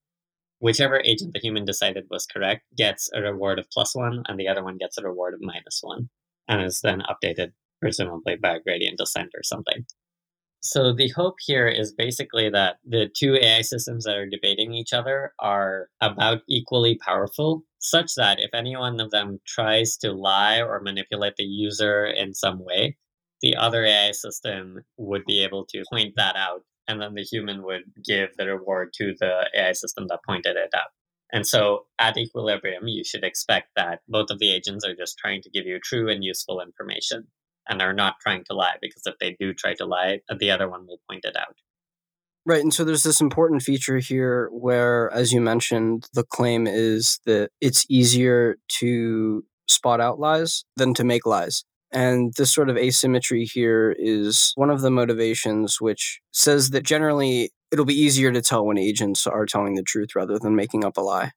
whichever 0.64 1.02
agent 1.04 1.34
the 1.34 1.40
human 1.40 1.66
decided 1.66 2.06
was 2.10 2.24
correct 2.24 2.62
gets 2.74 3.10
a 3.12 3.20
reward 3.20 3.58
of 3.58 3.70
plus 3.70 3.94
one, 3.94 4.22
and 4.26 4.40
the 4.40 4.48
other 4.48 4.64
one 4.64 4.78
gets 4.78 4.96
a 4.96 5.02
reward 5.02 5.34
of 5.34 5.40
minus 5.42 5.80
one, 5.82 6.08
and 6.48 6.62
is 6.62 6.80
then 6.82 7.02
updated 7.02 7.52
presumably 7.82 8.34
by 8.36 8.56
a 8.56 8.60
gradient 8.60 8.96
descent 8.96 9.28
or 9.34 9.42
something. 9.42 9.84
So 10.66 10.94
the 10.94 11.10
hope 11.10 11.36
here 11.44 11.68
is 11.68 11.92
basically 11.92 12.48
that 12.48 12.78
the 12.86 13.10
two 13.14 13.36
AI 13.36 13.60
systems 13.60 14.04
that 14.04 14.16
are 14.16 14.26
debating 14.26 14.72
each 14.72 14.94
other 14.94 15.34
are 15.38 15.90
about 16.00 16.40
equally 16.48 16.96
powerful, 16.96 17.64
such 17.80 18.14
that 18.14 18.40
if 18.40 18.48
any 18.54 18.74
one 18.74 18.98
of 18.98 19.10
them 19.10 19.40
tries 19.46 19.98
to 19.98 20.12
lie 20.12 20.62
or 20.62 20.80
manipulate 20.80 21.36
the 21.36 21.44
user 21.44 22.06
in 22.06 22.32
some 22.32 22.64
way, 22.64 22.96
the 23.42 23.54
other 23.56 23.84
AI 23.84 24.12
system 24.12 24.82
would 24.96 25.26
be 25.26 25.44
able 25.44 25.66
to 25.66 25.84
point 25.92 26.14
that 26.16 26.34
out 26.34 26.62
and 26.88 26.98
then 26.98 27.12
the 27.12 27.24
human 27.24 27.62
would 27.62 27.82
give 28.02 28.30
the 28.38 28.46
reward 28.46 28.94
to 28.94 29.14
the 29.20 29.46
AI 29.54 29.72
system 29.72 30.06
that 30.08 30.20
pointed 30.26 30.56
it 30.56 30.70
out. 30.74 30.88
And 31.30 31.46
so 31.46 31.84
at 31.98 32.16
equilibrium, 32.16 32.88
you 32.88 33.04
should 33.04 33.22
expect 33.22 33.68
that 33.76 34.00
both 34.08 34.30
of 34.30 34.38
the 34.38 34.50
agents 34.50 34.86
are 34.86 34.94
just 34.94 35.18
trying 35.18 35.42
to 35.42 35.50
give 35.50 35.66
you 35.66 35.78
true 35.78 36.08
and 36.08 36.24
useful 36.24 36.62
information 36.62 37.26
and 37.68 37.80
are 37.82 37.92
not 37.92 38.20
trying 38.20 38.44
to 38.44 38.54
lie 38.54 38.76
because 38.80 39.02
if 39.06 39.14
they 39.18 39.36
do 39.38 39.54
try 39.54 39.74
to 39.74 39.86
lie, 39.86 40.20
uh, 40.30 40.34
the 40.38 40.50
other 40.50 40.68
one 40.68 40.86
will 40.86 41.00
point 41.08 41.24
it 41.24 41.36
out. 41.36 41.56
Right. 42.46 42.62
And 42.62 42.74
so 42.74 42.84
there's 42.84 43.04
this 43.04 43.22
important 43.22 43.62
feature 43.62 43.98
here 43.98 44.50
where, 44.52 45.10
as 45.12 45.32
you 45.32 45.40
mentioned, 45.40 46.08
the 46.12 46.24
claim 46.24 46.66
is 46.66 47.18
that 47.24 47.50
it's 47.60 47.86
easier 47.88 48.58
to 48.80 49.44
spot 49.66 50.00
out 50.00 50.20
lies 50.20 50.64
than 50.76 50.92
to 50.94 51.04
make 51.04 51.24
lies. 51.24 51.64
And 51.90 52.34
this 52.36 52.52
sort 52.52 52.68
of 52.68 52.76
asymmetry 52.76 53.44
here 53.44 53.94
is 53.98 54.52
one 54.56 54.68
of 54.68 54.82
the 54.82 54.90
motivations 54.90 55.80
which 55.80 56.20
says 56.32 56.70
that 56.70 56.82
generally 56.82 57.50
it'll 57.70 57.84
be 57.84 57.98
easier 57.98 58.32
to 58.32 58.42
tell 58.42 58.66
when 58.66 58.78
agents 58.78 59.26
are 59.26 59.46
telling 59.46 59.74
the 59.74 59.82
truth 59.82 60.10
rather 60.14 60.38
than 60.38 60.56
making 60.56 60.84
up 60.84 60.96
a 60.96 61.00
lie. 61.00 61.30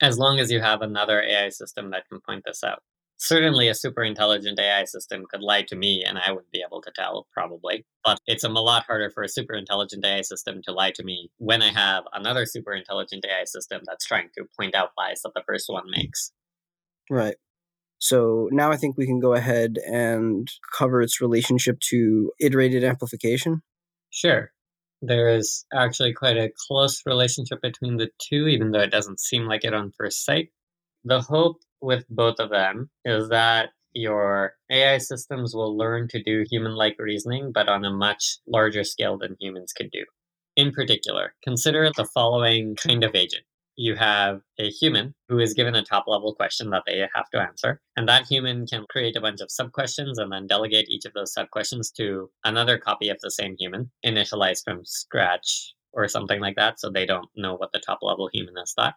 As 0.00 0.18
long 0.18 0.40
as 0.40 0.50
you 0.50 0.60
have 0.60 0.80
another 0.80 1.22
AI 1.22 1.50
system 1.50 1.90
that 1.90 2.08
can 2.08 2.20
point 2.20 2.44
this 2.46 2.64
out. 2.64 2.82
Certainly, 3.20 3.68
a 3.68 3.74
super 3.74 4.04
intelligent 4.04 4.60
AI 4.60 4.84
system 4.84 5.24
could 5.28 5.42
lie 5.42 5.62
to 5.62 5.76
me 5.76 6.04
and 6.06 6.18
I 6.18 6.30
wouldn't 6.30 6.52
be 6.52 6.62
able 6.64 6.80
to 6.82 6.92
tell, 6.94 7.26
probably. 7.32 7.84
But 8.04 8.20
it's 8.26 8.44
a 8.44 8.48
lot 8.48 8.84
harder 8.86 9.10
for 9.10 9.24
a 9.24 9.28
super 9.28 9.54
intelligent 9.54 10.04
AI 10.04 10.22
system 10.22 10.62
to 10.64 10.72
lie 10.72 10.92
to 10.92 11.02
me 11.02 11.28
when 11.38 11.60
I 11.60 11.68
have 11.68 12.04
another 12.12 12.46
super 12.46 12.72
intelligent 12.72 13.24
AI 13.28 13.44
system 13.44 13.82
that's 13.84 14.06
trying 14.06 14.28
to 14.36 14.44
point 14.58 14.76
out 14.76 14.90
lies 14.96 15.22
that 15.22 15.32
the 15.34 15.42
first 15.46 15.68
one 15.68 15.90
makes. 15.90 16.32
Right. 17.10 17.34
So 17.98 18.48
now 18.52 18.70
I 18.70 18.76
think 18.76 18.96
we 18.96 19.06
can 19.06 19.18
go 19.18 19.34
ahead 19.34 19.78
and 19.84 20.48
cover 20.76 21.02
its 21.02 21.20
relationship 21.20 21.80
to 21.90 22.30
iterated 22.40 22.84
amplification. 22.84 23.62
Sure. 24.10 24.52
There 25.02 25.28
is 25.28 25.64
actually 25.72 26.12
quite 26.12 26.36
a 26.36 26.52
close 26.68 27.02
relationship 27.04 27.60
between 27.60 27.96
the 27.96 28.10
two, 28.20 28.46
even 28.46 28.70
though 28.70 28.80
it 28.80 28.92
doesn't 28.92 29.20
seem 29.20 29.46
like 29.46 29.64
it 29.64 29.74
on 29.74 29.92
first 29.96 30.24
sight. 30.24 30.50
The 31.04 31.20
hope 31.20 31.62
with 31.80 32.04
both 32.08 32.38
of 32.38 32.50
them 32.50 32.90
is 33.04 33.28
that 33.28 33.70
your 33.92 34.54
AI 34.70 34.98
systems 34.98 35.54
will 35.54 35.76
learn 35.76 36.08
to 36.08 36.22
do 36.22 36.44
human 36.50 36.74
like 36.74 36.96
reasoning, 36.98 37.52
but 37.52 37.68
on 37.68 37.84
a 37.84 37.90
much 37.90 38.38
larger 38.46 38.84
scale 38.84 39.18
than 39.18 39.36
humans 39.40 39.72
could 39.72 39.90
do. 39.90 40.04
In 40.56 40.72
particular, 40.72 41.34
consider 41.42 41.90
the 41.96 42.04
following 42.04 42.76
kind 42.76 43.04
of 43.04 43.14
agent 43.14 43.44
you 43.78 43.94
have 43.94 44.40
a 44.58 44.68
human 44.70 45.14
who 45.28 45.38
is 45.38 45.54
given 45.54 45.76
a 45.76 45.84
top 45.84 46.04
level 46.08 46.34
question 46.34 46.68
that 46.70 46.82
they 46.84 47.06
have 47.14 47.30
to 47.30 47.40
answer. 47.40 47.80
And 47.96 48.08
that 48.08 48.26
human 48.26 48.66
can 48.66 48.84
create 48.90 49.16
a 49.16 49.20
bunch 49.20 49.40
of 49.40 49.52
sub 49.52 49.70
questions 49.70 50.18
and 50.18 50.32
then 50.32 50.48
delegate 50.48 50.88
each 50.88 51.04
of 51.04 51.12
those 51.12 51.32
sub 51.32 51.48
questions 51.50 51.92
to 51.92 52.28
another 52.44 52.76
copy 52.76 53.08
of 53.08 53.18
the 53.22 53.30
same 53.30 53.54
human, 53.56 53.88
initialized 54.04 54.64
from 54.64 54.84
scratch 54.84 55.74
or 55.92 56.08
something 56.08 56.40
like 56.40 56.56
that. 56.56 56.80
So 56.80 56.90
they 56.90 57.06
don't 57.06 57.28
know 57.36 57.54
what 57.54 57.70
the 57.70 57.78
top 57.78 58.00
level 58.02 58.28
human 58.32 58.56
has 58.56 58.72
thought. 58.72 58.94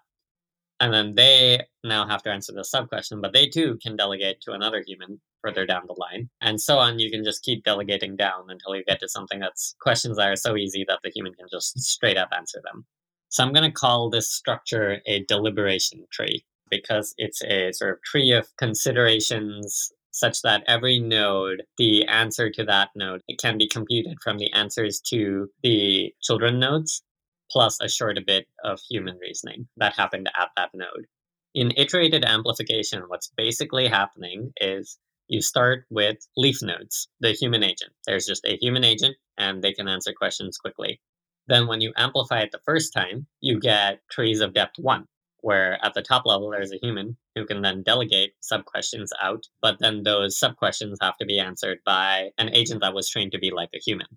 And 0.81 0.91
then 0.91 1.13
they 1.13 1.61
now 1.83 2.07
have 2.07 2.23
to 2.23 2.31
answer 2.31 2.53
the 2.53 2.63
sub 2.63 2.89
question, 2.89 3.21
but 3.21 3.33
they 3.33 3.45
too 3.47 3.77
can 3.83 3.95
delegate 3.95 4.41
to 4.41 4.53
another 4.53 4.83
human 4.85 5.21
further 5.43 5.63
down 5.63 5.83
the 5.85 5.93
line. 5.93 6.27
And 6.41 6.59
so 6.59 6.79
on, 6.79 6.97
you 6.97 7.11
can 7.11 7.23
just 7.23 7.43
keep 7.43 7.63
delegating 7.63 8.15
down 8.15 8.45
until 8.49 8.75
you 8.75 8.83
get 8.83 8.99
to 9.01 9.07
something 9.07 9.39
that's 9.39 9.75
questions 9.79 10.17
that 10.17 10.27
are 10.27 10.35
so 10.35 10.57
easy 10.57 10.83
that 10.87 10.99
the 11.03 11.11
human 11.11 11.35
can 11.35 11.45
just 11.51 11.79
straight 11.79 12.17
up 12.17 12.29
answer 12.35 12.59
them. 12.63 12.85
So 13.29 13.43
I'm 13.43 13.53
going 13.53 13.69
to 13.69 13.71
call 13.71 14.09
this 14.09 14.29
structure 14.31 15.01
a 15.05 15.23
deliberation 15.25 16.03
tree 16.11 16.43
because 16.71 17.13
it's 17.17 17.43
a 17.43 17.71
sort 17.73 17.93
of 17.93 18.01
tree 18.01 18.31
of 18.31 18.47
considerations 18.57 19.91
such 20.09 20.41
that 20.41 20.63
every 20.67 20.99
node, 20.99 21.61
the 21.77 22.05
answer 22.07 22.49
to 22.49 22.63
that 22.65 22.89
node, 22.95 23.21
it 23.27 23.39
can 23.39 23.57
be 23.57 23.67
computed 23.67 24.17
from 24.23 24.39
the 24.39 24.51
answers 24.51 24.99
to 24.99 25.47
the 25.61 26.11
children 26.21 26.59
nodes, 26.59 27.03
plus 27.51 27.77
a 27.81 27.89
short 27.89 28.17
bit 28.25 28.47
of 28.63 28.79
human 28.89 29.17
reasoning 29.17 29.67
that 29.77 29.95
happened 29.95 30.29
at 30.39 30.49
that 30.55 30.69
node. 30.73 31.07
In 31.53 31.73
iterated 31.75 32.23
amplification, 32.23 33.03
what's 33.07 33.31
basically 33.35 33.87
happening 33.87 34.53
is 34.61 34.97
you 35.27 35.41
start 35.41 35.85
with 35.89 36.17
leaf 36.37 36.61
nodes, 36.61 37.09
the 37.19 37.31
human 37.31 37.63
agent. 37.63 37.91
There's 38.05 38.25
just 38.25 38.45
a 38.45 38.57
human 38.57 38.83
agent, 38.83 39.15
and 39.37 39.61
they 39.61 39.73
can 39.73 39.87
answer 39.87 40.13
questions 40.13 40.57
quickly. 40.57 41.01
Then 41.47 41.67
when 41.67 41.81
you 41.81 41.91
amplify 41.97 42.41
it 42.41 42.51
the 42.51 42.59
first 42.65 42.93
time, 42.93 43.27
you 43.41 43.59
get 43.59 44.01
trees 44.09 44.41
of 44.41 44.53
depth 44.53 44.75
one, 44.77 45.07
where 45.41 45.83
at 45.83 45.93
the 45.93 46.01
top 46.01 46.25
level 46.25 46.49
there's 46.49 46.71
a 46.71 46.79
human 46.81 47.17
who 47.35 47.45
can 47.45 47.61
then 47.61 47.83
delegate 47.83 48.33
sub 48.41 48.65
questions 48.65 49.11
out, 49.21 49.47
but 49.61 49.77
then 49.79 50.03
those 50.03 50.37
sub 50.37 50.55
questions 50.55 50.99
have 51.01 51.17
to 51.17 51.25
be 51.25 51.39
answered 51.39 51.79
by 51.85 52.29
an 52.37 52.53
agent 52.53 52.81
that 52.81 52.93
was 52.93 53.09
trained 53.09 53.31
to 53.33 53.39
be 53.39 53.51
like 53.51 53.71
a 53.75 53.79
human. 53.79 54.07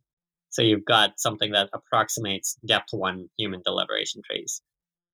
So 0.54 0.62
you've 0.62 0.84
got 0.84 1.18
something 1.18 1.50
that 1.50 1.68
approximates 1.72 2.56
depth 2.64 2.90
one 2.92 3.28
human 3.36 3.60
deliberation 3.64 4.22
trees. 4.24 4.62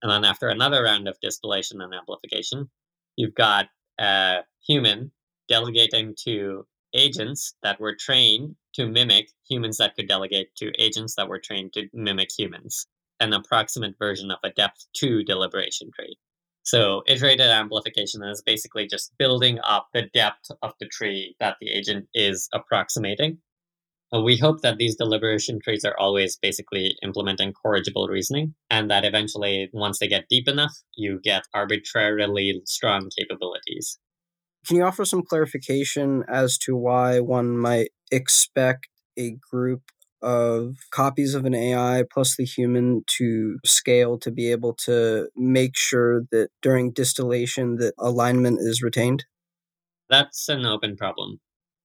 And 0.03 0.13
then 0.13 0.23
after 0.23 0.49
another 0.49 0.83
round 0.83 1.09
of 1.09 1.17
distillation 1.23 1.81
and 1.81 1.95
amplification, 1.95 2.71
you've 3.17 3.35
got 3.35 3.69
a 3.99 4.41
human 4.67 5.13
delegating 5.49 6.15
to 6.25 6.67
agents 6.95 7.55
that 7.63 7.81
were 7.81 7.97
trained 7.99 8.55
to 8.75 8.87
mimic 8.87 9.31
humans 9.49 9.79
that 9.79 9.97
could 9.97 10.09
delegate 10.09 10.55
to 10.57 10.73
agents 10.79 11.15
that 11.17 11.29
were 11.29 11.41
trained 11.41 11.73
to 11.73 11.89
mimic 11.95 12.29
humans, 12.39 12.87
an 13.19 13.33
approximate 13.33 13.95
version 13.99 14.31
of 14.31 14.39
a 14.45 14.51
depth 14.51 14.85
2 14.93 15.25
deliberation 15.25 15.91
tree. 15.99 16.19
So 16.65 17.03
iterated 17.07 17.49
amplification 17.49 18.23
is 18.25 18.43
basically 18.43 18.87
just 18.87 19.17
building 19.19 19.59
up 19.65 19.89
the 19.95 20.11
depth 20.13 20.51
of 20.61 20.75
the 20.81 20.87
tree 20.87 21.35
that 21.41 21.57
the 21.63 21.71
agent 21.71 22.09
is 22.13 22.47
approximating. 22.53 23.39
Uh, 24.13 24.21
we 24.21 24.37
hope 24.37 24.61
that 24.63 24.79
these 24.79 24.97
deliberation 24.97 25.61
trees 25.63 25.85
are 25.85 25.97
always 25.99 26.37
basically 26.37 26.97
implementing 27.03 27.53
corrigible 27.53 28.09
reasoning, 28.09 28.55
and 28.69 28.91
that 28.91 29.05
eventually, 29.05 29.71
once 29.73 29.99
they 29.99 30.09
get 30.09 30.29
deep 30.29 30.49
enough, 30.49 30.73
you 30.97 31.21
get 31.23 31.45
arbitrarily 31.55 32.61
strong 32.67 33.09
capabilities. 33.17 33.99
Can 34.67 34.77
you 34.77 34.85
offer 34.85 35.05
some 35.05 35.23
clarification 35.23 36.25
as 36.29 36.59
to 36.59 36.77
why 36.77 37.21
one 37.21 37.57
might 37.57 37.91
expect 38.11 38.89
a 39.19 39.37
group 39.51 39.83
of 40.23 40.77
copies 40.91 41.35
of 41.35 41.47
an 41.47 41.55
AI 41.55 42.05
plus 42.13 42.37
the 42.37 42.45
human 42.45 43.03
to 43.07 43.59
scale 43.65 44.19
to 44.19 44.31
be 44.31 44.51
able 44.51 44.75
to 44.75 45.29
make 45.35 45.77
sure 45.77 46.23
that 46.31 46.49
during 46.61 46.93
distillation 46.93 47.77
that 47.77 47.95
alignment 47.99 48.59
is 48.61 48.83
retained? 48.83 49.25
That's 50.11 50.49
an 50.49 50.67
open 50.67 50.97
problem. 50.97 51.41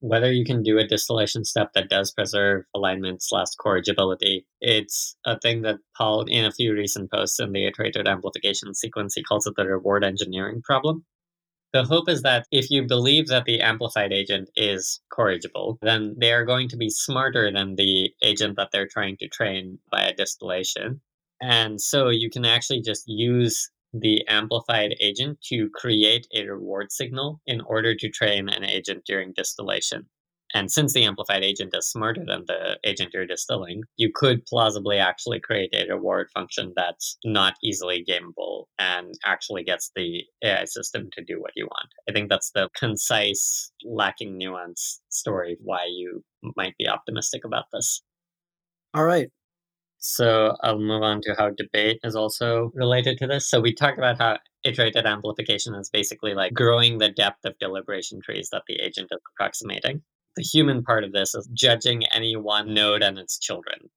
Whether 0.08 0.32
you 0.32 0.45
can 0.45 0.62
do 0.62 0.78
a 0.78 0.88
distillation 0.88 1.45
step 1.45 1.74
that 1.74 1.89
does 1.89 2.12
preserve 2.12 2.66
alignment 2.76 3.24
slash 3.24 3.47
corrigibility, 3.60 4.45
it's 4.62 5.16
a 5.26 5.39
thing 5.39 5.64
that 5.64 5.78
Paul, 5.97 6.26
in 6.28 6.45
a 6.45 6.51
few 6.51 6.74
recent 6.74 7.12
posts 7.12 7.39
in 7.39 7.51
the 7.53 7.66
iterated 7.66 8.08
amplification 8.08 8.76
sequence, 8.76 9.16
he 9.16 9.24
calls 9.24 9.47
it 9.47 9.56
the 9.58 9.66
reward 9.66 10.03
engineering 10.03 10.62
problem 10.64 11.06
The 11.74 11.84
hope 11.84 12.10
is 12.10 12.22
that 12.24 12.47
if 12.51 12.72
you 12.72 12.88
believe 12.88 13.28
that 13.28 13.45
the 13.45 13.62
amplified 13.62 14.14
agent 14.14 14.49
is 14.56 15.01
corrigible, 15.12 15.78
then 15.82 16.16
they 16.20 16.32
are 16.34 16.45
going 16.45 16.70
to 16.70 16.78
be 16.78 16.89
smarter 16.89 17.51
than 17.51 17.76
the 17.76 18.12
agent 18.24 18.56
that 18.58 18.70
they're 18.72 18.88
trying 18.88 19.18
to 19.18 19.28
train 19.28 19.80
via 19.91 20.14
distillation. 20.16 21.01
And 21.41 21.82
so 21.82 22.10
you 22.10 22.30
can 22.30 22.45
actually 22.45 22.82
just 22.82 23.03
use 23.08 23.70
the 24.02 24.26
amplified 24.28 24.96
agent 25.00 25.39
to 25.50 25.70
create 25.74 26.28
a 26.34 26.46
reward 26.46 26.91
signal 26.91 27.41
in 27.46 27.62
order 27.62 27.96
to 27.96 28.10
train 28.10 28.50
an 28.50 28.64
agent 28.66 29.04
during 29.06 29.34
distillation. 29.34 30.08
And 30.54 30.72
since 30.72 30.93
the 30.93 31.04
amplified 31.04 31.43
agent 31.43 31.74
is 31.74 31.89
smarter 31.89 32.24
than 32.26 32.46
the 32.48 32.78
agent 32.86 33.12
you're 33.14 33.26
distilling, 33.26 33.84
you 33.98 34.12
could 34.14 34.46
plausibly 34.46 34.98
actually 34.98 35.39
create 35.39 35.74
a 35.74 35.88
reward 35.93 36.30
function 36.34 36.72
that's 36.76 37.18
not 37.26 37.56
easily 37.64 38.06
gameable 38.08 38.66
and 38.78 39.14
actually 39.26 39.64
gets 39.64 39.91
the 39.96 40.24
AI 40.43 40.66
system 40.66 41.10
to 41.14 41.24
do 41.24 41.41
what 41.41 41.52
you 41.56 41.66
want. 41.66 41.89
I 42.08 42.14
think 42.14 42.30
that's 42.30 42.52
the 42.52 42.70
concise, 42.78 43.72
lacking 43.84 44.38
nuance 44.38 45.02
story 45.10 45.58
why 45.62 45.88
you 45.89 46.24
might 46.56 46.78
be 46.78 46.88
optimistic 46.88 47.43
about 47.43 47.66
this. 47.74 48.02
All 48.93 49.04
right. 49.04 49.30
So 50.08 50.56
I'll 50.62 50.78
move 50.78 51.01
on 51.01 51.20
to 51.22 51.34
how 51.36 51.49
debate 51.49 51.99
is 52.03 52.16
also 52.16 52.72
related 52.76 53.18
to 53.18 53.28
this. 53.28 53.49
So 53.49 53.60
we 53.60 53.74
talked 53.74 53.97
about 53.97 54.20
how 54.20 54.38
iterated 54.64 55.08
amplification 55.08 55.74
is 55.74 55.89
basically 55.89 56.36
like 56.36 56.53
growing 56.53 56.99
the 56.99 57.10
depth 57.10 57.43
of 57.43 57.58
deliberation 57.58 58.22
trees 58.22 58.49
that 58.51 58.62
the 58.68 58.76
agent 58.76 59.08
is 59.12 59.20
approximating. 59.34 60.03
The 60.36 60.43
human 60.43 60.84
part 60.84 61.06
of 61.06 61.12
this 61.12 61.34
is 61.34 61.49
judging 61.53 62.06
any 62.14 62.36
one 62.36 62.72
node 62.76 63.01
and 63.01 63.18
its 63.18 63.39
children. 63.39 63.89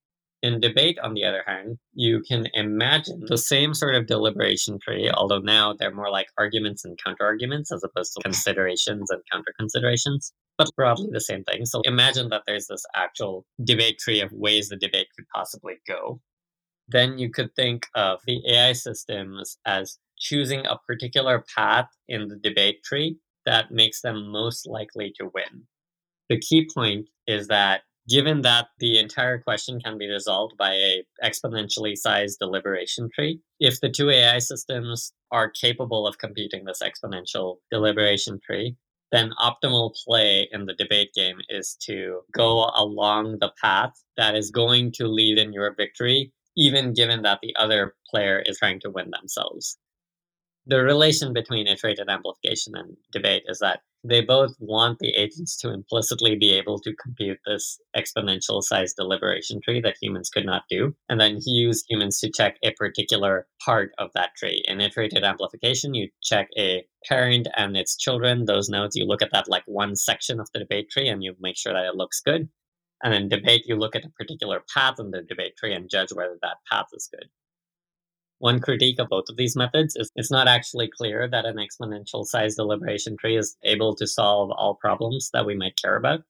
In 0.42 0.60
debate, 0.60 0.98
on 0.98 1.12
the 1.12 1.24
other 1.24 1.44
hand, 1.46 1.76
you 1.92 2.22
can 2.26 2.46
imagine 2.54 3.24
the 3.26 3.36
same 3.36 3.74
sort 3.74 3.94
of 3.94 4.06
deliberation 4.06 4.78
tree, 4.78 5.10
although 5.12 5.40
now 5.40 5.74
they're 5.74 5.94
more 5.94 6.10
like 6.10 6.28
arguments 6.38 6.86
and 6.86 6.98
counterarguments 7.06 7.70
as 7.70 7.84
opposed 7.84 8.14
to 8.14 8.22
considerations 8.22 9.10
and 9.10 9.20
counter 9.30 9.52
considerations, 9.58 10.32
but 10.58 10.74
broadly 10.76 11.08
the 11.10 11.20
same 11.20 11.44
thing. 11.44 11.64
So 11.64 11.80
imagine 11.84 12.28
that 12.30 12.42
there's 12.46 12.66
this 12.66 12.84
actual 12.94 13.46
debate 13.64 13.98
tree 13.98 14.20
of 14.20 14.32
ways 14.32 14.68
the 14.68 14.76
debate 14.76 15.06
could 15.16 15.28
possibly 15.34 15.76
go. 15.86 16.20
Then 16.88 17.18
you 17.18 17.30
could 17.30 17.54
think 17.54 17.86
of 17.94 18.20
the 18.26 18.42
AI 18.48 18.72
systems 18.72 19.58
as 19.64 19.98
choosing 20.18 20.66
a 20.66 20.78
particular 20.86 21.44
path 21.54 21.88
in 22.08 22.28
the 22.28 22.36
debate 22.36 22.82
tree 22.82 23.16
that 23.46 23.70
makes 23.70 24.00
them 24.00 24.30
most 24.30 24.66
likely 24.66 25.12
to 25.18 25.30
win. 25.32 25.62
The 26.28 26.40
key 26.40 26.68
point 26.74 27.06
is 27.26 27.46
that 27.48 27.82
given 28.08 28.40
that 28.40 28.68
the 28.78 28.98
entire 28.98 29.38
question 29.38 29.80
can 29.80 29.96
be 29.96 30.08
resolved 30.08 30.56
by 30.56 30.72
a 30.72 31.04
exponentially 31.22 31.96
sized 31.96 32.38
deliberation 32.40 33.08
tree, 33.14 33.40
if 33.60 33.80
the 33.80 33.90
two 33.90 34.10
AI 34.10 34.38
systems 34.38 35.12
are 35.30 35.50
capable 35.50 36.06
of 36.06 36.18
computing 36.18 36.64
this 36.64 36.82
exponential 36.82 37.58
deliberation 37.70 38.40
tree, 38.44 38.76
then 39.10 39.32
optimal 39.38 39.94
play 40.04 40.48
in 40.52 40.66
the 40.66 40.74
debate 40.74 41.12
game 41.14 41.38
is 41.48 41.76
to 41.86 42.20
go 42.32 42.70
along 42.74 43.38
the 43.38 43.52
path 43.60 43.92
that 44.16 44.34
is 44.34 44.50
going 44.50 44.92
to 44.92 45.06
lead 45.06 45.38
in 45.38 45.52
your 45.52 45.74
victory, 45.74 46.32
even 46.56 46.92
given 46.92 47.22
that 47.22 47.38
the 47.42 47.54
other 47.56 47.94
player 48.10 48.42
is 48.44 48.58
trying 48.58 48.80
to 48.80 48.90
win 48.90 49.10
themselves. 49.10 49.78
The 50.66 50.82
relation 50.82 51.32
between 51.32 51.66
iterated 51.66 52.10
amplification 52.10 52.76
and 52.76 52.96
debate 53.12 53.44
is 53.46 53.60
that 53.60 53.80
they 54.04 54.20
both 54.20 54.54
want 54.60 54.98
the 54.98 55.10
agents 55.10 55.56
to 55.58 55.72
implicitly 55.72 56.36
be 56.36 56.52
able 56.52 56.78
to 56.80 56.94
compute 57.02 57.38
this 57.46 57.78
exponential 57.96 58.62
size 58.62 58.94
deliberation 58.94 59.60
tree 59.60 59.80
that 59.80 59.96
humans 60.00 60.30
could 60.30 60.46
not 60.46 60.62
do, 60.70 60.94
and 61.08 61.20
then 61.20 61.40
use 61.44 61.84
humans 61.88 62.20
to 62.20 62.30
check 62.30 62.56
a 62.62 62.72
particular 62.72 63.46
part 63.64 63.90
of 63.98 64.10
that 64.14 64.30
tree. 64.36 64.62
In 64.68 64.80
iterated 64.80 65.24
amplification, 65.24 65.94
you 65.94 66.08
check 66.22 66.48
a 66.56 66.84
parent 67.06 67.48
and 67.56 67.76
its 67.76 67.96
children, 67.96 68.44
those 68.44 68.68
nodes, 68.68 68.96
you 68.96 69.04
look 69.04 69.22
at 69.22 69.32
that 69.32 69.48
like 69.48 69.64
one 69.66 69.96
section 69.96 70.40
of 70.40 70.48
the 70.52 70.60
debate 70.60 70.90
tree 70.90 71.08
and 71.08 71.22
you 71.22 71.34
make 71.40 71.56
sure 71.56 71.72
that 71.72 71.86
it 71.86 71.96
looks 71.96 72.20
good. 72.20 72.48
And 73.02 73.14
in 73.14 73.28
debate, 73.28 73.64
you 73.66 73.76
look 73.76 73.94
at 73.94 74.04
a 74.04 74.10
particular 74.10 74.62
path 74.74 74.96
in 74.98 75.10
the 75.10 75.22
debate 75.22 75.56
tree 75.56 75.72
and 75.72 75.88
judge 75.88 76.12
whether 76.12 76.36
that 76.42 76.56
path 76.70 76.86
is 76.92 77.08
good. 77.12 77.28
One 78.40 78.60
critique 78.60 79.00
of 79.00 79.08
both 79.08 79.28
of 79.28 79.36
these 79.36 79.56
methods 79.56 79.96
is 79.96 80.12
it's 80.14 80.30
not 80.30 80.46
actually 80.46 80.88
clear 80.88 81.26
that 81.26 81.44
an 81.44 81.56
exponential 81.56 82.24
size 82.24 82.54
deliberation 82.54 83.16
tree 83.16 83.36
is 83.36 83.56
able 83.64 83.96
to 83.96 84.06
solve 84.06 84.52
all 84.52 84.76
problems 84.76 85.30
that 85.32 85.44
we 85.44 85.56
might 85.56 85.74
care 85.74 85.96
about, 85.96 86.22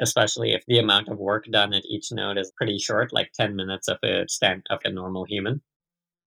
especially 0.00 0.52
if 0.52 0.64
the 0.66 0.78
amount 0.78 1.08
of 1.08 1.18
work 1.18 1.46
done 1.46 1.74
at 1.74 1.84
each 1.84 2.12
node 2.12 2.38
is 2.38 2.52
pretty 2.56 2.78
short, 2.78 3.12
like 3.12 3.32
10 3.32 3.56
minutes 3.56 3.88
of 3.88 3.98
a 4.04 4.28
stand 4.28 4.66
of 4.70 4.78
a 4.84 4.92
normal 4.92 5.24
human. 5.24 5.60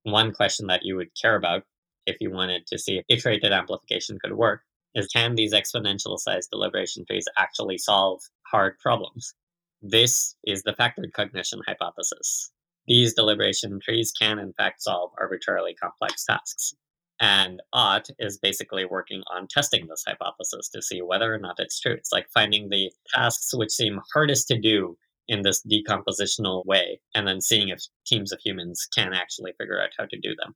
One 0.03 0.33
question 0.33 0.67
that 0.67 0.83
you 0.83 0.97
would 0.97 1.15
care 1.15 1.37
about 1.37 1.63
if 2.05 2.17
you 2.19 2.29
wanted 2.29 2.67
to 2.67 2.77
see 2.77 2.97
if 2.97 3.05
iterated 3.07 3.53
amplification 3.53 4.19
could 4.19 4.33
work 4.33 4.63
is 4.95 5.07
can 5.07 5.35
these 5.35 5.53
exponential 5.53 6.19
size 6.19 6.47
deliberation 6.47 7.05
trees 7.05 7.29
actually 7.37 7.77
solve 7.77 8.21
hard 8.47 8.77
problems? 8.79 9.33
This 9.81 10.35
is 10.45 10.63
the 10.63 10.73
factored 10.73 11.13
cognition 11.13 11.61
hypothesis 11.65 12.51
these 12.87 13.13
deliberation 13.13 13.79
trees 13.79 14.11
can, 14.11 14.39
in 14.39 14.53
fact, 14.53 14.81
solve 14.81 15.11
arbitrarily 15.19 15.75
complex 15.75 16.25
tasks. 16.25 16.73
And 17.19 17.61
Ought 17.71 18.09
is 18.17 18.39
basically 18.39 18.85
working 18.85 19.21
on 19.31 19.47
testing 19.47 19.87
this 19.87 20.03
hypothesis 20.07 20.69
to 20.69 20.81
see 20.81 21.01
whether 21.01 21.33
or 21.33 21.37
not 21.37 21.59
it's 21.59 21.79
true. 21.79 21.93
It's 21.93 22.11
like 22.11 22.27
finding 22.33 22.69
the 22.69 22.91
tasks 23.13 23.51
which 23.53 23.71
seem 23.71 24.01
hardest 24.13 24.47
to 24.47 24.59
do 24.59 24.97
in 25.27 25.43
this 25.43 25.63
decompositional 25.63 26.65
way, 26.65 26.99
and 27.13 27.27
then 27.27 27.39
seeing 27.39 27.69
if 27.69 27.79
teams 28.05 28.33
of 28.33 28.39
humans 28.43 28.87
can 28.93 29.13
actually 29.13 29.53
figure 29.57 29.79
out 29.79 29.91
how 29.97 30.05
to 30.05 30.19
do 30.19 30.35
them. 30.35 30.55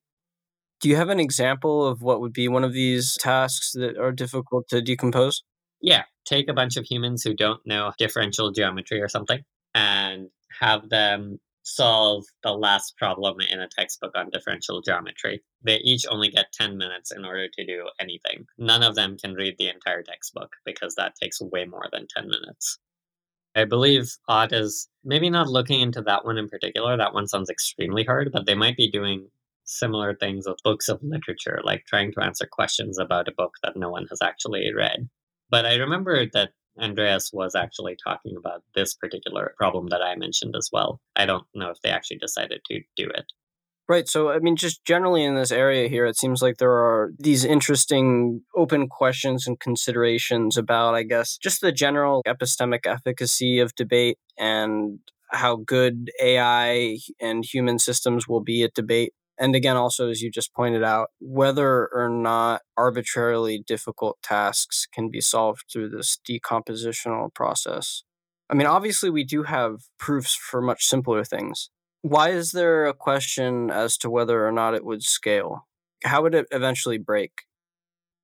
Do 0.81 0.89
you 0.89 0.95
have 0.95 1.09
an 1.09 1.19
example 1.19 1.85
of 1.85 2.01
what 2.01 2.19
would 2.19 2.33
be 2.33 2.47
one 2.47 2.63
of 2.63 2.73
these 2.73 3.15
tasks 3.19 3.71
that 3.73 3.97
are 3.97 4.11
difficult 4.11 4.67
to 4.69 4.81
decompose? 4.81 5.43
Yeah, 5.81 6.03
take 6.25 6.49
a 6.49 6.53
bunch 6.53 6.77
of 6.77 6.85
humans 6.85 7.23
who 7.23 7.33
don't 7.33 7.61
know 7.65 7.93
differential 7.97 8.51
geometry 8.51 9.01
or 9.01 9.07
something 9.07 9.43
and 9.73 10.29
have 10.59 10.89
them 10.89 11.39
solve 11.65 12.23
the 12.43 12.51
last 12.51 12.95
problem 12.95 13.37
in 13.51 13.59
a 13.59 13.67
textbook 13.67 14.11
on 14.15 14.29
differential 14.29 14.81
geometry. 14.81 15.41
They 15.63 15.77
each 15.77 16.05
only 16.07 16.29
get 16.29 16.53
10 16.53 16.77
minutes 16.77 17.11
in 17.11 17.25
order 17.25 17.47
to 17.49 17.65
do 17.65 17.89
anything. 17.99 18.45
None 18.59 18.83
of 18.83 18.93
them 18.95 19.17
can 19.17 19.33
read 19.33 19.55
the 19.57 19.69
entire 19.69 20.03
textbook 20.03 20.55
because 20.63 20.93
that 20.95 21.15
takes 21.21 21.41
way 21.41 21.65
more 21.65 21.87
than 21.91 22.07
10 22.15 22.25
minutes. 22.25 22.77
I 23.55 23.65
believe 23.65 24.11
Ought 24.27 24.53
is 24.53 24.87
maybe 25.03 25.29
not 25.29 25.47
looking 25.47 25.81
into 25.81 26.01
that 26.03 26.23
one 26.23 26.37
in 26.37 26.49
particular. 26.49 26.97
That 26.97 27.15
one 27.15 27.27
sounds 27.27 27.49
extremely 27.49 28.03
hard, 28.03 28.31
but 28.31 28.45
they 28.45 28.55
might 28.55 28.77
be 28.77 28.91
doing 28.91 29.27
similar 29.63 30.13
things 30.13 30.45
with 30.47 30.61
books 30.63 30.87
of 30.87 31.01
literature, 31.01 31.61
like 31.63 31.85
trying 31.87 32.11
to 32.11 32.23
answer 32.23 32.45
questions 32.45 32.99
about 32.99 33.27
a 33.27 33.33
book 33.35 33.55
that 33.63 33.75
no 33.75 33.89
one 33.89 34.05
has 34.11 34.21
actually 34.21 34.71
read. 34.71 35.09
But 35.49 35.65
I 35.65 35.75
remember 35.77 36.27
that 36.33 36.51
Andreas 36.79 37.31
was 37.33 37.55
actually 37.55 37.97
talking 38.01 38.35
about 38.37 38.63
this 38.75 38.93
particular 38.93 39.53
problem 39.57 39.87
that 39.87 40.01
I 40.01 40.15
mentioned 40.15 40.55
as 40.55 40.69
well. 40.71 40.99
I 41.15 41.25
don't 41.25 41.45
know 41.53 41.69
if 41.69 41.81
they 41.81 41.89
actually 41.89 42.17
decided 42.17 42.61
to 42.69 42.81
do 42.95 43.09
it. 43.09 43.25
Right. 43.87 44.07
So, 44.07 44.31
I 44.31 44.39
mean, 44.39 44.55
just 44.55 44.83
generally 44.83 45.23
in 45.23 45.35
this 45.35 45.51
area 45.51 45.87
here, 45.87 46.07
it 46.07 46.17
seems 46.17 46.41
like 46.41 46.57
there 46.57 46.71
are 46.71 47.11
these 47.19 47.45
interesting 47.45 48.41
open 48.55 48.87
questions 48.87 49.45
and 49.45 49.59
considerations 49.59 50.57
about, 50.57 50.95
I 50.95 51.03
guess, 51.03 51.37
just 51.37 51.61
the 51.61 51.71
general 51.71 52.23
epistemic 52.25 52.87
efficacy 52.87 53.59
of 53.59 53.75
debate 53.75 54.17
and 54.39 54.99
how 55.31 55.57
good 55.57 56.09
AI 56.19 56.97
and 57.21 57.45
human 57.45 57.77
systems 57.77 58.27
will 58.27 58.41
be 58.41 58.63
at 58.63 58.73
debate. 58.73 59.13
And 59.37 59.55
again, 59.55 59.75
also, 59.75 60.09
as 60.09 60.21
you 60.21 60.31
just 60.31 60.53
pointed 60.53 60.83
out, 60.83 61.09
whether 61.19 61.87
or 61.87 62.09
not 62.09 62.61
arbitrarily 62.77 63.61
difficult 63.65 64.17
tasks 64.23 64.87
can 64.91 65.09
be 65.09 65.19
solved 65.19 65.65
through 65.71 65.89
this 65.89 66.17
decompositional 66.27 67.33
process. 67.33 68.03
I 68.49 68.53
mean, 68.53 68.67
obviously, 68.67 69.09
we 69.09 69.23
do 69.23 69.43
have 69.43 69.81
proofs 69.97 70.35
for 70.35 70.61
much 70.61 70.85
simpler 70.85 71.23
things. 71.23 71.69
Why 72.01 72.29
is 72.29 72.51
there 72.51 72.85
a 72.85 72.93
question 72.93 73.71
as 73.71 73.97
to 73.97 74.09
whether 74.09 74.47
or 74.47 74.51
not 74.51 74.75
it 74.75 74.85
would 74.85 75.03
scale? 75.03 75.67
How 76.03 76.21
would 76.21 76.35
it 76.35 76.45
eventually 76.51 76.99
break? 76.99 77.31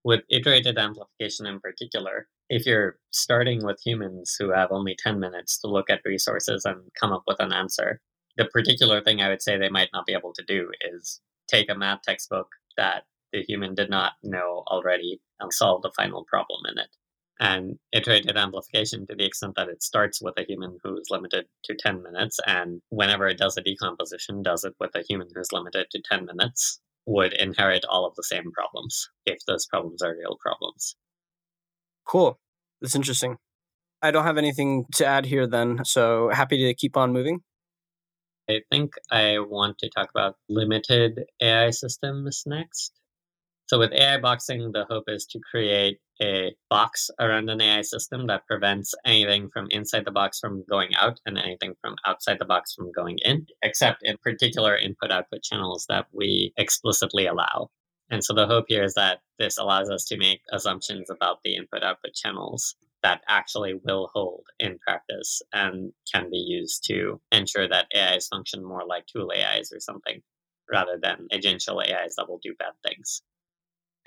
With 0.03 0.21
iterated 0.29 0.77
amplification 0.77 1.45
in 1.45 1.59
particular, 1.59 2.27
if 2.49 2.65
you're 2.65 2.97
starting 3.11 3.65
with 3.65 3.81
humans 3.83 4.35
who 4.37 4.51
have 4.51 4.71
only 4.71 4.95
10 4.97 5.19
minutes 5.19 5.59
to 5.59 5.67
look 5.67 5.89
at 5.89 6.01
resources 6.05 6.63
and 6.63 6.81
come 6.99 7.11
up 7.11 7.23
with 7.25 7.37
an 7.39 7.51
answer, 7.51 8.01
the 8.37 8.45
particular 8.45 9.01
thing 9.01 9.21
I 9.21 9.29
would 9.29 9.41
say 9.41 9.57
they 9.57 9.69
might 9.69 9.89
not 9.93 10.05
be 10.05 10.13
able 10.13 10.33
to 10.33 10.43
do 10.43 10.69
is 10.93 11.21
take 11.47 11.69
a 11.69 11.75
math 11.75 12.01
textbook 12.03 12.47
that 12.77 13.03
the 13.33 13.43
human 13.43 13.75
did 13.75 13.89
not 13.89 14.13
know 14.23 14.63
already 14.67 15.21
and 15.39 15.53
solve 15.53 15.81
the 15.81 15.91
final 15.95 16.25
problem 16.25 16.61
in 16.71 16.77
it. 16.77 16.89
And 17.39 17.79
iterated 17.91 18.37
amplification, 18.37 19.07
to 19.07 19.15
the 19.15 19.25
extent 19.25 19.53
that 19.55 19.67
it 19.67 19.81
starts 19.81 20.21
with 20.21 20.35
a 20.37 20.45
human 20.47 20.77
who 20.83 20.95
is 20.97 21.07
limited 21.09 21.45
to 21.65 21.75
10 21.75 22.03
minutes, 22.03 22.39
and 22.45 22.81
whenever 22.89 23.27
it 23.27 23.39
does 23.39 23.57
a 23.57 23.61
decomposition, 23.61 24.43
does 24.43 24.63
it 24.63 24.75
with 24.79 24.91
a 24.93 25.03
human 25.07 25.27
who's 25.33 25.51
limited 25.51 25.87
to 25.91 26.01
10 26.07 26.25
minutes, 26.25 26.79
would 27.07 27.33
inherit 27.33 27.83
all 27.89 28.05
of 28.05 28.13
the 28.15 28.23
same 28.23 28.51
problems 28.51 29.09
if 29.25 29.39
those 29.47 29.65
problems 29.65 30.03
are 30.03 30.15
real 30.15 30.37
problems. 30.39 30.95
Cool. 32.07 32.39
That's 32.79 32.95
interesting. 32.95 33.37
I 34.03 34.11
don't 34.11 34.23
have 34.23 34.37
anything 34.37 34.85
to 34.95 35.05
add 35.05 35.25
here 35.25 35.47
then, 35.47 35.83
so 35.83 36.29
happy 36.29 36.57
to 36.65 36.73
keep 36.75 36.95
on 36.95 37.11
moving. 37.11 37.41
I 38.51 38.61
think 38.69 38.95
I 39.09 39.39
want 39.39 39.77
to 39.79 39.89
talk 39.89 40.09
about 40.09 40.35
limited 40.49 41.23
AI 41.41 41.69
systems 41.69 42.43
next. 42.45 42.91
So 43.67 43.79
with 43.79 43.93
AI 43.93 44.19
boxing, 44.19 44.73
the 44.73 44.85
hope 44.89 45.05
is 45.07 45.25
to 45.27 45.39
create 45.49 45.99
a 46.21 46.53
box 46.69 47.09
around 47.17 47.49
an 47.49 47.61
AI 47.61 47.81
system 47.81 48.27
that 48.27 48.45
prevents 48.45 48.93
anything 49.05 49.49
from 49.53 49.67
inside 49.71 50.03
the 50.03 50.11
box 50.11 50.39
from 50.39 50.65
going 50.69 50.93
out 50.95 51.21
and 51.25 51.37
anything 51.37 51.75
from 51.81 51.95
outside 52.05 52.39
the 52.39 52.51
box 52.53 52.73
from 52.75 52.91
going 52.91 53.19
in, 53.23 53.47
except 53.63 54.03
in 54.03 54.17
particular 54.21 54.75
input 54.75 55.11
output 55.11 55.43
channels 55.43 55.85
that 55.87 56.07
we 56.11 56.51
explicitly 56.57 57.27
allow. 57.27 57.69
And 58.09 58.21
so 58.21 58.33
the 58.33 58.47
hope 58.47 58.65
here 58.67 58.83
is 58.83 58.95
that 58.95 59.21
this 59.39 59.57
allows 59.57 59.89
us 59.89 60.03
to 60.05 60.17
make 60.17 60.41
assumptions 60.51 61.09
about 61.09 61.37
the 61.45 61.55
input 61.55 61.83
output 61.83 62.13
channels 62.13 62.75
that 63.03 63.21
actually 63.27 63.75
will 63.83 64.09
hold 64.13 64.45
in 64.59 64.77
practice 64.79 65.41
and 65.53 65.91
can 66.13 66.29
be 66.29 66.37
used 66.37 66.83
to 66.85 67.19
ensure 67.31 67.67
that 67.67 67.87
AIs 67.95 68.27
function 68.27 68.63
more 68.63 68.85
like 68.85 69.05
tool 69.07 69.31
AIs 69.35 69.71
or 69.71 69.79
something 69.79 70.21
rather 70.71 70.97
than 71.01 71.27
agential 71.33 71.81
AIs 71.81 72.15
that 72.15 72.29
will 72.29 72.39
do 72.43 72.55
bad 72.59 72.73
things. 72.85 73.21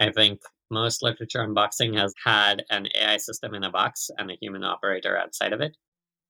I 0.01 0.11
think 0.11 0.41
most 0.71 1.03
literature 1.03 1.43
on 1.43 1.55
boxing 1.55 1.95
has 1.95 2.15
had 2.25 2.65
an 2.71 2.89
AI 2.95 3.19
system 3.19 3.55
in 3.55 3.65
a 3.65 3.71
box 3.71 4.11
and 4.19 4.31
a 4.31 4.39
human 4.41 4.65
operator 4.65 5.17
outside 5.17 5.53
of 5.53 5.61
it. 5.61 5.77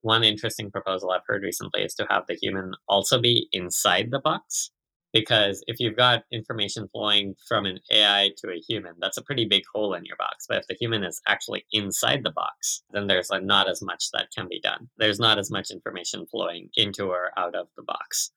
One 0.02 0.22
interesting 0.22 0.70
proposal 0.70 1.10
I've 1.10 1.22
heard 1.26 1.42
recently 1.42 1.82
is 1.82 1.94
to 1.94 2.06
have 2.10 2.24
the 2.26 2.36
human 2.40 2.72
also 2.88 3.20
be 3.20 3.48
inside 3.52 4.10
the 4.10 4.18
box. 4.18 4.70
Because 5.14 5.62
if 5.68 5.78
you've 5.78 5.96
got 5.96 6.24
information 6.32 6.88
flowing 6.88 7.36
from 7.48 7.66
an 7.66 7.78
AI 7.90 8.32
to 8.38 8.48
a 8.48 8.60
human, 8.68 8.94
that's 9.00 9.16
a 9.16 9.22
pretty 9.22 9.46
big 9.46 9.62
hole 9.72 9.94
in 9.94 10.04
your 10.04 10.16
box. 10.16 10.44
But 10.48 10.58
if 10.58 10.66
the 10.66 10.76
human 10.78 11.04
is 11.04 11.22
actually 11.28 11.64
inside 11.70 12.22
the 12.24 12.32
box, 12.32 12.82
then 12.90 13.06
there's 13.06 13.30
like 13.30 13.44
not 13.44 13.70
as 13.70 13.80
much 13.80 14.10
that 14.12 14.28
can 14.36 14.48
be 14.48 14.60
done. 14.60 14.88
There's 14.98 15.20
not 15.20 15.38
as 15.38 15.52
much 15.52 15.70
information 15.70 16.26
flowing 16.26 16.68
into 16.74 17.04
or 17.06 17.30
out 17.38 17.54
of 17.54 17.68
the 17.76 17.84
box. 17.84 18.32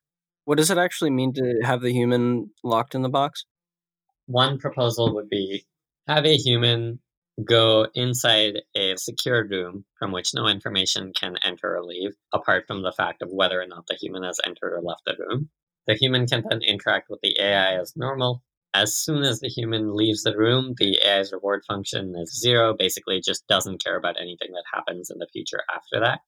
What 0.46 0.60
does 0.60 0.70
it 0.70 0.78
actually 0.78 1.10
mean 1.10 1.34
to 1.34 1.62
have 1.64 1.82
the 1.82 1.92
human 1.92 2.52
locked 2.64 2.94
in 2.94 3.02
the 3.02 3.10
box? 3.10 3.46
One 4.28 4.60
proposal 4.60 5.16
would 5.16 5.30
be 5.30 5.66
have 6.08 6.26
a 6.26 6.38
human 6.38 7.00
go 7.44 7.88
inside 7.94 8.62
a 8.76 8.96
secure 8.98 9.48
room 9.48 9.86
from 9.98 10.12
which 10.12 10.34
no 10.34 10.48
information 10.48 11.12
can 11.14 11.38
enter 11.44 11.76
or 11.76 11.84
leave, 11.84 12.12
apart 12.34 12.66
from 12.68 12.84
the 12.84 12.92
fact 12.92 13.22
of 13.22 13.30
whether 13.32 13.60
or 13.60 13.68
not 13.68 13.86
the 13.88 13.96
human 13.96 14.24
has 14.24 14.40
entered 14.46 14.74
or 14.74 14.82
left 14.82 15.02
the 15.06 15.16
room. 15.20 15.50
The 15.88 15.96
human 15.96 16.28
can 16.28 16.44
then 16.50 16.62
interact 16.62 17.10
with 17.10 17.22
the 17.22 17.36
AI 17.40 17.80
as 17.80 17.96
normal. 17.96 18.44
As 18.74 18.96
soon 18.96 19.24
as 19.24 19.40
the 19.40 19.48
human 19.48 19.96
leaves 19.96 20.24
the 20.24 20.38
room, 20.38 20.76
the 20.78 21.02
AI's 21.02 21.32
reward 21.32 21.64
function 21.66 22.14
is 22.16 22.40
zero, 22.40 22.76
basically 22.78 23.22
just 23.22 23.48
doesn't 23.48 23.84
care 23.84 23.98
about 23.98 24.20
anything 24.20 24.52
that 24.52 24.66
happens 24.72 25.10
in 25.10 25.18
the 25.18 25.28
future 25.34 25.64
after 25.74 26.00
that. 26.00 26.20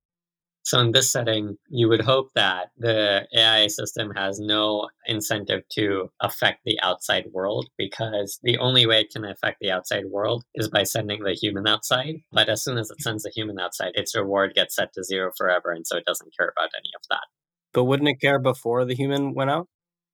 So 0.63 0.79
in 0.79 0.91
this 0.91 1.11
setting, 1.11 1.57
you 1.69 1.89
would 1.89 2.01
hope 2.01 2.29
that 2.35 2.71
the 2.77 3.27
AI 3.35 3.67
system 3.67 4.11
has 4.11 4.39
no 4.39 4.89
incentive 5.07 5.63
to 5.69 6.11
affect 6.21 6.59
the 6.63 6.79
outside 6.81 7.25
world 7.31 7.69
because 7.77 8.39
the 8.43 8.57
only 8.59 8.85
way 8.85 9.01
it 9.01 9.11
can 9.11 9.25
affect 9.25 9.59
the 9.61 9.71
outside 9.71 10.05
world 10.05 10.43
is 10.55 10.69
by 10.69 10.83
sending 10.83 11.23
the 11.23 11.33
human 11.33 11.67
outside. 11.67 12.15
But 12.31 12.49
as 12.49 12.63
soon 12.63 12.77
as 12.77 12.91
it 12.91 13.01
sends 13.01 13.23
the 13.23 13.31
human 13.31 13.59
outside, 13.59 13.93
its 13.95 14.15
reward 14.15 14.53
gets 14.53 14.75
set 14.75 14.93
to 14.93 15.03
zero 15.03 15.31
forever, 15.35 15.71
and 15.71 15.87
so 15.87 15.97
it 15.97 16.05
doesn't 16.05 16.35
care 16.37 16.53
about 16.55 16.69
any 16.77 16.91
of 16.95 17.01
that. 17.09 17.38
But 17.73 17.85
wouldn't 17.85 18.09
it 18.09 18.21
care 18.21 18.39
before 18.39 18.85
the 18.85 18.95
human 18.95 19.33
went 19.33 19.51
out? 19.51 19.67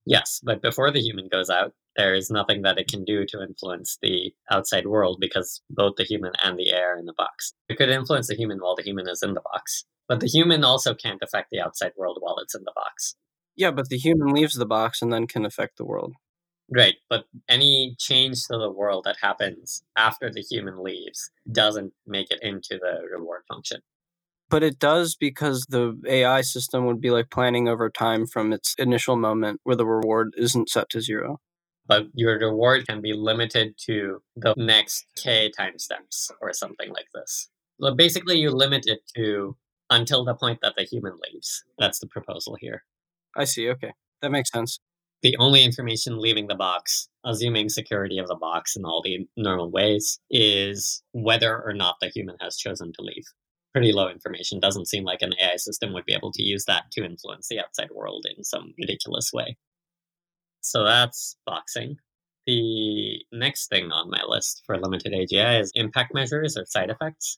Yes, 0.05 0.39
but 0.43 0.61
before 0.61 0.91
the 0.91 1.01
human 1.01 1.27
goes 1.31 1.49
out, 1.49 1.73
there 1.95 2.13
is 2.13 2.29
nothing 2.29 2.61
that 2.61 2.77
it 2.77 2.87
can 2.87 3.03
do 3.03 3.25
to 3.25 3.41
influence 3.41 3.97
the 4.01 4.33
outside 4.51 4.85
world 4.85 5.17
because 5.19 5.61
both 5.69 5.95
the 5.95 6.03
human 6.03 6.33
and 6.43 6.59
the 6.59 6.71
air 6.71 6.97
in 6.97 7.05
the 7.05 7.13
box. 7.13 7.53
It 7.69 7.77
could 7.77 7.89
influence 7.89 8.27
the 8.27 8.35
human 8.35 8.59
while 8.59 8.75
the 8.75 8.83
human 8.83 9.07
is 9.07 9.23
in 9.23 9.33
the 9.33 9.41
box, 9.41 9.85
but 10.07 10.19
the 10.19 10.27
human 10.27 10.63
also 10.63 10.93
can't 10.93 11.23
affect 11.23 11.49
the 11.51 11.61
outside 11.61 11.93
world 11.97 12.17
while 12.19 12.37
it's 12.37 12.53
in 12.53 12.63
the 12.63 12.73
box. 12.75 13.15
Yeah, 13.55 13.71
but 13.71 13.89
the 13.89 13.97
human 13.97 14.27
leaves 14.27 14.55
the 14.55 14.65
box 14.65 15.01
and 15.01 15.11
then 15.11 15.27
can 15.27 15.45
affect 15.45 15.77
the 15.77 15.85
world. 15.85 16.13
Right, 16.69 16.95
but 17.09 17.25
any 17.47 17.95
change 17.99 18.43
to 18.45 18.57
the 18.57 18.71
world 18.71 19.05
that 19.05 19.17
happens 19.21 19.83
after 19.95 20.31
the 20.31 20.41
human 20.41 20.83
leaves 20.83 21.31
doesn't 21.51 21.93
make 22.05 22.31
it 22.31 22.39
into 22.41 22.79
the 22.79 23.01
reward 23.11 23.43
function. 23.47 23.81
But 24.49 24.63
it 24.63 24.79
does 24.79 25.15
because 25.15 25.65
the 25.69 25.99
AI 26.07 26.41
system 26.41 26.85
would 26.85 27.01
be 27.01 27.11
like 27.11 27.29
planning 27.29 27.67
over 27.67 27.89
time 27.89 28.27
from 28.27 28.53
its 28.53 28.75
initial 28.77 29.15
moment 29.15 29.59
where 29.63 29.75
the 29.75 29.85
reward 29.85 30.33
isn't 30.37 30.69
set 30.69 30.89
to 30.89 31.01
zero. 31.01 31.39
But 31.87 32.07
your 32.13 32.37
reward 32.39 32.87
can 32.87 33.01
be 33.01 33.13
limited 33.13 33.75
to 33.85 34.21
the 34.35 34.53
next 34.57 35.05
K 35.15 35.51
time 35.51 35.77
steps 35.79 36.31
or 36.41 36.53
something 36.53 36.89
like 36.89 37.07
this. 37.13 37.49
So 37.79 37.93
basically, 37.93 38.39
you 38.39 38.51
limit 38.51 38.83
it 38.87 38.99
to 39.15 39.57
until 39.89 40.23
the 40.25 40.35
point 40.35 40.59
that 40.61 40.75
the 40.75 40.83
human 40.83 41.13
leaves. 41.31 41.63
That's 41.77 41.99
the 41.99 42.07
proposal 42.07 42.57
here. 42.59 42.83
I 43.35 43.43
see. 43.43 43.69
Okay. 43.69 43.93
That 44.21 44.31
makes 44.31 44.51
sense. 44.51 44.79
The 45.21 45.37
only 45.37 45.63
information 45.63 46.19
leaving 46.19 46.47
the 46.47 46.55
box, 46.55 47.09
assuming 47.23 47.69
security 47.69 48.17
of 48.17 48.27
the 48.27 48.35
box 48.35 48.75
in 48.75 48.85
all 48.85 49.01
the 49.01 49.27
normal 49.35 49.71
ways, 49.71 50.19
is 50.29 51.03
whether 51.13 51.61
or 51.63 51.73
not 51.73 51.95
the 51.99 52.09
human 52.09 52.37
has 52.41 52.57
chosen 52.57 52.93
to 52.93 53.01
leave 53.01 53.25
pretty 53.75 53.91
low 53.91 54.07
information. 54.07 54.61
Doesn't 54.61 54.87
seem 54.87 55.03
like 55.03 55.21
an 55.21 55.33
AI 55.37 55.57
system 55.57 55.91
would 55.91 56.05
be 56.05 56.13
able 56.13 56.31
to 56.31 56.41
use 56.41 56.63
that 56.63 56.89
to 56.93 57.03
influence 57.03 57.49
the 57.49 57.59
outside 57.59 57.89
world 57.93 58.25
in 58.25 58.41
some 58.41 58.73
ridiculous 58.79 59.31
way. 59.33 59.57
So 60.61 60.85
that's 60.85 61.35
boxing. 61.45 61.97
The 62.47 63.21
next 63.33 63.67
thing 63.67 63.91
on 63.91 64.09
my 64.09 64.23
list 64.25 64.63
for 64.65 64.79
limited 64.79 65.11
AGI 65.11 65.59
is 65.59 65.73
impact 65.75 66.13
measures 66.13 66.55
or 66.55 66.63
side 66.65 66.89
effects. 66.89 67.37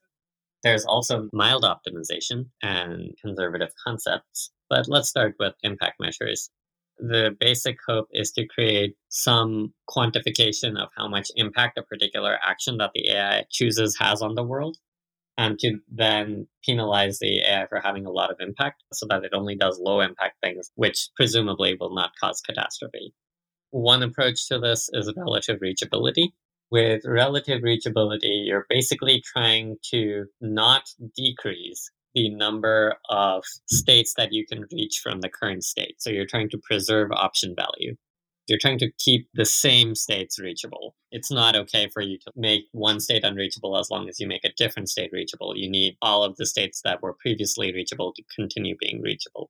There's 0.63 0.85
also 0.85 1.27
mild 1.33 1.63
optimization 1.63 2.49
and 2.61 3.17
conservative 3.19 3.71
concepts, 3.83 4.51
but 4.69 4.87
let's 4.87 5.09
start 5.09 5.37
with 5.39 5.55
impact 5.63 5.99
measures. 5.99 6.51
The 6.99 7.35
basic 7.39 7.79
hope 7.87 8.09
is 8.11 8.31
to 8.33 8.45
create 8.45 8.95
some 9.09 9.73
quantification 9.89 10.79
of 10.79 10.89
how 10.95 11.07
much 11.07 11.31
impact 11.35 11.79
a 11.79 11.83
particular 11.83 12.37
action 12.43 12.77
that 12.77 12.91
the 12.93 13.09
AI 13.09 13.45
chooses 13.49 13.97
has 13.97 14.21
on 14.21 14.35
the 14.35 14.43
world 14.43 14.77
and 15.37 15.59
to 15.59 15.79
then 15.91 16.47
penalize 16.65 17.19
the 17.19 17.39
AI 17.39 17.67
for 17.67 17.79
having 17.79 18.05
a 18.05 18.11
lot 18.11 18.31
of 18.31 18.37
impact 18.39 18.83
so 18.91 19.05
that 19.09 19.23
it 19.23 19.33
only 19.33 19.55
does 19.55 19.79
low 19.79 20.01
impact 20.01 20.37
things, 20.41 20.71
which 20.75 21.09
presumably 21.15 21.77
will 21.79 21.93
not 21.93 22.11
cause 22.19 22.41
catastrophe. 22.41 23.13
One 23.71 24.01
approach 24.01 24.47
to 24.47 24.59
this 24.59 24.89
is 24.93 25.13
relative 25.15 25.59
reachability. 25.59 26.29
With 26.71 27.03
relative 27.05 27.61
reachability, 27.61 28.47
you're 28.47 28.65
basically 28.69 29.21
trying 29.21 29.77
to 29.91 30.25
not 30.41 30.89
decrease 31.15 31.91
the 32.15 32.29
number 32.29 32.95
of 33.09 33.43
states 33.67 34.15
that 34.17 34.33
you 34.33 34.45
can 34.45 34.65
reach 34.71 34.99
from 35.03 35.21
the 35.21 35.29
current 35.29 35.63
state. 35.63 35.95
So 35.99 36.09
you're 36.09 36.25
trying 36.25 36.49
to 36.49 36.57
preserve 36.57 37.11
option 37.11 37.55
value 37.55 37.95
you're 38.47 38.59
trying 38.59 38.79
to 38.79 38.91
keep 38.97 39.27
the 39.33 39.45
same 39.45 39.95
states 39.95 40.39
reachable. 40.39 40.95
It's 41.11 41.31
not 41.31 41.55
okay 41.55 41.89
for 41.93 42.01
you 42.01 42.17
to 42.19 42.31
make 42.35 42.65
one 42.71 42.99
state 42.99 43.23
unreachable 43.23 43.77
as 43.77 43.89
long 43.89 44.07
as 44.09 44.19
you 44.19 44.27
make 44.27 44.45
a 44.45 44.53
different 44.57 44.89
state 44.89 45.11
reachable. 45.11 45.55
You 45.55 45.69
need 45.69 45.97
all 46.01 46.23
of 46.23 46.37
the 46.37 46.45
states 46.45 46.81
that 46.83 47.01
were 47.01 47.13
previously 47.13 47.73
reachable 47.73 48.13
to 48.13 48.23
continue 48.35 48.75
being 48.79 49.01
reachable. 49.01 49.49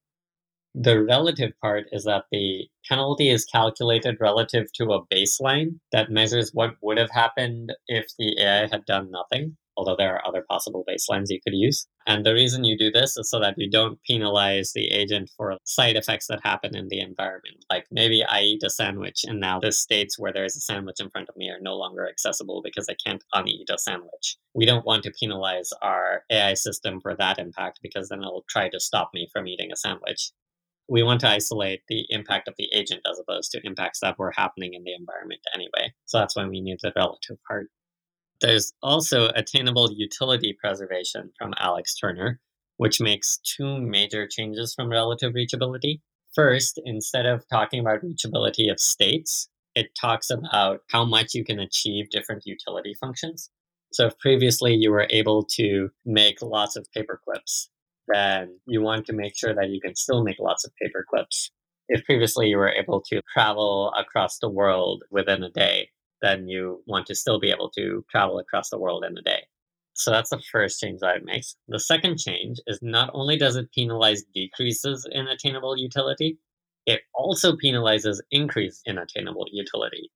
The 0.76 1.02
relative 1.02 1.54
part 1.60 1.86
is 1.92 2.04
that 2.04 2.26
the 2.32 2.68
penalty 2.88 3.30
is 3.30 3.46
calculated 3.46 4.18
relative 4.20 4.72
to 4.74 4.92
a 4.92 5.06
baseline 5.08 5.80
that 5.92 6.12
measures 6.12 6.52
what 6.54 6.76
would 6.82 6.98
have 6.98 7.10
happened 7.12 7.74
if 7.88 8.08
the 8.20 8.40
AI 8.40 8.68
had 8.68 8.86
done 8.86 9.10
nothing 9.10 9.58
although 9.78 9.96
there 9.96 10.16
are 10.16 10.28
other 10.28 10.44
possible 10.50 10.84
baselines 10.90 11.28
you 11.30 11.40
could 11.42 11.54
use. 11.54 11.88
And 12.08 12.26
the 12.26 12.34
reason 12.34 12.64
you 12.64 12.78
do 12.78 12.92
this 12.92 13.16
is 13.16 13.30
so 13.30 13.40
that 13.40 13.56
you 13.58 13.70
don't 13.70 14.00
penalize 14.04 14.72
the 14.74 14.88
agent 14.88 15.30
for 15.38 15.56
side 15.66 15.96
effects 15.96 16.28
that 16.28 16.40
happen 16.44 16.76
in 16.76 16.88
the 16.90 17.00
environment. 17.00 17.64
Like 17.70 17.86
maybe 17.92 18.24
I 18.24 18.42
eat 18.42 18.64
a 18.64 18.70
sandwich 18.70 19.24
and 19.26 19.40
now 19.40 19.60
the 19.60 19.72
states 19.72 20.18
where 20.18 20.34
there 20.34 20.46
is 20.46 20.56
a 20.56 20.62
sandwich 20.62 21.00
in 21.00 21.10
front 21.10 21.30
of 21.30 21.38
me 21.38 21.50
are 21.50 21.62
no 21.62 21.76
longer 21.76 22.10
accessible 22.10 22.62
because 22.64 22.88
I 22.90 22.96
can't 23.06 23.24
uneat 23.34 23.70
a 23.70 23.78
sandwich. 23.78 24.38
We 24.56 24.66
don't 24.66 24.86
want 24.86 25.04
to 25.04 25.12
penalize 25.12 25.70
our 25.82 26.24
AI 26.32 26.56
system 26.56 27.00
for 27.00 27.16
that 27.16 27.38
impact 27.38 27.80
because 27.84 28.10
then 28.10 28.20
it'll 28.20 28.46
try 28.50 28.70
to 28.70 28.80
stop 28.80 29.12
me 29.14 29.30
from 29.32 29.48
eating 29.48 29.72
a 29.72 29.78
sandwich. 29.78 30.32
We 30.90 31.04
want 31.04 31.20
to 31.22 31.30
isolate 31.30 31.82
the 31.90 32.06
impact 32.10 32.48
of 32.48 32.56
the 32.58 32.70
agent 32.74 33.02
as 33.10 33.20
opposed 33.20 33.52
to 33.52 33.62
impacts 33.66 34.00
that 34.00 34.18
were 34.18 34.34
happening 34.36 34.74
in 34.74 34.84
the 34.84 34.94
environment 34.94 35.42
anyway. 35.54 35.94
So 36.06 36.18
that's 36.18 36.36
why 36.36 36.48
we 36.48 36.62
need 36.62 36.78
the 36.82 36.94
relative 36.96 37.38
part. 37.46 37.68
There's 38.42 38.74
also 38.84 39.30
attainable 39.36 39.92
utility 39.92 40.56
preservation 40.60 41.32
from 41.40 41.54
Alex 41.58 41.96
Turner, 41.96 42.40
which 42.78 43.02
makes 43.02 43.40
two 43.40 43.80
major 43.80 44.28
changes 44.28 44.74
from 44.76 44.90
relative 44.90 45.34
reachability. 45.34 46.02
First, 46.36 46.80
instead 46.86 47.26
of 47.26 47.48
talking 47.50 47.80
about 47.80 48.02
reachability 48.04 48.72
of 48.72 48.80
states, 48.80 49.50
it 49.74 49.96
talks 50.00 50.30
about 50.30 50.82
how 50.90 51.04
much 51.04 51.34
you 51.34 51.44
can 51.44 51.60
achieve 51.60 52.10
different 52.10 52.44
utility 52.46 52.94
functions. 53.00 53.50
So 53.92 54.08
if 54.08 54.20
previously 54.20 54.76
you 54.76 54.92
were 54.92 55.08
able 55.10 55.44
to 55.56 55.90
make 56.06 56.42
lots 56.42 56.76
of 56.76 56.92
paper 56.92 57.20
clips, 57.24 57.70
then 58.08 58.60
you 58.66 58.82
want 58.82 59.06
to 59.08 59.14
make 59.14 59.36
sure 59.36 59.56
that 59.56 59.70
you 59.70 59.82
can 59.82 59.96
still 59.96 60.24
make 60.24 60.40
lots 60.40 60.66
of 60.66 60.76
paper 60.76 61.06
clips. 61.10 61.52
If 61.90 62.06
previously 62.06 62.50
you 62.50 62.58
were 62.58 62.70
able 62.72 63.02
to 63.10 63.22
travel 63.34 63.94
across 63.98 64.40
the 64.40 64.50
world 64.50 65.04
within 65.10 65.44
a 65.44 65.50
day, 65.50 65.90
then 66.22 66.48
you 66.48 66.84
want 66.88 67.06
to 67.08 67.16
still 67.16 67.40
be 67.40 67.52
able 67.52 67.70
to 67.72 68.06
travel 68.10 68.40
across 68.40 68.70
the 68.70 68.80
world 68.80 69.04
in 69.04 69.18
a 69.18 69.22
day. 69.22 69.44
So 69.94 70.12
that's 70.12 70.30
the 70.30 70.42
first 70.52 70.80
change 70.80 71.00
that 71.00 71.18
it 71.18 71.26
makes. 71.26 71.56
The 71.68 71.80
second 71.80 72.20
change 72.20 72.60
is 72.68 72.80
not 72.82 73.10
only 73.14 73.36
does 73.36 73.56
it 73.56 73.72
penalize 73.72 74.24
decreases 74.34 75.08
in 75.12 75.28
attainable 75.28 75.76
utility, 75.78 76.38
it 76.86 77.02
also 77.14 77.56
penalizes 77.56 78.22
increase 78.32 78.82
in 78.86 79.00
attainable 79.00 79.48
utility. 79.52 80.12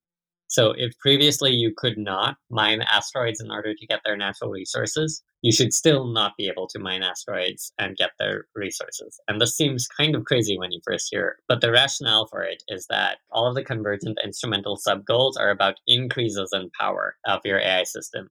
So, 0.52 0.74
if 0.76 0.98
previously 0.98 1.52
you 1.52 1.74
could 1.76 1.98
not 1.98 2.36
mine 2.50 2.82
asteroids 2.82 3.40
in 3.40 3.50
order 3.50 3.74
to 3.74 3.88
get 3.88 4.02
their 4.04 4.18
natural 4.18 4.52
resources, 4.52 5.24
you 5.42 5.54
should 5.54 5.74
still 5.74 6.08
not 6.08 6.34
be 6.38 6.50
able 6.50 6.68
to 6.68 6.78
mine 6.78 7.04
asteroids 7.04 7.72
and 7.80 7.96
get 7.96 8.12
their 8.20 8.48
resources. 8.54 9.18
And 9.30 9.40
this 9.40 9.56
seems 9.56 9.88
kind 9.88 10.14
of 10.14 10.26
crazy 10.26 10.58
when 10.58 10.74
you 10.74 10.82
first 10.86 11.08
hear 11.10 11.30
it. 11.30 11.44
But 11.48 11.62
the 11.62 11.72
rationale 11.72 12.28
for 12.28 12.44
it 12.44 12.64
is 12.68 12.86
that 12.90 13.20
all 13.32 13.48
of 13.48 13.56
the 13.56 13.64
convergent 13.64 14.20
instrumental 14.26 14.76
sub 14.76 15.06
goals 15.06 15.38
are 15.38 15.52
about 15.52 15.80
increases 15.88 16.50
in 16.52 16.70
power 16.78 17.16
of 17.26 17.40
your 17.46 17.62
AI 17.62 17.84
system. 17.84 18.28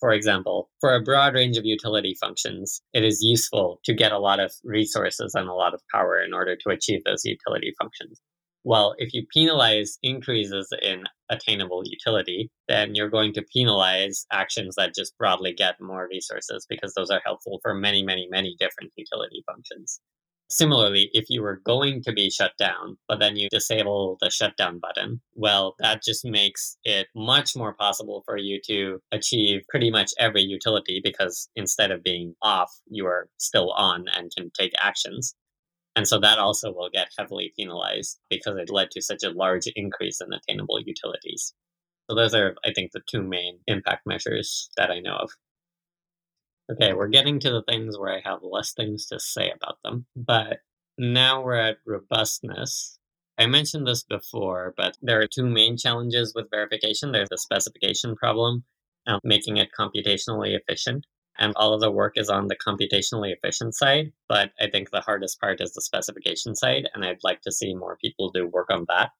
For 0.00 0.10
example, 0.10 0.70
for 0.80 0.92
a 0.96 1.02
broad 1.02 1.34
range 1.34 1.56
of 1.56 1.64
utility 1.64 2.16
functions, 2.20 2.82
it 2.92 3.04
is 3.04 3.22
useful 3.22 3.78
to 3.84 3.94
get 3.94 4.10
a 4.10 4.18
lot 4.18 4.40
of 4.40 4.52
resources 4.64 5.36
and 5.36 5.48
a 5.48 5.54
lot 5.54 5.72
of 5.74 5.82
power 5.94 6.20
in 6.20 6.34
order 6.34 6.56
to 6.56 6.70
achieve 6.70 7.04
those 7.04 7.24
utility 7.24 7.72
functions. 7.80 8.20
Well, 8.64 8.94
if 8.98 9.14
you 9.14 9.26
penalize 9.32 9.98
increases 10.02 10.68
in 10.82 11.04
attainable 11.30 11.82
utility, 11.86 12.50
then 12.68 12.94
you're 12.94 13.08
going 13.08 13.32
to 13.34 13.42
penalize 13.42 14.26
actions 14.32 14.74
that 14.76 14.94
just 14.94 15.16
broadly 15.16 15.54
get 15.54 15.80
more 15.80 16.08
resources 16.10 16.66
because 16.68 16.92
those 16.94 17.10
are 17.10 17.22
helpful 17.24 17.60
for 17.62 17.74
many, 17.74 18.02
many, 18.02 18.28
many 18.30 18.56
different 18.58 18.92
utility 18.96 19.42
functions. 19.46 20.00
Similarly, 20.50 21.10
if 21.12 21.26
you 21.28 21.42
were 21.42 21.60
going 21.64 22.02
to 22.02 22.12
be 22.12 22.28
shut 22.28 22.52
down, 22.58 22.98
but 23.08 23.20
then 23.20 23.36
you 23.36 23.48
disable 23.50 24.18
the 24.20 24.30
shutdown 24.30 24.80
button, 24.80 25.20
well, 25.34 25.76
that 25.78 26.02
just 26.02 26.24
makes 26.24 26.76
it 26.82 27.06
much 27.14 27.54
more 27.54 27.72
possible 27.74 28.22
for 28.26 28.36
you 28.36 28.60
to 28.66 29.00
achieve 29.12 29.62
pretty 29.68 29.90
much 29.90 30.10
every 30.18 30.42
utility 30.42 31.00
because 31.02 31.48
instead 31.54 31.92
of 31.92 32.02
being 32.02 32.34
off, 32.42 32.70
you 32.90 33.06
are 33.06 33.28
still 33.38 33.70
on 33.72 34.06
and 34.14 34.32
can 34.36 34.50
take 34.58 34.72
actions. 34.76 35.34
And 35.96 36.06
so 36.06 36.20
that 36.20 36.38
also 36.38 36.72
will 36.72 36.90
get 36.90 37.12
heavily 37.18 37.52
penalized 37.56 38.20
because 38.30 38.56
it 38.56 38.70
led 38.70 38.90
to 38.92 39.02
such 39.02 39.22
a 39.24 39.30
large 39.30 39.66
increase 39.74 40.20
in 40.20 40.32
attainable 40.32 40.80
utilities. 40.80 41.54
So 42.08 42.16
those 42.16 42.34
are, 42.34 42.54
I 42.64 42.72
think, 42.72 42.92
the 42.92 43.02
two 43.08 43.22
main 43.22 43.58
impact 43.66 44.06
measures 44.06 44.70
that 44.76 44.90
I 44.90 45.00
know 45.00 45.16
of. 45.16 45.30
Okay, 46.72 46.92
we're 46.92 47.08
getting 47.08 47.40
to 47.40 47.50
the 47.50 47.64
things 47.68 47.98
where 47.98 48.14
I 48.14 48.20
have 48.24 48.40
less 48.42 48.72
things 48.72 49.06
to 49.06 49.18
say 49.18 49.50
about 49.50 49.78
them. 49.84 50.06
But 50.14 50.58
now 50.96 51.42
we're 51.42 51.54
at 51.54 51.78
robustness. 51.84 52.98
I 53.38 53.46
mentioned 53.46 53.86
this 53.86 54.04
before, 54.04 54.74
but 54.76 54.96
there 55.02 55.20
are 55.20 55.26
two 55.26 55.46
main 55.46 55.76
challenges 55.76 56.32
with 56.34 56.50
verification. 56.50 57.10
There's 57.10 57.30
the 57.30 57.38
specification 57.38 58.14
problem, 58.14 58.64
and 59.06 59.20
making 59.24 59.56
it 59.56 59.70
computationally 59.76 60.56
efficient 60.56 61.06
and 61.40 61.52
all 61.56 61.74
of 61.74 61.80
the 61.80 61.90
work 61.90 62.16
is 62.16 62.28
on 62.28 62.46
the 62.46 62.56
computationally 62.56 63.32
efficient 63.32 63.74
side. 63.74 64.12
But 64.28 64.52
I 64.60 64.68
think 64.70 64.90
the 64.90 65.00
hardest 65.00 65.40
part 65.40 65.60
is 65.60 65.72
the 65.72 65.82
specification 65.82 66.54
side, 66.54 66.88
and 66.94 67.04
I'd 67.04 67.24
like 67.24 67.40
to 67.42 67.52
see 67.52 67.74
more 67.74 67.96
people 68.00 68.30
do 68.30 68.46
work 68.46 68.70
on 68.70 68.84
that. 68.88 69.10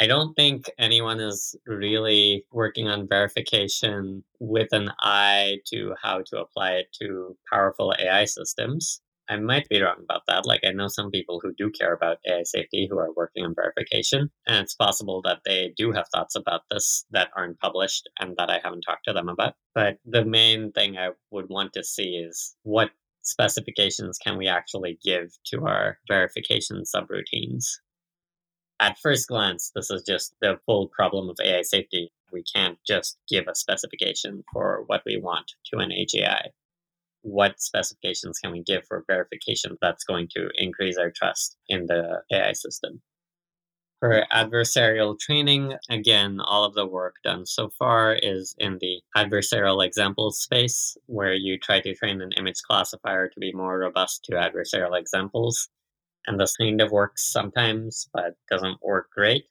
I 0.00 0.06
don't 0.08 0.34
think 0.34 0.70
anyone 0.78 1.20
is 1.20 1.54
really 1.66 2.44
working 2.52 2.88
on 2.88 3.08
verification 3.08 4.24
with 4.40 4.68
an 4.72 4.90
eye 4.98 5.58
to 5.66 5.94
how 6.02 6.22
to 6.26 6.40
apply 6.40 6.72
it 6.72 6.86
to 7.00 7.36
powerful 7.50 7.94
AI 7.98 8.24
systems. 8.24 9.00
I 9.28 9.36
might 9.36 9.68
be 9.68 9.80
wrong 9.80 9.98
about 10.02 10.22
that. 10.26 10.46
Like, 10.46 10.62
I 10.64 10.72
know 10.72 10.88
some 10.88 11.10
people 11.10 11.40
who 11.40 11.54
do 11.54 11.70
care 11.70 11.94
about 11.94 12.18
AI 12.28 12.42
safety 12.42 12.86
who 12.90 12.98
are 12.98 13.12
working 13.12 13.44
on 13.44 13.54
verification, 13.54 14.30
and 14.46 14.56
it's 14.56 14.74
possible 14.74 15.22
that 15.22 15.42
they 15.44 15.72
do 15.76 15.92
have 15.92 16.08
thoughts 16.08 16.34
about 16.34 16.62
this 16.70 17.04
that 17.12 17.30
aren't 17.36 17.60
published 17.60 18.08
and 18.18 18.36
that 18.36 18.50
I 18.50 18.60
haven't 18.62 18.82
talked 18.82 19.04
to 19.06 19.12
them 19.12 19.28
about. 19.28 19.54
But 19.74 19.98
the 20.04 20.24
main 20.24 20.72
thing 20.72 20.98
I 20.98 21.10
would 21.30 21.48
want 21.48 21.72
to 21.74 21.84
see 21.84 22.16
is 22.16 22.56
what 22.64 22.90
specifications 23.22 24.18
can 24.18 24.36
we 24.36 24.48
actually 24.48 24.98
give 25.04 25.32
to 25.46 25.66
our 25.66 25.98
verification 26.08 26.82
subroutines? 26.82 27.78
At 28.80 28.98
first 28.98 29.28
glance, 29.28 29.70
this 29.74 29.90
is 29.90 30.02
just 30.02 30.34
the 30.40 30.58
full 30.66 30.88
problem 30.88 31.30
of 31.30 31.38
AI 31.42 31.62
safety. 31.62 32.12
We 32.32 32.42
can't 32.42 32.78
just 32.84 33.18
give 33.28 33.46
a 33.46 33.54
specification 33.54 34.42
for 34.52 34.82
what 34.88 35.02
we 35.06 35.18
want 35.18 35.52
to 35.66 35.78
an 35.78 35.90
AGI 35.90 36.48
what 37.22 37.60
specifications 37.60 38.38
can 38.38 38.52
we 38.52 38.62
give 38.62 38.84
for 38.86 39.04
verification 39.06 39.76
that's 39.80 40.04
going 40.04 40.28
to 40.36 40.48
increase 40.56 40.96
our 40.96 41.10
trust 41.10 41.56
in 41.68 41.86
the 41.86 42.22
AI 42.32 42.52
system. 42.52 43.00
For 44.00 44.24
adversarial 44.32 45.16
training, 45.18 45.76
again, 45.88 46.40
all 46.40 46.64
of 46.64 46.74
the 46.74 46.86
work 46.86 47.14
done 47.22 47.46
so 47.46 47.70
far 47.78 48.14
is 48.14 48.52
in 48.58 48.78
the 48.80 49.00
adversarial 49.16 49.84
examples 49.84 50.40
space, 50.40 50.96
where 51.06 51.34
you 51.34 51.56
try 51.56 51.80
to 51.80 51.94
train 51.94 52.20
an 52.20 52.32
image 52.36 52.60
classifier 52.68 53.28
to 53.28 53.40
be 53.40 53.52
more 53.52 53.78
robust 53.78 54.24
to 54.24 54.32
adversarial 54.32 54.98
examples. 54.98 55.68
And 56.26 56.40
this 56.40 56.56
kind 56.56 56.80
of 56.80 56.90
works 56.90 57.32
sometimes, 57.32 58.08
but 58.12 58.34
doesn't 58.50 58.82
work 58.82 59.08
great 59.14 59.44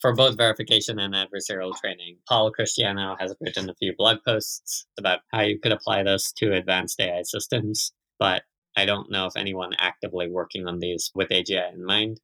for 0.00 0.14
both 0.14 0.36
verification 0.36 0.98
and 0.98 1.14
adversarial 1.14 1.74
training. 1.76 2.18
Paul 2.28 2.52
Christiano 2.52 3.16
has 3.18 3.34
written 3.40 3.70
a 3.70 3.74
few 3.74 3.94
blog 3.96 4.18
posts 4.24 4.86
about 4.98 5.20
how 5.32 5.42
you 5.42 5.58
could 5.58 5.72
apply 5.72 6.02
this 6.02 6.32
to 6.34 6.52
advanced 6.52 7.00
AI 7.00 7.22
systems, 7.22 7.92
but 8.18 8.42
I 8.76 8.84
don't 8.84 9.10
know 9.10 9.26
if 9.26 9.36
anyone 9.36 9.72
actively 9.78 10.28
working 10.28 10.66
on 10.66 10.80
these 10.80 11.10
with 11.14 11.30
AGI 11.30 11.72
in 11.72 11.84
mind. 11.84 12.20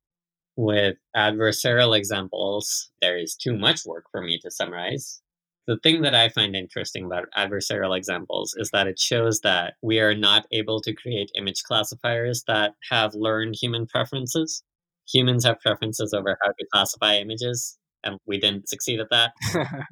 With 0.54 0.96
adversarial 1.16 1.96
examples, 1.96 2.90
there 3.00 3.16
is 3.16 3.34
too 3.34 3.56
much 3.56 3.86
work 3.86 4.04
for 4.12 4.20
me 4.20 4.38
to 4.42 4.50
summarize. 4.50 5.22
The 5.66 5.78
thing 5.78 6.02
that 6.02 6.14
I 6.14 6.28
find 6.28 6.54
interesting 6.54 7.06
about 7.06 7.28
adversarial 7.38 7.96
examples 7.96 8.54
is 8.58 8.70
that 8.72 8.86
it 8.86 8.98
shows 8.98 9.40
that 9.40 9.74
we 9.80 10.00
are 10.00 10.14
not 10.14 10.46
able 10.50 10.80
to 10.82 10.92
create 10.92 11.30
image 11.36 11.62
classifiers 11.62 12.44
that 12.48 12.74
have 12.90 13.14
learned 13.14 13.56
human 13.58 13.86
preferences 13.86 14.62
humans 15.10 15.44
have 15.44 15.60
preferences 15.60 16.12
over 16.12 16.36
how 16.42 16.48
to 16.48 16.66
classify 16.72 17.16
images, 17.16 17.78
and 18.04 18.18
we 18.26 18.38
didn't 18.38 18.68
succeed 18.68 19.00
at 19.00 19.10
that. 19.10 19.32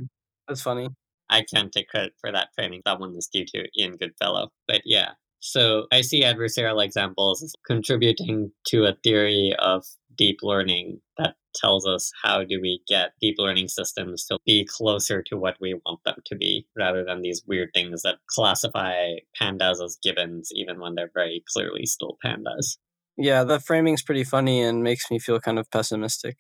That's 0.49 0.63
funny. 0.63 0.89
I 1.29 1.45
can't 1.55 1.73
take 1.73 1.89
credit 1.89 2.13
for 2.21 2.33
that 2.33 2.49
framing. 2.55 2.83
That 2.85 2.99
one 2.99 3.15
is 3.17 3.29
due 3.33 3.45
to 3.47 3.69
Ian 3.79 3.97
Goodfellow. 3.97 4.49
But 4.67 4.83
yeah, 4.85 5.11
so 5.41 5.87
I 5.91 6.03
see 6.03 6.23
adversarial 6.23 6.85
examples 6.85 7.43
as 7.43 7.55
contributing 7.67 8.53
to 8.67 8.85
a 8.85 8.97
theory 9.03 9.55
of 9.59 9.85
deep 10.17 10.41
learning 10.43 11.01
that 11.19 11.35
tells 11.55 11.87
us 11.87 12.13
how 12.23 12.45
do 12.45 12.61
we 12.61 12.81
get 12.87 13.13
deep 13.21 13.37
learning 13.39 13.69
systems 13.69 14.25
to 14.27 14.39
be 14.45 14.67
closer 14.67 15.23
to 15.23 15.37
what 15.37 15.57
we 15.61 15.75
want 15.87 16.01
them 16.05 16.17
to 16.27 16.37
be 16.37 16.67
rather 16.77 17.05
than 17.05 17.23
these 17.23 17.43
weird 17.47 17.71
things 17.75 18.03
that 18.03 18.19
classify 18.29 19.15
pandas 19.41 19.83
as 19.83 19.99
gibbons 20.03 20.51
even 20.55 20.79
when 20.79 20.95
they're 20.95 21.11
very 21.15 21.43
clearly 21.53 21.87
still 21.87 22.19
pandas. 22.25 22.77
Yeah, 23.21 23.45
the 23.45 23.61
framing's 23.61 24.03
pretty 24.03 24.25
funny 24.25 24.63
and 24.63 24.83
makes 24.83 25.11
me 25.11 25.19
feel 25.19 25.39
kind 25.41 25.59
of 25.59 25.71
pessimistic. 25.71 26.39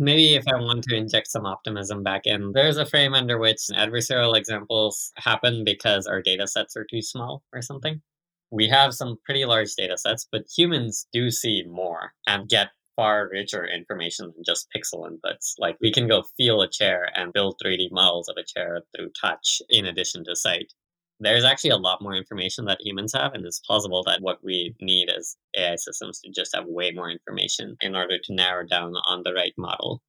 Maybe 0.00 0.34
if 0.34 0.44
I 0.48 0.56
want 0.56 0.82
to 0.84 0.96
inject 0.96 1.28
some 1.28 1.46
optimism 1.46 2.02
back 2.02 2.22
in, 2.24 2.52
there's 2.52 2.76
a 2.76 2.86
frame 2.86 3.14
under 3.14 3.38
which 3.38 3.60
adversarial 3.72 4.36
examples 4.36 5.12
happen 5.16 5.62
because 5.64 6.06
our 6.06 6.20
data 6.20 6.48
sets 6.48 6.76
are 6.76 6.84
too 6.84 7.02
small 7.02 7.42
or 7.52 7.62
something. 7.62 8.02
We 8.50 8.68
have 8.68 8.94
some 8.94 9.18
pretty 9.24 9.44
large 9.44 9.74
data 9.76 9.96
sets, 9.96 10.26
but 10.30 10.46
humans 10.56 11.06
do 11.12 11.30
see 11.30 11.62
more 11.68 12.12
and 12.26 12.48
get 12.48 12.70
far 12.96 13.28
richer 13.30 13.64
information 13.64 14.32
than 14.34 14.42
just 14.44 14.68
pixel 14.74 15.08
inputs. 15.08 15.54
Like 15.58 15.76
we 15.80 15.92
can 15.92 16.08
go 16.08 16.24
feel 16.36 16.62
a 16.62 16.68
chair 16.70 17.10
and 17.14 17.32
build 17.32 17.60
3D 17.62 17.90
models 17.92 18.28
of 18.28 18.36
a 18.36 18.44
chair 18.44 18.82
through 18.96 19.10
touch 19.20 19.62
in 19.68 19.86
addition 19.86 20.24
to 20.24 20.34
sight 20.34 20.72
there's 21.20 21.44
actually 21.44 21.70
a 21.70 21.76
lot 21.76 22.02
more 22.02 22.14
information 22.14 22.64
that 22.66 22.80
humans 22.80 23.12
have, 23.14 23.34
and 23.34 23.44
it's 23.44 23.60
plausible 23.60 24.02
that 24.04 24.22
what 24.22 24.42
we 24.42 24.74
need 24.80 25.08
as 25.10 25.36
AI 25.56 25.76
systems 25.76 26.20
to 26.20 26.30
just 26.30 26.54
have 26.54 26.66
way 26.66 26.92
more 26.92 27.10
information 27.10 27.76
in 27.80 27.96
order 27.96 28.18
to 28.22 28.34
narrow 28.34 28.66
down 28.66 28.94
on 29.06 29.22
the 29.24 29.32
right 29.32 29.54
model. 29.56 30.02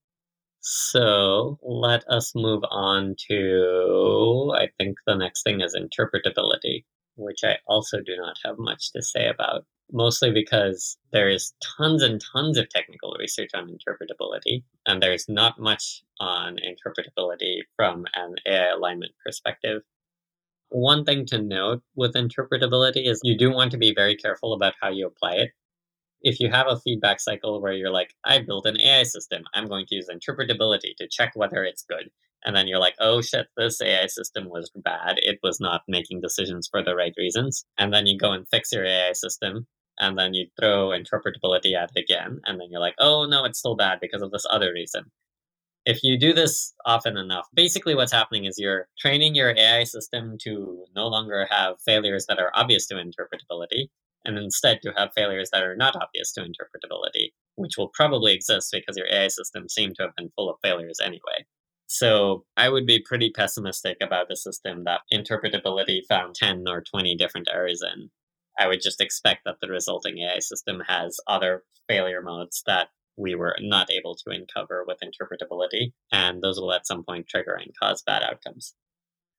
So 0.62 1.58
let 1.64 2.04
us 2.10 2.34
move 2.36 2.64
on 2.70 3.16
to, 3.30 4.54
I 4.56 4.68
think 4.78 4.98
the 5.08 5.16
next 5.16 5.44
thing 5.44 5.62
is 5.62 5.76
interpretability, 5.76 6.84
which 7.16 7.44
I 7.44 7.58
also 7.66 8.00
do 8.02 8.16
not 8.18 8.38
have 8.46 8.58
much 8.58 8.92
to 8.92 9.02
say 9.02 9.28
about, 9.28 9.66
mostly 9.92 10.32
because 10.32 10.98
there 11.12 11.30
is 11.30 11.54
tons 11.78 12.04
and 12.04 12.22
tons 12.34 12.58
of 12.58 12.70
technical 12.70 13.16
research 13.20 13.52
on 13.54 13.70
interpretability, 13.70 14.64
and 14.86 15.02
there's 15.02 15.30
not 15.30 15.60
much 15.60 16.04
on 16.20 16.58
interpretability 16.58 17.60
from 17.76 18.06
an 18.16 18.36
AI 18.46 18.74
alignment 18.76 19.14
perspective. 19.26 19.82
One 20.70 21.04
thing 21.04 21.26
to 21.28 21.42
note 21.42 21.82
with 21.96 22.14
interpretability 22.14 23.08
is 23.08 23.22
you 23.24 23.36
do 23.36 23.52
want 23.52 23.72
to 23.72 23.78
be 23.78 23.94
very 23.94 24.16
careful 24.16 24.54
about 24.54 24.76
how 24.80 24.90
you 24.90 25.08
apply 25.08 25.34
it. 25.34 25.52
If 26.22 26.40
you 26.40 26.50
have 26.52 26.68
a 26.68 26.80
feedback 26.80 27.20
cycle 27.20 27.62
where 27.62 27.74
you're 27.74 27.92
like, 27.92 28.14
I 28.24 28.40
built 28.40 28.68
an 28.68 28.80
AI 28.80 29.04
system, 29.04 29.44
I'm 29.54 29.68
going 29.68 29.88
to 29.88 29.96
use 29.96 30.10
interpretability 30.10 30.96
to 30.98 31.08
check 31.10 31.32
whether 31.34 31.64
it's 31.64 31.84
good. 31.84 32.12
And 32.46 32.56
then 32.56 32.68
you're 32.68 32.80
like, 32.80 32.96
oh 33.00 33.22
shit, 33.22 33.48
this 33.58 33.82
AI 33.82 34.08
system 34.08 34.48
was 34.50 34.72
bad. 34.76 35.18
It 35.18 35.40
was 35.42 35.60
not 35.60 35.82
making 35.88 36.22
decisions 36.22 36.68
for 36.70 36.84
the 36.84 36.96
right 36.96 37.14
reasons. 37.18 37.66
And 37.78 37.92
then 37.94 38.06
you 38.06 38.18
go 38.18 38.32
and 38.32 38.48
fix 38.50 38.72
your 38.72 38.86
AI 38.86 39.14
system 39.14 39.66
and 39.98 40.20
then 40.20 40.34
you 40.34 40.48
throw 40.60 40.90
interpretability 40.90 41.76
at 41.76 41.92
it 41.96 42.00
again. 42.00 42.42
And 42.46 42.60
then 42.60 42.68
you're 42.70 42.80
like, 42.80 42.96
oh 43.00 43.26
no, 43.26 43.44
it's 43.46 43.60
still 43.60 43.76
bad 43.76 44.00
because 44.02 44.22
of 44.22 44.32
this 44.32 44.46
other 44.50 44.72
reason 44.74 45.12
if 45.86 46.04
you 46.04 46.18
do 46.18 46.34
this 46.34 46.74
often 46.86 47.18
enough, 47.18 47.48
basically 47.54 47.96
what's 47.96 48.12
happening 48.12 48.46
is 48.46 48.58
you're 48.58 48.88
training 49.00 49.36
your 49.36 49.56
AI 49.58 49.84
system 49.84 50.38
to 50.44 50.86
no 50.96 51.08
longer 51.08 51.48
have 51.50 51.82
failures 51.86 52.26
that 52.28 52.40
are 52.40 52.52
obvious 52.54 52.86
to 52.88 52.96
interpretability, 52.96 53.88
and 54.26 54.38
instead 54.38 54.82
to 54.82 54.94
have 54.96 55.14
failures 55.16 55.50
that 55.52 55.64
are 55.64 55.76
not 55.76 55.96
obvious 55.96 56.32
to 56.34 56.42
interpretability, 56.42 57.32
which 57.56 57.78
will 57.78 57.90
probably 57.94 58.34
exist 58.34 58.70
because 58.72 58.98
your 58.98 59.08
AI 59.08 59.30
system 59.30 59.70
seemed 59.70 59.96
to 59.96 60.04
have 60.04 60.16
been 60.16 60.32
full 60.36 60.50
of 60.50 60.58
failures 60.62 61.00
anyway. 61.04 61.46
So 61.88 62.46
I 62.56 62.70
would 62.70 62.86
be 62.86 63.00
pretty 63.00 63.32
pessimistic 63.32 63.98
about 64.02 64.32
a 64.32 64.36
system 64.36 64.84
that 64.84 65.02
interpretability 65.12 66.02
found 66.08 66.36
10 66.36 66.66
or 66.68 66.82
20 66.84 67.16
different 67.16 67.48
errors 67.52 67.82
in. 67.82 68.10
I 68.60 68.68
would 68.68 68.82
just 68.82 69.02
expect 69.02 69.42
that 69.46 69.56
the 69.62 69.70
resulting 69.70 70.20
AI 70.20 70.40
system 70.40 70.84
has 70.88 71.18
other 71.26 71.64
failure 71.88 72.22
modes 72.22 72.62
that 72.68 72.90
we 73.20 73.36
were 73.36 73.56
not 73.60 73.92
able 73.92 74.16
to 74.16 74.32
uncover 74.32 74.86
with 74.88 75.00
interpretability, 75.04 75.92
and 76.12 76.42
those 76.42 76.60
will 76.60 76.74
at 76.74 76.88
some 76.88 77.04
point 77.04 77.28
trigger 77.28 77.54
and 77.54 77.72
cause 77.78 78.02
bad 78.02 78.24
outcomes. 78.24 78.74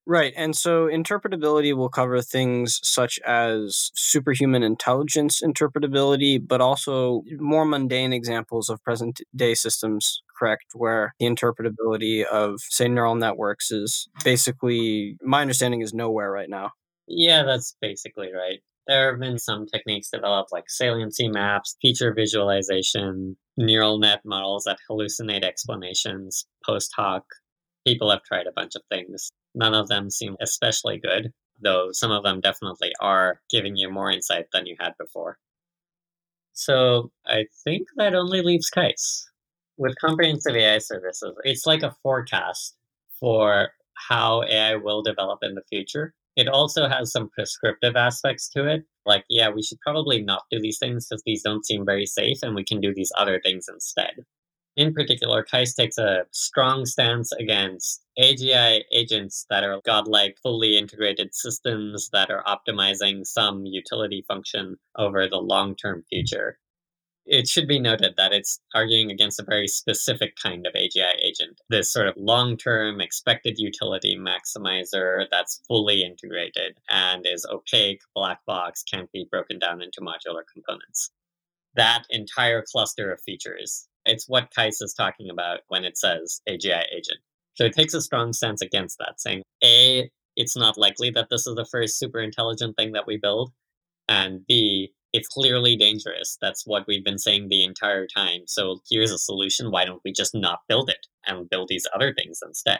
Right. 0.07 0.33
And 0.35 0.55
so 0.55 0.87
interpretability 0.87 1.75
will 1.75 1.89
cover 1.89 2.21
things 2.21 2.79
such 2.83 3.19
as 3.19 3.91
superhuman 3.93 4.63
intelligence 4.63 5.41
interpretability, 5.43 6.39
but 6.45 6.59
also 6.59 7.21
more 7.37 7.65
mundane 7.65 8.11
examples 8.11 8.69
of 8.69 8.83
present 8.83 9.21
day 9.35 9.53
systems, 9.53 10.23
correct? 10.37 10.65
Where 10.73 11.13
the 11.19 11.27
interpretability 11.27 12.25
of, 12.25 12.61
say, 12.61 12.87
neural 12.87 13.13
networks 13.13 13.69
is 13.69 14.07
basically, 14.23 15.17
my 15.21 15.41
understanding 15.41 15.81
is 15.81 15.93
nowhere 15.93 16.31
right 16.31 16.49
now. 16.49 16.71
Yeah, 17.07 17.43
that's 17.43 17.75
basically 17.79 18.33
right. 18.33 18.61
There 18.91 19.11
have 19.11 19.21
been 19.21 19.39
some 19.39 19.67
techniques 19.67 20.09
developed 20.09 20.51
like 20.51 20.69
saliency 20.69 21.29
maps, 21.29 21.77
feature 21.81 22.13
visualization, 22.13 23.37
neural 23.55 23.99
net 23.99 24.19
models 24.25 24.65
that 24.65 24.79
hallucinate 24.89 25.45
explanations 25.45 26.45
post 26.65 26.91
hoc. 26.97 27.23
People 27.87 28.11
have 28.11 28.21
tried 28.23 28.47
a 28.47 28.51
bunch 28.53 28.75
of 28.75 28.81
things. 28.91 29.31
None 29.55 29.73
of 29.73 29.87
them 29.87 30.09
seem 30.09 30.35
especially 30.41 30.99
good, 30.99 31.31
though 31.63 31.93
some 31.93 32.11
of 32.11 32.25
them 32.25 32.41
definitely 32.41 32.91
are 32.99 33.39
giving 33.49 33.77
you 33.77 33.89
more 33.89 34.11
insight 34.11 34.47
than 34.51 34.65
you 34.65 34.75
had 34.77 34.91
before. 34.99 35.37
So 36.51 37.13
I 37.25 37.45
think 37.63 37.87
that 37.95 38.13
only 38.13 38.41
leaves 38.41 38.69
CAIS. 38.69 39.25
With 39.77 39.95
comprehensive 40.01 40.57
AI 40.57 40.79
services, 40.79 41.33
it's 41.45 41.65
like 41.65 41.83
a 41.83 41.95
forecast 42.03 42.75
for 43.21 43.69
how 44.09 44.43
AI 44.43 44.75
will 44.75 45.01
develop 45.01 45.39
in 45.43 45.55
the 45.55 45.63
future. 45.69 46.13
It 46.35 46.47
also 46.47 46.87
has 46.87 47.11
some 47.11 47.29
prescriptive 47.29 47.95
aspects 47.95 48.49
to 48.49 48.65
it. 48.67 48.85
Like, 49.05 49.25
yeah, 49.29 49.49
we 49.49 49.63
should 49.63 49.79
probably 49.81 50.21
not 50.21 50.43
do 50.49 50.59
these 50.59 50.79
things 50.79 51.07
because 51.07 51.23
these 51.25 51.43
don't 51.43 51.65
seem 51.65 51.85
very 51.85 52.05
safe 52.05 52.37
and 52.41 52.55
we 52.55 52.63
can 52.63 52.79
do 52.79 52.93
these 52.93 53.11
other 53.17 53.39
things 53.43 53.67
instead. 53.67 54.25
In 54.77 54.93
particular, 54.93 55.43
CAIS 55.43 55.73
takes 55.73 55.97
a 55.97 56.25
strong 56.31 56.85
stance 56.85 57.33
against 57.33 58.05
AGI 58.17 58.83
agents 58.93 59.45
that 59.49 59.65
are 59.65 59.81
godlike, 59.85 60.37
fully 60.41 60.77
integrated 60.77 61.35
systems 61.35 62.09
that 62.13 62.31
are 62.31 62.43
optimizing 62.45 63.25
some 63.25 63.65
utility 63.65 64.23
function 64.25 64.77
over 64.97 65.27
the 65.27 65.37
long 65.37 65.75
term 65.75 66.05
future. 66.09 66.57
It 67.25 67.47
should 67.47 67.67
be 67.67 67.79
noted 67.79 68.15
that 68.17 68.33
it's 68.33 68.59
arguing 68.73 69.11
against 69.11 69.39
a 69.39 69.43
very 69.43 69.67
specific 69.67 70.35
kind 70.35 70.65
of 70.65 70.73
AGI 70.73 71.15
agent, 71.21 71.61
this 71.69 71.91
sort 71.93 72.07
of 72.07 72.15
long 72.17 72.57
term 72.57 72.99
expected 72.99 73.59
utility 73.59 74.17
maximizer 74.17 75.25
that's 75.31 75.61
fully 75.67 76.03
integrated 76.03 76.79
and 76.89 77.25
is 77.25 77.45
opaque, 77.49 78.01
black 78.15 78.43
box, 78.45 78.83
can't 78.83 79.11
be 79.11 79.27
broken 79.29 79.59
down 79.59 79.81
into 79.81 80.01
modular 80.01 80.43
components. 80.51 81.11
That 81.75 82.03
entire 82.09 82.63
cluster 82.67 83.11
of 83.11 83.21
features 83.21 83.87
it's 84.05 84.27
what 84.27 84.51
CAIS 84.51 84.81
is 84.81 84.93
talking 84.93 85.29
about 85.29 85.59
when 85.67 85.83
it 85.85 85.97
says 85.97 86.41
AGI 86.49 86.85
agent. 86.91 87.19
So 87.55 87.65
it 87.65 87.73
takes 87.73 87.93
a 87.93 88.01
strong 88.01 88.33
stance 88.33 88.61
against 88.61 88.97
that, 88.99 89.19
saying 89.19 89.43
A, 89.63 90.09
it's 90.35 90.55
not 90.55 90.77
likely 90.77 91.09
that 91.11 91.29
this 91.29 91.45
is 91.45 91.55
the 91.55 91.65
first 91.65 91.99
super 91.99 92.19
intelligent 92.19 92.77
thing 92.77 92.93
that 92.93 93.05
we 93.05 93.17
build, 93.17 93.51
and 94.07 94.45
B, 94.47 94.93
it's 95.13 95.27
clearly 95.27 95.75
dangerous. 95.75 96.37
That's 96.41 96.65
what 96.65 96.85
we've 96.87 97.03
been 97.03 97.19
saying 97.19 97.49
the 97.49 97.63
entire 97.63 98.07
time. 98.07 98.41
So 98.47 98.79
here's 98.89 99.11
a 99.11 99.17
solution. 99.17 99.71
Why 99.71 99.85
don't 99.85 100.01
we 100.05 100.11
just 100.11 100.33
not 100.33 100.59
build 100.67 100.89
it 100.89 101.07
and 101.25 101.49
build 101.49 101.67
these 101.69 101.87
other 101.93 102.13
things 102.13 102.39
instead? 102.45 102.79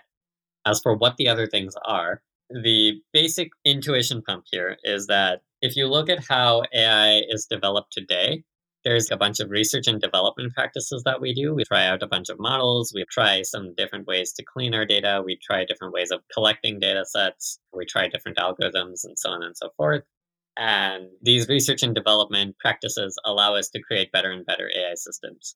As 0.66 0.80
for 0.82 0.96
what 0.96 1.18
the 1.18 1.28
other 1.28 1.48
things 1.48 1.76
are, 1.86 2.22
the 2.50 3.02
basic 3.14 3.52
intuition 3.66 4.22
pump 4.22 4.46
here 4.52 4.78
is 4.84 5.08
that 5.08 5.42
if 5.62 5.76
you 5.76 5.88
look 5.88 6.10
at 6.10 6.26
how 6.28 6.64
AI 6.74 7.22
is 7.30 7.46
developed 7.46 7.94
today, 7.94 8.44
there's 8.84 9.12
a 9.12 9.18
bunch 9.18 9.40
of 9.40 9.52
research 9.52 9.88
and 9.88 10.02
development 10.02 10.54
practices 10.54 11.04
that 11.04 11.22
we 11.22 11.34
do. 11.34 11.54
We 11.54 11.64
try 11.64 11.86
out 11.86 12.02
a 12.02 12.08
bunch 12.08 12.30
of 12.30 12.40
models. 12.40 12.92
We 12.96 13.06
try 13.12 13.44
some 13.44 13.76
different 13.76 14.08
ways 14.08 14.34
to 14.34 14.44
clean 14.44 14.74
our 14.74 14.86
data. 14.86 15.22
We 15.24 15.38
try 15.38 15.66
different 15.66 15.94
ways 15.94 16.10
of 16.12 16.22
collecting 16.34 16.80
data 16.80 17.06
sets. 17.06 17.60
We 17.74 17.86
try 17.86 18.08
different 18.08 18.38
algorithms 18.38 19.04
and 19.04 19.18
so 19.18 19.30
on 19.30 19.44
and 19.44 19.56
so 19.56 19.70
forth. 19.78 20.04
And 20.58 21.10
these 21.22 21.48
research 21.48 21.84
and 21.84 21.96
development 21.96 22.58
practices 22.60 23.18
allow 23.26 23.56
us 23.56 23.70
to 23.70 23.82
create 23.82 24.12
better 24.12 24.32
and 24.32 24.46
better 24.46 24.70
AI 24.76 24.96
systems. 24.96 25.56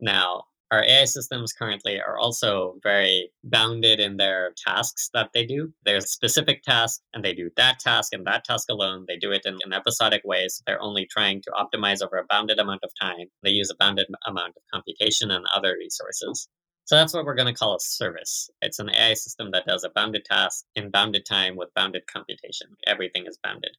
Now, 0.00 0.44
our 0.72 0.82
AI 0.82 1.04
systems 1.04 1.52
currently 1.52 2.00
are 2.00 2.16
also 2.16 2.78
very 2.82 3.30
bounded 3.44 4.00
in 4.00 4.16
their 4.16 4.54
tasks 4.66 5.10
that 5.12 5.28
they 5.34 5.44
do. 5.44 5.70
There's 5.84 6.04
a 6.04 6.08
specific 6.08 6.62
task, 6.62 7.02
and 7.12 7.22
they 7.22 7.34
do 7.34 7.50
that 7.58 7.78
task 7.78 8.14
and 8.14 8.26
that 8.26 8.44
task 8.44 8.70
alone. 8.70 9.04
They 9.06 9.18
do 9.18 9.32
it 9.32 9.42
in, 9.44 9.58
in 9.66 9.74
episodic 9.74 10.22
ways. 10.24 10.62
They're 10.66 10.80
only 10.80 11.06
trying 11.10 11.42
to 11.42 11.50
optimize 11.50 12.02
over 12.02 12.16
a 12.16 12.24
bounded 12.24 12.58
amount 12.58 12.84
of 12.84 12.90
time. 12.98 13.26
They 13.42 13.50
use 13.50 13.70
a 13.70 13.76
bounded 13.76 14.06
amount 14.26 14.54
of 14.56 14.62
computation 14.72 15.30
and 15.30 15.44
other 15.54 15.76
resources. 15.78 16.48
So 16.84 16.96
that's 16.96 17.12
what 17.12 17.26
we're 17.26 17.34
going 17.34 17.52
to 17.52 17.58
call 17.58 17.76
a 17.76 17.80
service. 17.80 18.48
It's 18.62 18.78
an 18.78 18.88
AI 18.88 19.12
system 19.12 19.50
that 19.52 19.66
does 19.66 19.84
a 19.84 19.90
bounded 19.90 20.24
task 20.24 20.64
in 20.74 20.90
bounded 20.90 21.26
time 21.26 21.54
with 21.54 21.74
bounded 21.74 22.06
computation. 22.06 22.68
Everything 22.86 23.26
is 23.26 23.38
bounded. 23.42 23.76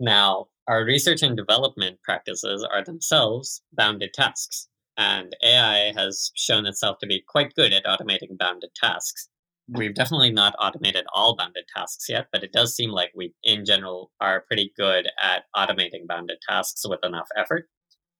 Now, 0.00 0.48
our 0.66 0.84
research 0.84 1.22
and 1.22 1.36
development 1.36 2.02
practices 2.02 2.64
are 2.64 2.82
themselves 2.82 3.62
bounded 3.72 4.12
tasks 4.14 4.68
and 4.96 5.36
AI 5.44 5.92
has 5.92 6.32
shown 6.34 6.66
itself 6.66 6.98
to 6.98 7.06
be 7.06 7.22
quite 7.28 7.54
good 7.54 7.72
at 7.72 7.84
automating 7.84 8.36
bounded 8.38 8.70
tasks. 8.74 9.28
We've 9.68 9.94
definitely 9.94 10.32
not 10.32 10.56
automated 10.58 11.04
all 11.12 11.36
bounded 11.36 11.64
tasks 11.74 12.08
yet, 12.08 12.28
but 12.32 12.42
it 12.42 12.52
does 12.52 12.74
seem 12.74 12.90
like 12.90 13.12
we, 13.14 13.34
in 13.44 13.64
general, 13.64 14.10
are 14.20 14.40
pretty 14.48 14.72
good 14.76 15.08
at 15.22 15.44
automating 15.54 16.06
bounded 16.08 16.38
tasks 16.48 16.82
with 16.88 17.04
enough 17.04 17.28
effort. 17.36 17.68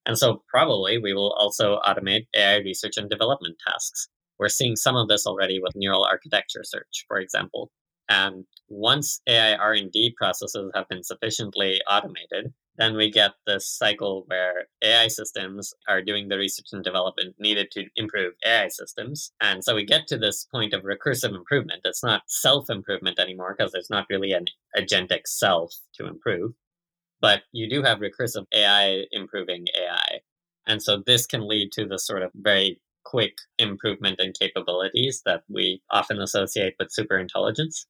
And 0.07 0.19
so, 0.19 0.43
probably, 0.49 0.99
we 0.99 1.15
will 1.15 1.33
also 1.33 1.81
automate 1.87 2.27
AI 2.37 2.57
research 2.59 2.97
and 2.99 3.11
development 3.11 3.57
tasks. 3.67 4.09
We're 4.39 4.49
seeing 4.51 4.77
some 4.77 4.97
of 4.97 5.09
this 5.09 5.27
already 5.27 5.61
with 5.61 5.73
neural 5.77 6.05
architecture 6.05 6.63
search, 6.65 7.05
for 7.09 7.19
example. 7.19 7.71
And 8.11 8.45
once 8.69 9.21
AI 9.29 9.55
R&D 9.55 10.15
processes 10.19 10.71
have 10.75 10.89
been 10.89 11.05
sufficiently 11.05 11.81
automated, 11.89 12.53
then 12.77 12.97
we 12.97 13.09
get 13.11 13.33
this 13.47 13.69
cycle 13.69 14.25
where 14.27 14.67
AI 14.83 15.07
systems 15.07 15.73
are 15.89 16.03
doing 16.03 16.29
the 16.29 16.37
research 16.37 16.67
and 16.73 16.83
development 16.83 17.37
needed 17.39 17.71
to 17.71 17.85
improve 17.95 18.33
AI 18.45 18.69
systems. 18.69 19.33
And 19.41 19.63
so 19.63 19.77
we 19.77 19.85
get 19.85 20.09
to 20.09 20.19
this 20.19 20.45
point 20.53 20.75
of 20.75 20.83
recursive 20.83 21.35
improvement. 21.35 21.83
It's 21.85 22.03
not 22.03 22.23
self 22.27 22.69
improvement 22.69 23.21
anymore 23.21 23.55
because 23.57 23.71
there's 23.71 23.91
not 23.91 24.07
really 24.11 24.33
an 24.33 24.47
agentic 24.77 25.27
self 25.27 25.73
to 25.95 26.07
improve. 26.07 26.53
But 27.21 27.43
you 27.53 27.71
do 27.71 27.83
have 27.83 27.99
recursive 27.99 28.47
AI 28.53 29.05
improving 29.13 29.67
AI. 29.79 30.21
And 30.67 30.83
so 30.83 31.03
this 31.07 31.27
can 31.27 31.47
lead 31.47 31.71
to 31.73 31.87
the 31.87 31.99
sort 31.99 32.23
of 32.23 32.33
very 32.35 32.81
quick 33.05 33.37
improvement 33.59 34.21
in 34.21 34.33
capabilities 34.33 35.23
that 35.27 35.43
we 35.49 35.83
often 35.91 36.21
associate 36.21 36.75
with 36.79 36.95
superintelligence. 36.99 37.87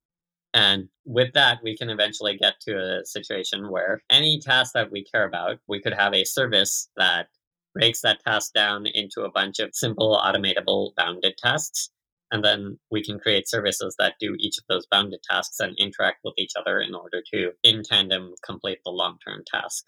And 0.53 0.89
with 1.05 1.33
that, 1.35 1.59
we 1.63 1.77
can 1.77 1.91
eventually 1.91 2.37
get 2.37 2.55
to 2.63 2.77
a 2.77 3.07
situation 3.07 3.71
where 3.71 4.03
any 4.11 4.41
task 4.41 4.73
that 4.75 4.91
we 4.91 5.05
care 5.05 5.25
about, 5.27 5.59
we 5.69 5.81
could 5.81 5.95
have 5.95 6.15
a 6.15 6.25
service 6.25 6.89
that 6.97 7.29
breaks 7.75 8.01
that 8.03 8.21
task 8.27 8.53
down 8.53 8.87
into 8.87 9.23
a 9.23 9.31
bunch 9.31 9.61
of 9.61 9.71
simple, 9.73 10.21
automatable, 10.23 10.95
bounded 10.97 11.37
tasks. 11.39 11.91
And 12.33 12.45
then 12.45 12.79
we 12.91 13.03
can 13.03 13.19
create 13.19 13.49
services 13.49 13.95
that 13.99 14.15
do 14.21 14.37
each 14.39 14.59
of 14.59 14.65
those 14.69 14.87
bounded 14.91 15.21
tasks 15.29 15.61
and 15.61 15.77
interact 15.79 16.19
with 16.25 16.35
each 16.37 16.53
other 16.59 16.81
in 16.81 16.95
order 16.95 17.23
to, 17.33 17.53
in 17.63 17.83
tandem, 17.83 18.35
complete 18.45 18.79
the 18.85 18.91
long 18.91 19.19
term 19.25 19.43
task 19.53 19.85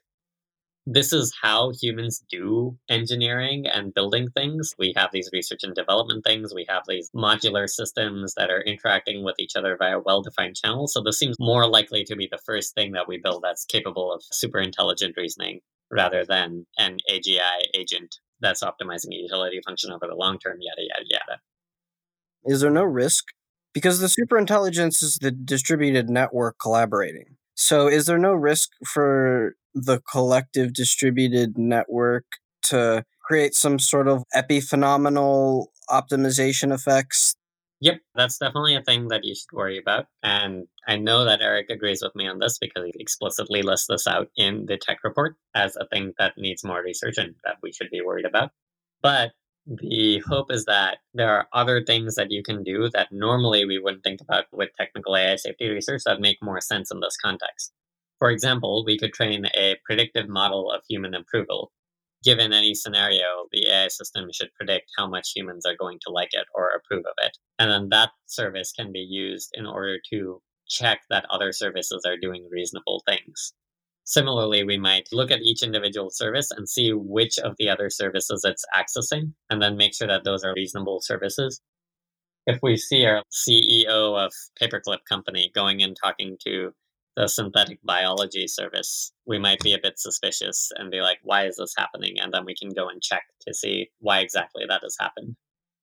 this 0.87 1.13
is 1.13 1.33
how 1.41 1.73
humans 1.81 2.25
do 2.29 2.77
engineering 2.89 3.67
and 3.67 3.95
building 3.95 4.29
things. 4.35 4.75
We 4.79 4.93
have 4.97 5.11
these 5.13 5.31
research 5.33 5.63
and 5.63 5.75
development 5.75 6.25
things. 6.25 6.53
We 6.55 6.67
have 6.69 6.83
these 6.89 7.11
modular 7.15 7.69
systems 7.69 8.35
that 8.35 8.51
are 8.51 8.63
interacting 8.63 9.25
with 9.25 9.37
each 9.39 9.55
other 9.57 9.77
via 9.79 10.01
well 10.01 10.23
defined 10.23 10.57
channels. 10.57 10.93
So 10.93 11.03
this 11.03 11.19
seems 11.19 11.37
more 11.39 11.69
likely 11.69 12.05
to 12.05 12.17
be 12.17 12.29
the 12.31 12.41
first 12.45 12.75
thing 12.75 12.93
that 12.93 13.07
we 13.07 13.19
build 13.19 13.43
that's 13.43 13.65
capable 13.65 14.13
of 14.13 14.23
super 14.33 14.59
intelligent 14.59 15.15
reasoning 15.17 15.61
rather 15.91 16.25
than 16.25 16.67
an 16.79 16.99
AGI 17.09 17.67
agent 17.75 18.17
that's 18.41 18.63
optimizing 18.63 19.13
a 19.13 19.23
utility 19.23 19.61
function 19.65 19.93
over 19.93 20.07
the 20.09 20.17
long 20.17 20.39
term, 20.39 20.57
yada, 20.61 20.83
yada, 20.83 21.05
yada. 21.09 21.41
Is 22.45 22.61
there 22.61 22.71
no 22.71 22.83
risk? 22.83 23.27
Because 23.73 24.01
the 24.01 24.09
superintelligence 24.09 25.03
is 25.03 25.19
the 25.21 25.31
distributed 25.31 26.11
network 26.11 26.59
collaborating. 26.61 27.37
So, 27.55 27.87
is 27.87 28.07
there 28.07 28.19
no 28.19 28.33
risk 28.33 28.71
for 28.85 29.55
the 29.75 30.01
collective 30.01 30.73
distributed 30.73 31.59
network 31.59 32.25
to 32.65 33.05
create 33.21 33.55
some 33.55 33.79
sort 33.79 34.09
of 34.09 34.25
epiphenomenal 34.35 35.67
optimization 35.91 36.73
effects? 36.73 37.35
Yep, 37.81 38.01
that's 38.15 38.39
definitely 38.39 38.77
a 38.77 38.83
thing 38.83 39.09
that 39.09 39.25
you 39.25 39.35
should 39.35 39.53
worry 39.53 39.77
about. 39.79 40.07
And 40.23 40.69
I 40.87 40.97
know 40.97 41.25
that 41.25 41.41
Eric 41.41 41.69
agrees 41.69 42.03
with 42.03 42.15
me 42.15 42.29
on 42.29 42.39
this 42.39 42.59
because 42.59 42.85
he 42.87 42.93
explicitly 43.01 43.63
lists 43.63 43.89
this 43.89 44.07
out 44.07 44.29
in 44.37 44.67
the 44.67 44.77
tech 44.77 45.03
report 45.03 45.37
as 45.55 45.75
a 45.77 45.87
thing 45.89 46.15
that 46.19 46.39
needs 46.39 46.63
more 46.65 46.83
research 46.83 47.19
and 47.19 47.35
that 47.45 47.57
we 47.63 47.73
should 47.73 47.91
be 47.91 48.01
worried 48.01 48.25
about. 48.27 48.51
But 49.03 49.33
The 49.67 50.19
hope 50.27 50.51
is 50.51 50.65
that 50.65 50.99
there 51.15 51.31
are 51.31 51.49
other 51.53 51.85
things 51.85 52.17
that 52.17 52.31
you 52.33 52.43
can 52.43 52.65
do 52.65 52.89
that 52.91 53.13
normally 53.13 53.65
we 53.65 53.79
wouldn't 53.79 54.03
think 54.03 54.21
about 54.21 54.47
with 54.53 54.71
technical 54.77 55.17
AI 55.17 55.37
safety 55.37 55.69
research 55.69 56.03
that 56.05 56.21
make 56.21 56.43
more 56.43 56.61
sense 56.61 56.91
in 56.91 57.01
this 57.01 57.17
context. 57.17 57.73
For 58.23 58.31
example, 58.31 58.85
we 58.87 59.01
could 59.01 59.13
train 59.13 59.47
a 59.47 59.75
predictive 59.85 60.29
model 60.29 60.71
of 60.71 60.85
human 60.89 61.13
approval. 61.13 61.73
Given 62.23 62.53
any 62.53 62.73
scenario, 62.73 63.49
the 63.51 63.67
AI 63.67 63.89
system 63.89 64.29
should 64.33 64.55
predict 64.55 64.93
how 64.97 65.09
much 65.09 65.33
humans 65.35 65.67
are 65.67 65.75
going 65.75 65.99
to 66.03 66.13
like 66.13 66.29
it 66.31 66.47
or 66.55 66.69
approve 66.69 67.05
of 67.05 67.15
it. 67.19 67.37
And 67.59 67.69
then 67.69 67.89
that 67.89 68.11
service 68.27 68.71
can 68.71 68.93
be 68.93 69.01
used 69.01 69.51
in 69.55 69.67
order 69.67 69.99
to 70.11 70.41
check 70.69 71.01
that 71.11 71.27
other 71.31 71.51
services 71.51 72.05
are 72.07 72.17
doing 72.17 72.47
reasonable 72.49 73.03
things. 73.09 73.55
Similarly, 74.05 74.63
we 74.63 74.79
might 74.79 75.09
look 75.11 75.33
at 75.33 75.43
each 75.43 75.65
individual 75.65 76.11
service 76.11 76.53
and 76.53 76.69
see 76.69 76.93
which 76.93 77.41
of 77.41 77.57
the 77.59 77.69
other 77.69 77.91
services 77.91 78.45
it's 78.45 78.65
accessing, 78.73 79.33
and 79.51 79.61
then 79.61 79.77
make 79.77 79.97
sure 79.97 80.07
that 80.07 80.23
those 80.23 80.45
are 80.45 80.55
reasonable 80.55 81.01
services. 81.01 81.61
If 82.47 82.61
we 82.63 82.77
see 82.77 83.05
our 83.05 83.25
CEO 83.33 84.17
of 84.17 84.33
Paperclip 84.61 84.99
Company 85.09 85.51
going 85.57 85.83
and 85.83 85.97
talking 86.01 86.37
to 86.47 86.73
the 87.17 87.29
synthetic 87.29 87.79
biology 87.83 88.47
service, 88.47 89.13
we 89.27 89.39
might 89.39 89.61
be 89.61 89.75
a 89.75 89.81
bit 89.83 89.99
suspicious 89.99 90.71
and 90.77 90.91
be 90.91 91.01
like, 91.01 91.19
why 91.23 91.47
is 91.47 91.57
this 91.57 91.75
happening? 91.77 92.19
And 92.19 92.33
then 92.33 92.45
we 92.45 92.55
can 92.55 92.71
go 92.71 92.89
and 92.89 93.03
check 93.03 93.25
to 93.47 93.55
see 93.55 93.91
why 93.99 94.21
exactly 94.21 94.65
that 94.69 94.83
has 94.83 94.97
happened. 94.99 95.37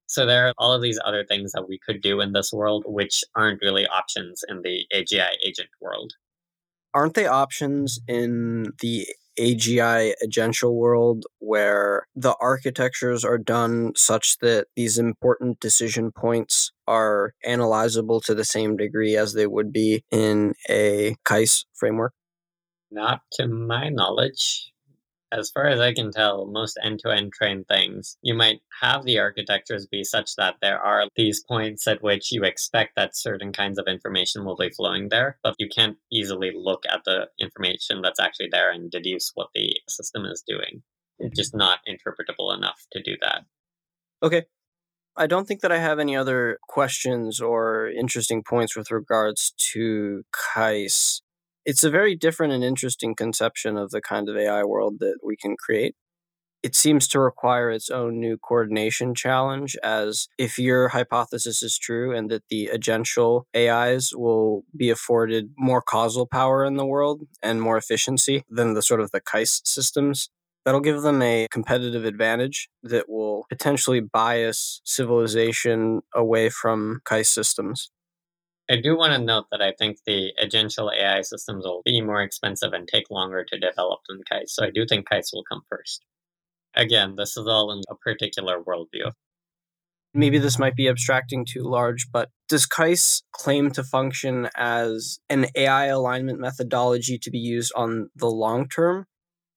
So 0.08 0.26
there 0.26 0.48
are 0.48 0.54
all 0.58 0.74
of 0.74 0.82
these 0.82 1.00
other 1.06 1.24
things 1.24 1.52
that 1.52 1.70
we 1.70 1.80
could 1.86 2.02
do 2.02 2.20
in 2.20 2.34
this 2.34 2.52
world, 2.52 2.84
which 2.88 3.24
aren't 3.36 3.62
really 3.62 3.86
options 3.86 4.44
in 4.48 4.64
the 4.64 4.86
AGI 4.94 5.34
agent 5.46 5.70
world. 5.80 6.14
Aren't 6.96 7.14
they 7.14 7.28
options 7.28 8.00
in 8.08 8.72
the 8.82 9.06
AGI 9.40 10.14
agential 10.26 10.74
world 10.74 11.26
where 11.38 12.08
the 12.16 12.36
architectures 12.42 13.24
are 13.24 13.38
done 13.38 13.94
such 13.96 14.40
that 14.40 14.68
these 14.76 14.98
important 14.98 15.60
decision 15.60 16.12
points 16.12 16.72
are 16.90 17.34
analyzable 17.48 18.22
to 18.24 18.34
the 18.34 18.46
same 18.46 18.76
degree 18.76 19.16
as 19.16 19.34
they 19.34 19.48
would 19.48 19.72
be 19.72 20.04
in 20.12 20.54
a 20.70 21.16
CAIS 21.26 21.66
framework? 21.74 22.14
Not 22.92 23.22
to 23.34 23.48
my 23.48 23.90
knowledge 23.90 24.74
as 25.32 25.52
far 25.52 25.68
as 25.68 25.80
I 25.80 25.94
can 25.94 26.12
tell, 26.12 26.48
most 26.48 26.78
end 26.84 27.00
to 27.00 27.12
end 27.12 27.34
trained 27.34 27.68
things, 27.68 28.18
you 28.22 28.34
might 28.34 28.62
have 28.82 29.06
the 29.06 29.20
architectures 29.20 29.86
be 29.86 30.04
such 30.04 30.36
that 30.38 30.56
there 30.62 30.80
are 30.80 31.08
these 31.16 31.44
points 31.44 31.88
at 31.88 32.02
which 32.02 32.32
you 32.32 32.44
expect 32.44 32.96
that 32.96 33.16
certain 33.16 33.54
kinds 33.54 33.78
of 33.78 33.88
information 33.88 34.44
will 34.44 34.56
be 34.56 34.70
flowing 34.70 35.10
there, 35.10 35.38
but 35.44 35.56
you 35.60 35.70
can't 35.70 35.98
easily 36.12 36.52
look 36.56 36.84
at 36.90 37.04
the 37.06 37.28
information 37.40 38.02
that's 38.02 38.20
actually 38.20 38.50
there 38.52 38.72
and 38.72 38.90
deduce 38.90 39.32
what 39.36 39.50
the 39.54 39.78
system 39.88 40.26
is 40.26 40.44
doing. 40.48 40.82
It's 41.20 41.38
just 41.38 41.56
not 41.56 41.80
interpretable 41.88 42.56
enough 42.56 42.86
to 42.94 43.02
do 43.02 43.16
that. 43.22 43.44
Okay. 44.24 44.46
I 45.20 45.28
don't 45.28 45.46
think 45.46 45.60
that 45.62 45.72
I 45.72 45.80
have 45.80 46.00
any 46.00 46.16
other 46.16 46.60
questions 46.70 47.42
or 47.42 47.90
interesting 47.90 48.42
points 48.42 48.74
with 48.78 48.90
regards 48.90 49.54
to 49.74 50.24
CAIS. 50.32 51.22
it's 51.66 51.84
a 51.84 51.90
very 51.90 52.16
different 52.16 52.54
and 52.54 52.64
interesting 52.64 53.14
conception 53.16 53.76
of 53.78 53.92
the 53.92 54.00
kind 54.02 54.30
of 54.30 54.38
AI 54.38 54.64
world 54.64 55.00
that 55.00 55.18
we 55.22 55.36
can 55.36 55.58
create. 55.58 55.94
It 56.64 56.74
seems 56.74 57.06
to 57.10 57.20
require 57.20 57.70
its 57.70 57.90
own 57.90 58.20
new 58.20 58.38
coordination 58.38 59.14
challenge, 59.14 59.76
as 59.84 60.30
if 60.38 60.58
your 60.58 60.90
hypothesis 60.90 61.62
is 61.62 61.78
true 61.78 62.16
and 62.16 62.32
that 62.32 62.44
the 62.50 62.70
agential 62.74 63.44
AIs 63.56 64.12
will 64.16 64.64
be 64.76 64.90
afforded 64.90 65.52
more 65.58 65.82
causal 65.82 66.28
power 66.28 66.64
in 66.64 66.78
the 66.78 66.86
world 66.86 67.24
and 67.44 67.62
more 67.62 67.78
efficiency 67.78 68.44
than 68.50 68.74
the 68.74 68.82
sort 68.82 69.02
of 69.02 69.12
the 69.12 69.22
CAIS 69.22 69.62
systems, 69.66 70.30
that'll 70.66 70.82
give 70.82 71.02
them 71.02 71.22
a 71.22 71.48
competitive 71.52 72.06
advantage 72.06 72.70
that 72.84 73.10
will 73.10 73.46
potentially 73.50 74.00
bias 74.00 74.82
civilization 74.84 76.02
away 76.14 76.50
from 76.50 77.02
CAIS 77.06 77.30
systems. 77.30 77.92
I 78.70 78.80
do 78.80 78.96
want 78.96 79.14
to 79.14 79.20
note 79.20 79.46
that 79.52 79.64
I 79.64 79.72
think 79.72 79.98
the 80.06 80.32
agential 80.42 80.96
AI 80.96 81.22
systems 81.22 81.66
will 81.66 81.82
be 81.84 82.02
more 82.02 82.22
expensive 82.22 82.72
and 82.72 82.88
take 82.88 83.10
longer 83.10 83.44
to 83.44 83.60
develop 83.60 84.02
than 84.08 84.22
CAIS, 84.30 84.54
so 84.54 84.64
I 84.64 84.70
do 84.70 84.86
think 84.86 85.10
CAIS 85.10 85.32
will 85.34 85.44
come 85.44 85.62
first. 85.68 86.06
Again, 86.76 87.16
this 87.16 87.36
is 87.36 87.48
all 87.48 87.72
in 87.72 87.82
a 87.90 87.96
particular 87.96 88.62
worldview. 88.62 89.12
Maybe 90.14 90.38
this 90.38 90.60
might 90.60 90.76
be 90.76 90.88
abstracting 90.88 91.46
too 91.46 91.64
large, 91.64 92.08
but 92.12 92.30
does 92.48 92.66
CAIS 92.66 93.24
claim 93.32 93.72
to 93.72 93.84
function 93.84 94.50
as 94.56 95.20
an 95.30 95.48
AI 95.56 95.86
alignment 95.86 96.40
methodology 96.40 97.18
to 97.20 97.32
be 97.32 97.40
used 97.40 97.72
on 97.76 98.10
the 98.16 98.28
long 98.28 98.68
term? 98.68 99.06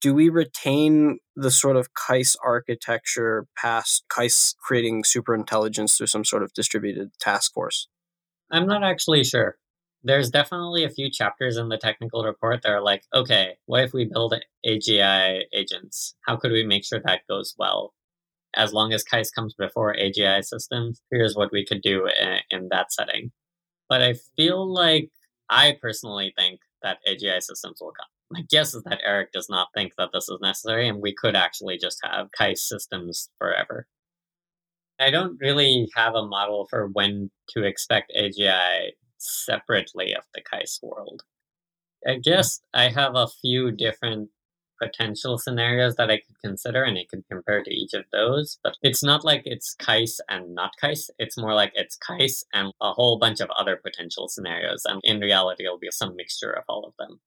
Do 0.03 0.13
we 0.13 0.27
retain 0.27 1.19
the 1.33 1.49
sort 1.49 1.77
of 1.77 1.93
CAIS 1.93 2.35
architecture 2.43 3.47
past 3.57 4.03
CAIS 4.09 4.53
creating 4.61 5.03
superintelligence 5.03 5.97
through 5.97 6.07
some 6.07 6.25
sort 6.25 6.43
of 6.43 6.53
distributed 6.53 7.11
task 7.21 7.53
force? 7.53 7.87
I'm 8.51 8.67
not 8.67 8.83
actually 8.83 9.23
sure. 9.23 9.55
There's 10.03 10.29
definitely 10.29 10.83
a 10.83 10.89
few 10.89 11.09
chapters 11.09 11.55
in 11.55 11.69
the 11.69 11.77
technical 11.77 12.25
report 12.25 12.63
that 12.63 12.69
are 12.73 12.81
like, 12.81 13.03
okay, 13.15 13.53
what 13.65 13.85
if 13.85 13.93
we 13.93 14.03
build 14.03 14.35
AGI 14.67 15.43
agents? 15.53 16.15
How 16.27 16.35
could 16.35 16.51
we 16.51 16.65
make 16.65 16.83
sure 16.83 16.99
that 17.05 17.21
goes 17.29 17.55
well? 17.57 17.93
As 18.53 18.73
long 18.73 18.91
as 18.91 19.05
CAIS 19.05 19.31
comes 19.31 19.55
before 19.57 19.95
AGI 19.95 20.43
systems, 20.43 21.01
here's 21.11 21.37
what 21.37 21.53
we 21.53 21.65
could 21.65 21.81
do 21.81 22.07
in, 22.07 22.39
in 22.49 22.67
that 22.71 22.91
setting. 22.91 23.31
But 23.87 24.01
I 24.01 24.15
feel 24.35 24.69
like 24.69 25.11
I 25.49 25.77
personally 25.81 26.33
think 26.37 26.59
that 26.81 26.97
AGI 27.07 27.41
systems 27.41 27.77
will 27.79 27.93
come. 27.97 28.12
My 28.33 28.41
guess 28.49 28.73
is 28.73 28.81
that 28.83 29.01
Eric 29.05 29.31
does 29.31 29.47
not 29.47 29.67
think 29.75 29.93
that 29.97 30.09
this 30.11 30.27
is 30.27 30.39
necessary, 30.41 30.89
and 30.89 31.01
we 31.01 31.13
could 31.13 31.35
actually 31.35 31.77
just 31.77 31.99
have 32.03 32.31
CAIS 32.31 32.67
systems 32.67 33.29
forever. 33.37 33.85
I 34.99 35.11
don't 35.11 35.37
really 35.39 35.87
have 35.95 36.15
a 36.15 36.25
model 36.25 36.65
for 36.67 36.87
when 36.87 37.29
to 37.49 37.63
expect 37.63 38.11
AGI 38.17 38.93
separately 39.19 40.15
of 40.15 40.23
the 40.33 40.41
CAIS 40.41 40.79
world. 40.81 41.21
I 42.07 42.15
hmm. 42.15 42.21
guess 42.21 42.59
I 42.73 42.89
have 42.89 43.15
a 43.15 43.27
few 43.27 43.71
different 43.71 44.29
potential 44.81 45.37
scenarios 45.37 45.95
that 45.95 46.09
I 46.09 46.17
could 46.17 46.39
consider 46.43 46.83
and 46.83 46.97
I 46.97 47.05
could 47.07 47.23
compare 47.31 47.63
to 47.63 47.71
each 47.71 47.93
of 47.93 48.05
those. 48.11 48.57
But 48.63 48.77
it's 48.81 49.03
not 49.03 49.23
like 49.23 49.43
it's 49.45 49.75
CAIS 49.75 50.19
and 50.27 50.55
not 50.55 50.71
CAIS. 50.81 51.11
It's 51.19 51.37
more 51.37 51.53
like 51.53 51.71
it's 51.75 51.97
CAIS 51.97 52.43
and 52.51 52.73
a 52.81 52.93
whole 52.93 53.19
bunch 53.19 53.41
of 53.41 53.49
other 53.51 53.77
potential 53.77 54.27
scenarios. 54.27 54.81
And 54.85 54.99
in 55.03 55.19
reality, 55.19 55.65
it'll 55.65 55.77
be 55.77 55.89
some 55.91 56.15
mixture 56.15 56.51
of 56.51 56.63
all 56.67 56.85
of 56.85 56.93
them. 56.97 57.19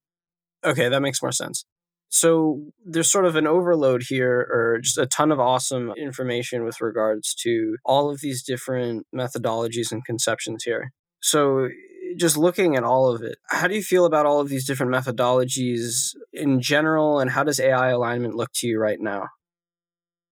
Okay, 0.66 0.88
that 0.88 1.00
makes 1.00 1.22
more 1.22 1.32
sense. 1.32 1.64
So 2.08 2.72
there's 2.84 3.10
sort 3.10 3.26
of 3.26 3.36
an 3.36 3.46
overload 3.46 4.04
here, 4.08 4.40
or 4.50 4.78
just 4.80 4.98
a 4.98 5.06
ton 5.06 5.32
of 5.32 5.40
awesome 5.40 5.92
information 5.96 6.64
with 6.64 6.80
regards 6.80 7.34
to 7.42 7.76
all 7.84 8.10
of 8.10 8.20
these 8.20 8.42
different 8.42 9.06
methodologies 9.14 9.92
and 9.92 10.04
conceptions 10.04 10.64
here. 10.64 10.92
So 11.20 11.68
just 12.16 12.36
looking 12.36 12.76
at 12.76 12.84
all 12.84 13.12
of 13.12 13.22
it, 13.22 13.38
how 13.50 13.66
do 13.68 13.74
you 13.74 13.82
feel 13.82 14.06
about 14.06 14.26
all 14.26 14.40
of 14.40 14.48
these 14.48 14.66
different 14.66 14.92
methodologies 14.92 16.14
in 16.32 16.60
general, 16.60 17.18
and 17.20 17.30
how 17.30 17.44
does 17.44 17.60
AI 17.60 17.90
alignment 17.90 18.34
look 18.34 18.50
to 18.56 18.66
you 18.66 18.78
right 18.78 19.00
now? 19.00 19.28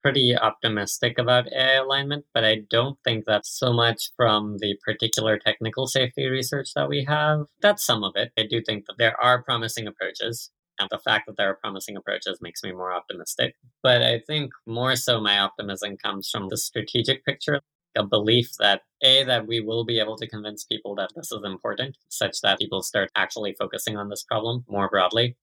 Pretty 0.05 0.36
optimistic 0.36 1.18
about 1.18 1.50
AI 1.52 1.72
alignment, 1.82 2.26
but 2.32 2.44
I 2.44 2.61
don't 2.70 2.96
think 3.02 3.24
that's 3.24 3.59
so 3.59 3.72
much 3.72 4.11
from 4.16 4.59
the 4.59 4.76
particular 4.84 5.36
technical 5.38 5.88
safety 5.88 6.26
research 6.28 6.74
that 6.74 6.88
we 6.88 7.02
have. 7.05 7.46
That's 7.61 7.84
some 7.84 8.05
of 8.05 8.12
it. 8.14 8.30
I 8.38 8.44
do 8.46 8.61
think 8.62 8.84
that 8.86 8.98
there 8.98 9.20
are 9.20 9.42
promising 9.42 9.88
approaches. 9.88 10.52
And 10.78 10.88
the 10.90 10.98
fact 10.98 11.26
that 11.26 11.36
there 11.38 11.48
are 11.48 11.57
promising 11.57 11.96
approaches 11.96 12.38
makes 12.42 12.62
me 12.62 12.70
more 12.70 12.92
optimistic. 12.92 13.57
But 13.82 14.02
I 14.02 14.20
think 14.20 14.52
more 14.66 14.94
so 14.94 15.20
my 15.20 15.38
optimism 15.38 15.96
comes 15.96 16.28
from 16.30 16.50
the 16.50 16.59
strategic 16.59 17.24
picture, 17.24 17.62
a 17.96 18.05
belief 18.05 18.52
that 18.59 18.82
A, 19.02 19.24
that 19.24 19.46
we 19.46 19.61
will 19.61 19.84
be 19.84 19.98
able 19.98 20.16
to 20.18 20.28
convince 20.28 20.64
people 20.64 20.94
that 20.96 21.11
this 21.16 21.32
is 21.32 21.42
important, 21.44 21.96
such 22.11 22.42
that 22.42 22.59
people 22.59 22.82
start 22.82 23.11
actually 23.16 23.55
focusing 23.59 23.96
on 23.96 24.11
this 24.11 24.22
problem 24.22 24.64
more 24.68 24.88
broadly. 24.88 25.36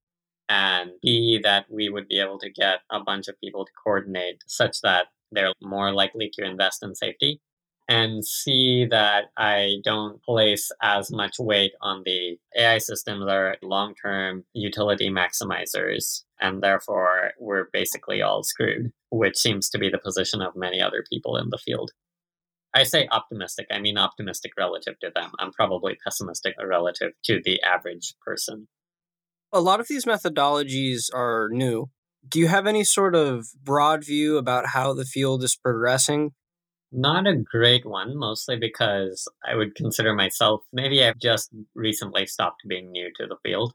And 0.52 0.92
B, 1.02 1.40
that 1.44 1.66
we 1.70 1.88
would 1.88 2.10
be 2.10 2.20
able 2.20 2.38
to 2.40 2.50
get 2.50 2.80
a 2.90 3.00
bunch 3.00 3.30
of 3.30 3.40
people 3.40 3.64
to 3.64 3.72
coordinate 3.82 4.44
such 4.48 4.82
that 4.82 5.06
they're 5.32 5.54
more 5.62 5.94
likely 5.94 6.30
to 6.34 6.44
invest 6.44 6.84
in 6.84 6.94
safety 6.94 7.40
and 7.88 8.26
see 8.26 8.86
that 8.86 9.28
I 9.38 9.78
don't 9.86 10.22
place 10.24 10.70
as 10.82 11.10
much 11.10 11.40
weight 11.40 11.72
on 11.82 12.04
the 12.06 12.38
AI 12.58 12.80
systems 12.80 13.30
are 13.30 13.56
long 13.62 13.96
term 13.96 14.44
utility 14.54 15.10
maximizers, 15.10 16.24
and 16.42 16.62
therefore 16.62 17.32
we're 17.40 17.70
basically 17.72 18.22
all 18.22 18.44
screwed, 18.44 18.92
which 19.10 19.38
seems 19.38 19.70
to 19.70 19.78
be 19.78 19.90
the 19.90 20.00
position 20.00 20.42
of 20.42 20.54
many 20.54 20.82
other 20.82 21.06
people 21.10 21.38
in 21.38 21.50
the 21.50 21.58
field. 21.58 21.92
I 22.74 22.84
say 22.84 23.08
optimistic, 23.10 23.68
I 23.72 23.80
mean 23.80 23.98
optimistic 23.98 24.52
relative 24.58 25.00
to 25.00 25.12
them. 25.16 25.32
I'm 25.40 25.54
probably 25.54 25.98
pessimistic 26.04 26.56
relative 26.62 27.14
to 27.24 27.42
the 27.42 27.62
average 27.62 28.16
person. 28.26 28.68
A 29.54 29.60
lot 29.60 29.80
of 29.82 29.88
these 29.88 30.06
methodologies 30.06 31.14
are 31.14 31.50
new. 31.52 31.90
Do 32.28 32.40
you 32.40 32.48
have 32.48 32.68
any 32.68 32.84
sort 32.84 33.16
of 33.16 33.48
broad 33.64 34.06
view 34.06 34.38
about 34.38 34.68
how 34.68 34.94
the 34.94 35.06
field 35.06 35.44
is 35.44 35.58
progressing? 35.58 36.32
Not 36.92 37.28
a 37.28 37.36
great 37.36 37.86
one, 37.86 38.18
mostly 38.18 38.58
because 38.58 39.28
I 39.46 39.56
would 39.56 39.76
consider 39.76 40.14
myself 40.14 40.62
maybe 40.72 41.04
I've 41.04 41.20
just 41.20 41.50
recently 41.76 42.26
stopped 42.28 42.62
being 42.68 42.92
new 42.92 43.10
to 43.18 43.28
the 43.28 43.38
field. 43.44 43.74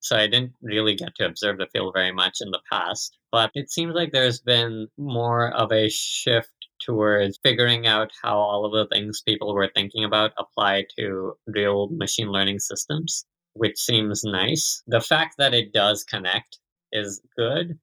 So 0.00 0.16
I 0.16 0.28
didn't 0.28 0.52
really 0.62 0.94
get 0.94 1.16
to 1.16 1.26
observe 1.26 1.58
the 1.58 1.66
field 1.72 1.94
very 1.94 2.12
much 2.12 2.36
in 2.40 2.50
the 2.50 2.60
past. 2.70 3.18
But 3.32 3.50
it 3.54 3.70
seems 3.70 3.94
like 3.94 4.12
there's 4.12 4.40
been 4.40 4.86
more 4.96 5.52
of 5.52 5.72
a 5.72 5.88
shift 5.88 6.52
towards 6.80 7.40
figuring 7.42 7.86
out 7.86 8.12
how 8.22 8.36
all 8.38 8.64
of 8.64 8.72
the 8.72 8.94
things 8.94 9.22
people 9.22 9.54
were 9.54 9.70
thinking 9.74 10.04
about 10.04 10.32
apply 10.38 10.84
to 10.98 11.34
real 11.46 11.88
machine 11.90 12.30
learning 12.30 12.60
systems, 12.60 13.24
which 13.56 13.78
seems 13.78 14.22
nice. 14.24 14.82
The 14.86 15.00
fact 15.00 15.36
that 15.38 15.54
it 15.54 15.72
does 15.72 16.04
connect 16.04 16.58
is 16.92 17.20
good. 17.36 17.78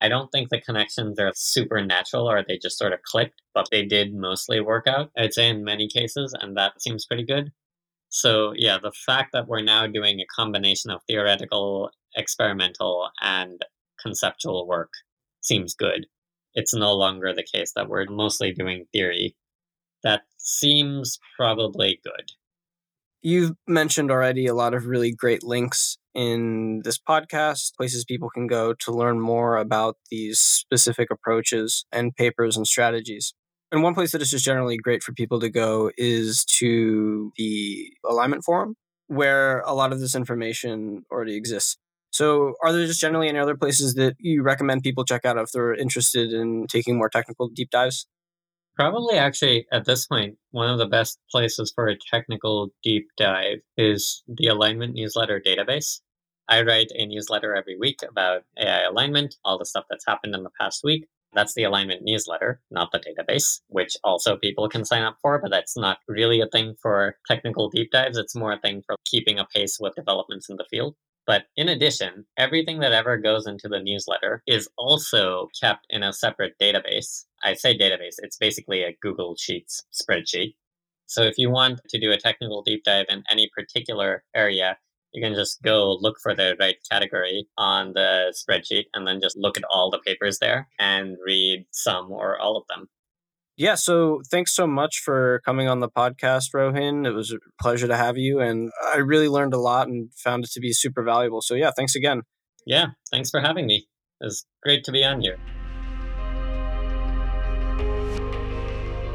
I 0.00 0.08
don't 0.08 0.30
think 0.30 0.50
the 0.50 0.60
connections 0.60 1.18
are 1.18 1.32
supernatural 1.34 2.30
or 2.30 2.44
they 2.46 2.58
just 2.58 2.78
sort 2.78 2.92
of 2.92 3.02
clicked, 3.02 3.40
but 3.54 3.68
they 3.70 3.84
did 3.84 4.14
mostly 4.14 4.60
work 4.60 4.86
out, 4.86 5.10
I'd 5.16 5.32
say, 5.32 5.48
in 5.48 5.64
many 5.64 5.88
cases, 5.88 6.34
and 6.38 6.56
that 6.56 6.82
seems 6.82 7.06
pretty 7.06 7.24
good. 7.24 7.52
So, 8.10 8.52
yeah, 8.54 8.78
the 8.80 8.92
fact 8.92 9.30
that 9.32 9.48
we're 9.48 9.62
now 9.62 9.86
doing 9.86 10.20
a 10.20 10.26
combination 10.26 10.90
of 10.90 11.00
theoretical, 11.08 11.90
experimental, 12.14 13.08
and 13.20 13.64
conceptual 14.00 14.66
work 14.66 14.92
seems 15.40 15.74
good. 15.74 16.06
It's 16.54 16.74
no 16.74 16.94
longer 16.94 17.32
the 17.32 17.42
case 17.42 17.72
that 17.74 17.88
we're 17.88 18.06
mostly 18.06 18.52
doing 18.52 18.84
theory. 18.92 19.34
That 20.02 20.22
seems 20.36 21.18
probably 21.36 22.00
good. 22.04 22.30
You've 23.26 23.52
mentioned 23.66 24.10
already 24.10 24.46
a 24.46 24.54
lot 24.54 24.74
of 24.74 24.84
really 24.84 25.10
great 25.10 25.42
links 25.42 25.96
in 26.14 26.82
this 26.84 26.98
podcast, 26.98 27.74
places 27.74 28.04
people 28.04 28.28
can 28.28 28.46
go 28.46 28.74
to 28.74 28.92
learn 28.92 29.18
more 29.18 29.56
about 29.56 29.96
these 30.10 30.38
specific 30.38 31.10
approaches 31.10 31.86
and 31.90 32.14
papers 32.14 32.54
and 32.54 32.66
strategies. 32.66 33.32
And 33.72 33.82
one 33.82 33.94
place 33.94 34.12
that 34.12 34.20
is 34.20 34.30
just 34.30 34.44
generally 34.44 34.76
great 34.76 35.02
for 35.02 35.14
people 35.14 35.40
to 35.40 35.48
go 35.48 35.90
is 35.96 36.44
to 36.58 37.32
the 37.38 37.90
alignment 38.06 38.44
forum, 38.44 38.76
where 39.06 39.60
a 39.60 39.72
lot 39.72 39.92
of 39.94 40.00
this 40.00 40.14
information 40.14 41.04
already 41.10 41.34
exists. 41.34 41.78
So, 42.10 42.54
are 42.62 42.72
there 42.72 42.86
just 42.86 43.00
generally 43.00 43.28
any 43.28 43.38
other 43.38 43.56
places 43.56 43.94
that 43.94 44.16
you 44.20 44.42
recommend 44.42 44.82
people 44.82 45.04
check 45.04 45.24
out 45.24 45.38
if 45.38 45.50
they're 45.50 45.74
interested 45.74 46.30
in 46.34 46.66
taking 46.68 46.98
more 46.98 47.08
technical 47.08 47.48
deep 47.48 47.70
dives? 47.70 48.06
Probably, 48.76 49.16
actually, 49.16 49.66
at 49.72 49.84
this 49.84 50.06
point, 50.06 50.36
one 50.50 50.68
of 50.68 50.78
the 50.78 50.86
best 50.86 51.20
places 51.30 51.72
for 51.74 51.88
a 51.88 51.98
technical 52.10 52.70
deep 52.82 53.08
dive 53.16 53.58
is 53.76 54.24
the 54.26 54.48
Alignment 54.48 54.94
Newsletter 54.94 55.40
database. 55.40 56.00
I 56.48 56.62
write 56.62 56.88
a 56.94 57.06
newsletter 57.06 57.54
every 57.54 57.78
week 57.78 58.00
about 58.08 58.42
AI 58.58 58.82
alignment, 58.82 59.36
all 59.44 59.58
the 59.58 59.64
stuff 59.64 59.84
that's 59.88 60.04
happened 60.06 60.34
in 60.34 60.42
the 60.42 60.50
past 60.60 60.82
week. 60.84 61.06
That's 61.32 61.54
the 61.54 61.64
alignment 61.64 62.02
newsletter, 62.02 62.60
not 62.70 62.92
the 62.92 63.00
database, 63.00 63.60
which 63.68 63.96
also 64.04 64.36
people 64.36 64.68
can 64.68 64.84
sign 64.84 65.02
up 65.02 65.16
for, 65.20 65.40
but 65.40 65.50
that's 65.50 65.76
not 65.76 65.98
really 66.06 66.40
a 66.40 66.46
thing 66.46 66.76
for 66.80 67.16
technical 67.26 67.70
deep 67.70 67.90
dives. 67.90 68.18
It's 68.18 68.36
more 68.36 68.52
a 68.52 68.60
thing 68.60 68.82
for 68.86 68.96
keeping 69.04 69.38
a 69.38 69.46
pace 69.46 69.78
with 69.80 69.94
developments 69.96 70.48
in 70.48 70.56
the 70.56 70.66
field. 70.70 70.94
But 71.26 71.44
in 71.56 71.68
addition, 71.68 72.26
everything 72.36 72.80
that 72.80 72.92
ever 72.92 73.16
goes 73.16 73.46
into 73.46 73.68
the 73.68 73.80
newsletter 73.80 74.42
is 74.46 74.68
also 74.76 75.48
kept 75.58 75.86
in 75.88 76.02
a 76.02 76.12
separate 76.12 76.54
database. 76.60 77.24
I 77.42 77.54
say 77.54 77.76
database, 77.76 78.16
it's 78.18 78.36
basically 78.36 78.82
a 78.82 78.96
Google 79.00 79.34
Sheets 79.36 79.82
spreadsheet. 79.92 80.54
So 81.06 81.22
if 81.22 81.38
you 81.38 81.50
want 81.50 81.80
to 81.88 81.98
do 81.98 82.12
a 82.12 82.18
technical 82.18 82.62
deep 82.62 82.84
dive 82.84 83.06
in 83.08 83.22
any 83.30 83.50
particular 83.56 84.24
area, 84.34 84.78
you 85.12 85.22
can 85.22 85.34
just 85.34 85.62
go 85.62 85.96
look 86.00 86.16
for 86.22 86.34
the 86.34 86.56
right 86.58 86.76
category 86.90 87.46
on 87.56 87.92
the 87.94 88.34
spreadsheet 88.34 88.86
and 88.94 89.06
then 89.06 89.20
just 89.20 89.36
look 89.36 89.56
at 89.56 89.64
all 89.70 89.90
the 89.90 90.00
papers 90.04 90.38
there 90.40 90.68
and 90.78 91.16
read 91.24 91.66
some 91.70 92.10
or 92.10 92.38
all 92.38 92.56
of 92.56 92.64
them. 92.68 92.88
Yeah, 93.56 93.76
so 93.76 94.20
thanks 94.32 94.52
so 94.52 94.66
much 94.66 94.98
for 94.98 95.40
coming 95.44 95.68
on 95.68 95.78
the 95.78 95.88
podcast, 95.88 96.46
Rohin. 96.52 97.06
It 97.06 97.12
was 97.12 97.30
a 97.32 97.38
pleasure 97.60 97.86
to 97.86 97.96
have 97.96 98.18
you, 98.18 98.40
and 98.40 98.72
I 98.92 98.96
really 98.96 99.28
learned 99.28 99.54
a 99.54 99.60
lot 99.60 99.86
and 99.86 100.12
found 100.14 100.44
it 100.44 100.50
to 100.52 100.60
be 100.60 100.72
super 100.72 101.04
valuable. 101.04 101.40
So, 101.40 101.54
yeah, 101.54 101.70
thanks 101.70 101.94
again. 101.94 102.22
Yeah, 102.66 102.88
thanks 103.12 103.30
for 103.30 103.40
having 103.40 103.66
me. 103.66 103.86
It 104.20 104.24
was 104.24 104.44
great 104.62 104.82
to 104.84 104.92
be 104.92 105.04
on 105.04 105.20
here. 105.20 105.38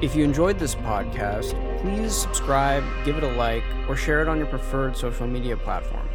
If 0.01 0.15
you 0.15 0.23
enjoyed 0.23 0.57
this 0.57 0.75
podcast, 0.75 1.81
please 1.81 2.13
subscribe, 2.13 2.85
give 3.03 3.17
it 3.17 3.23
a 3.23 3.31
like, 3.33 3.65
or 3.89 3.97
share 3.97 4.21
it 4.21 4.29
on 4.29 4.37
your 4.37 4.47
preferred 4.47 4.95
social 4.95 5.27
media 5.27 5.57
platform. 5.57 6.07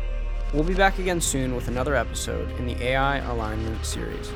We'll 0.55 0.65
be 0.65 0.73
back 0.73 0.99
again 0.99 1.21
soon 1.21 1.55
with 1.55 1.69
another 1.69 1.95
episode 1.95 2.51
in 2.59 2.67
the 2.67 2.83
AI 2.83 3.19
Alignment 3.19 3.85
series. 3.85 4.33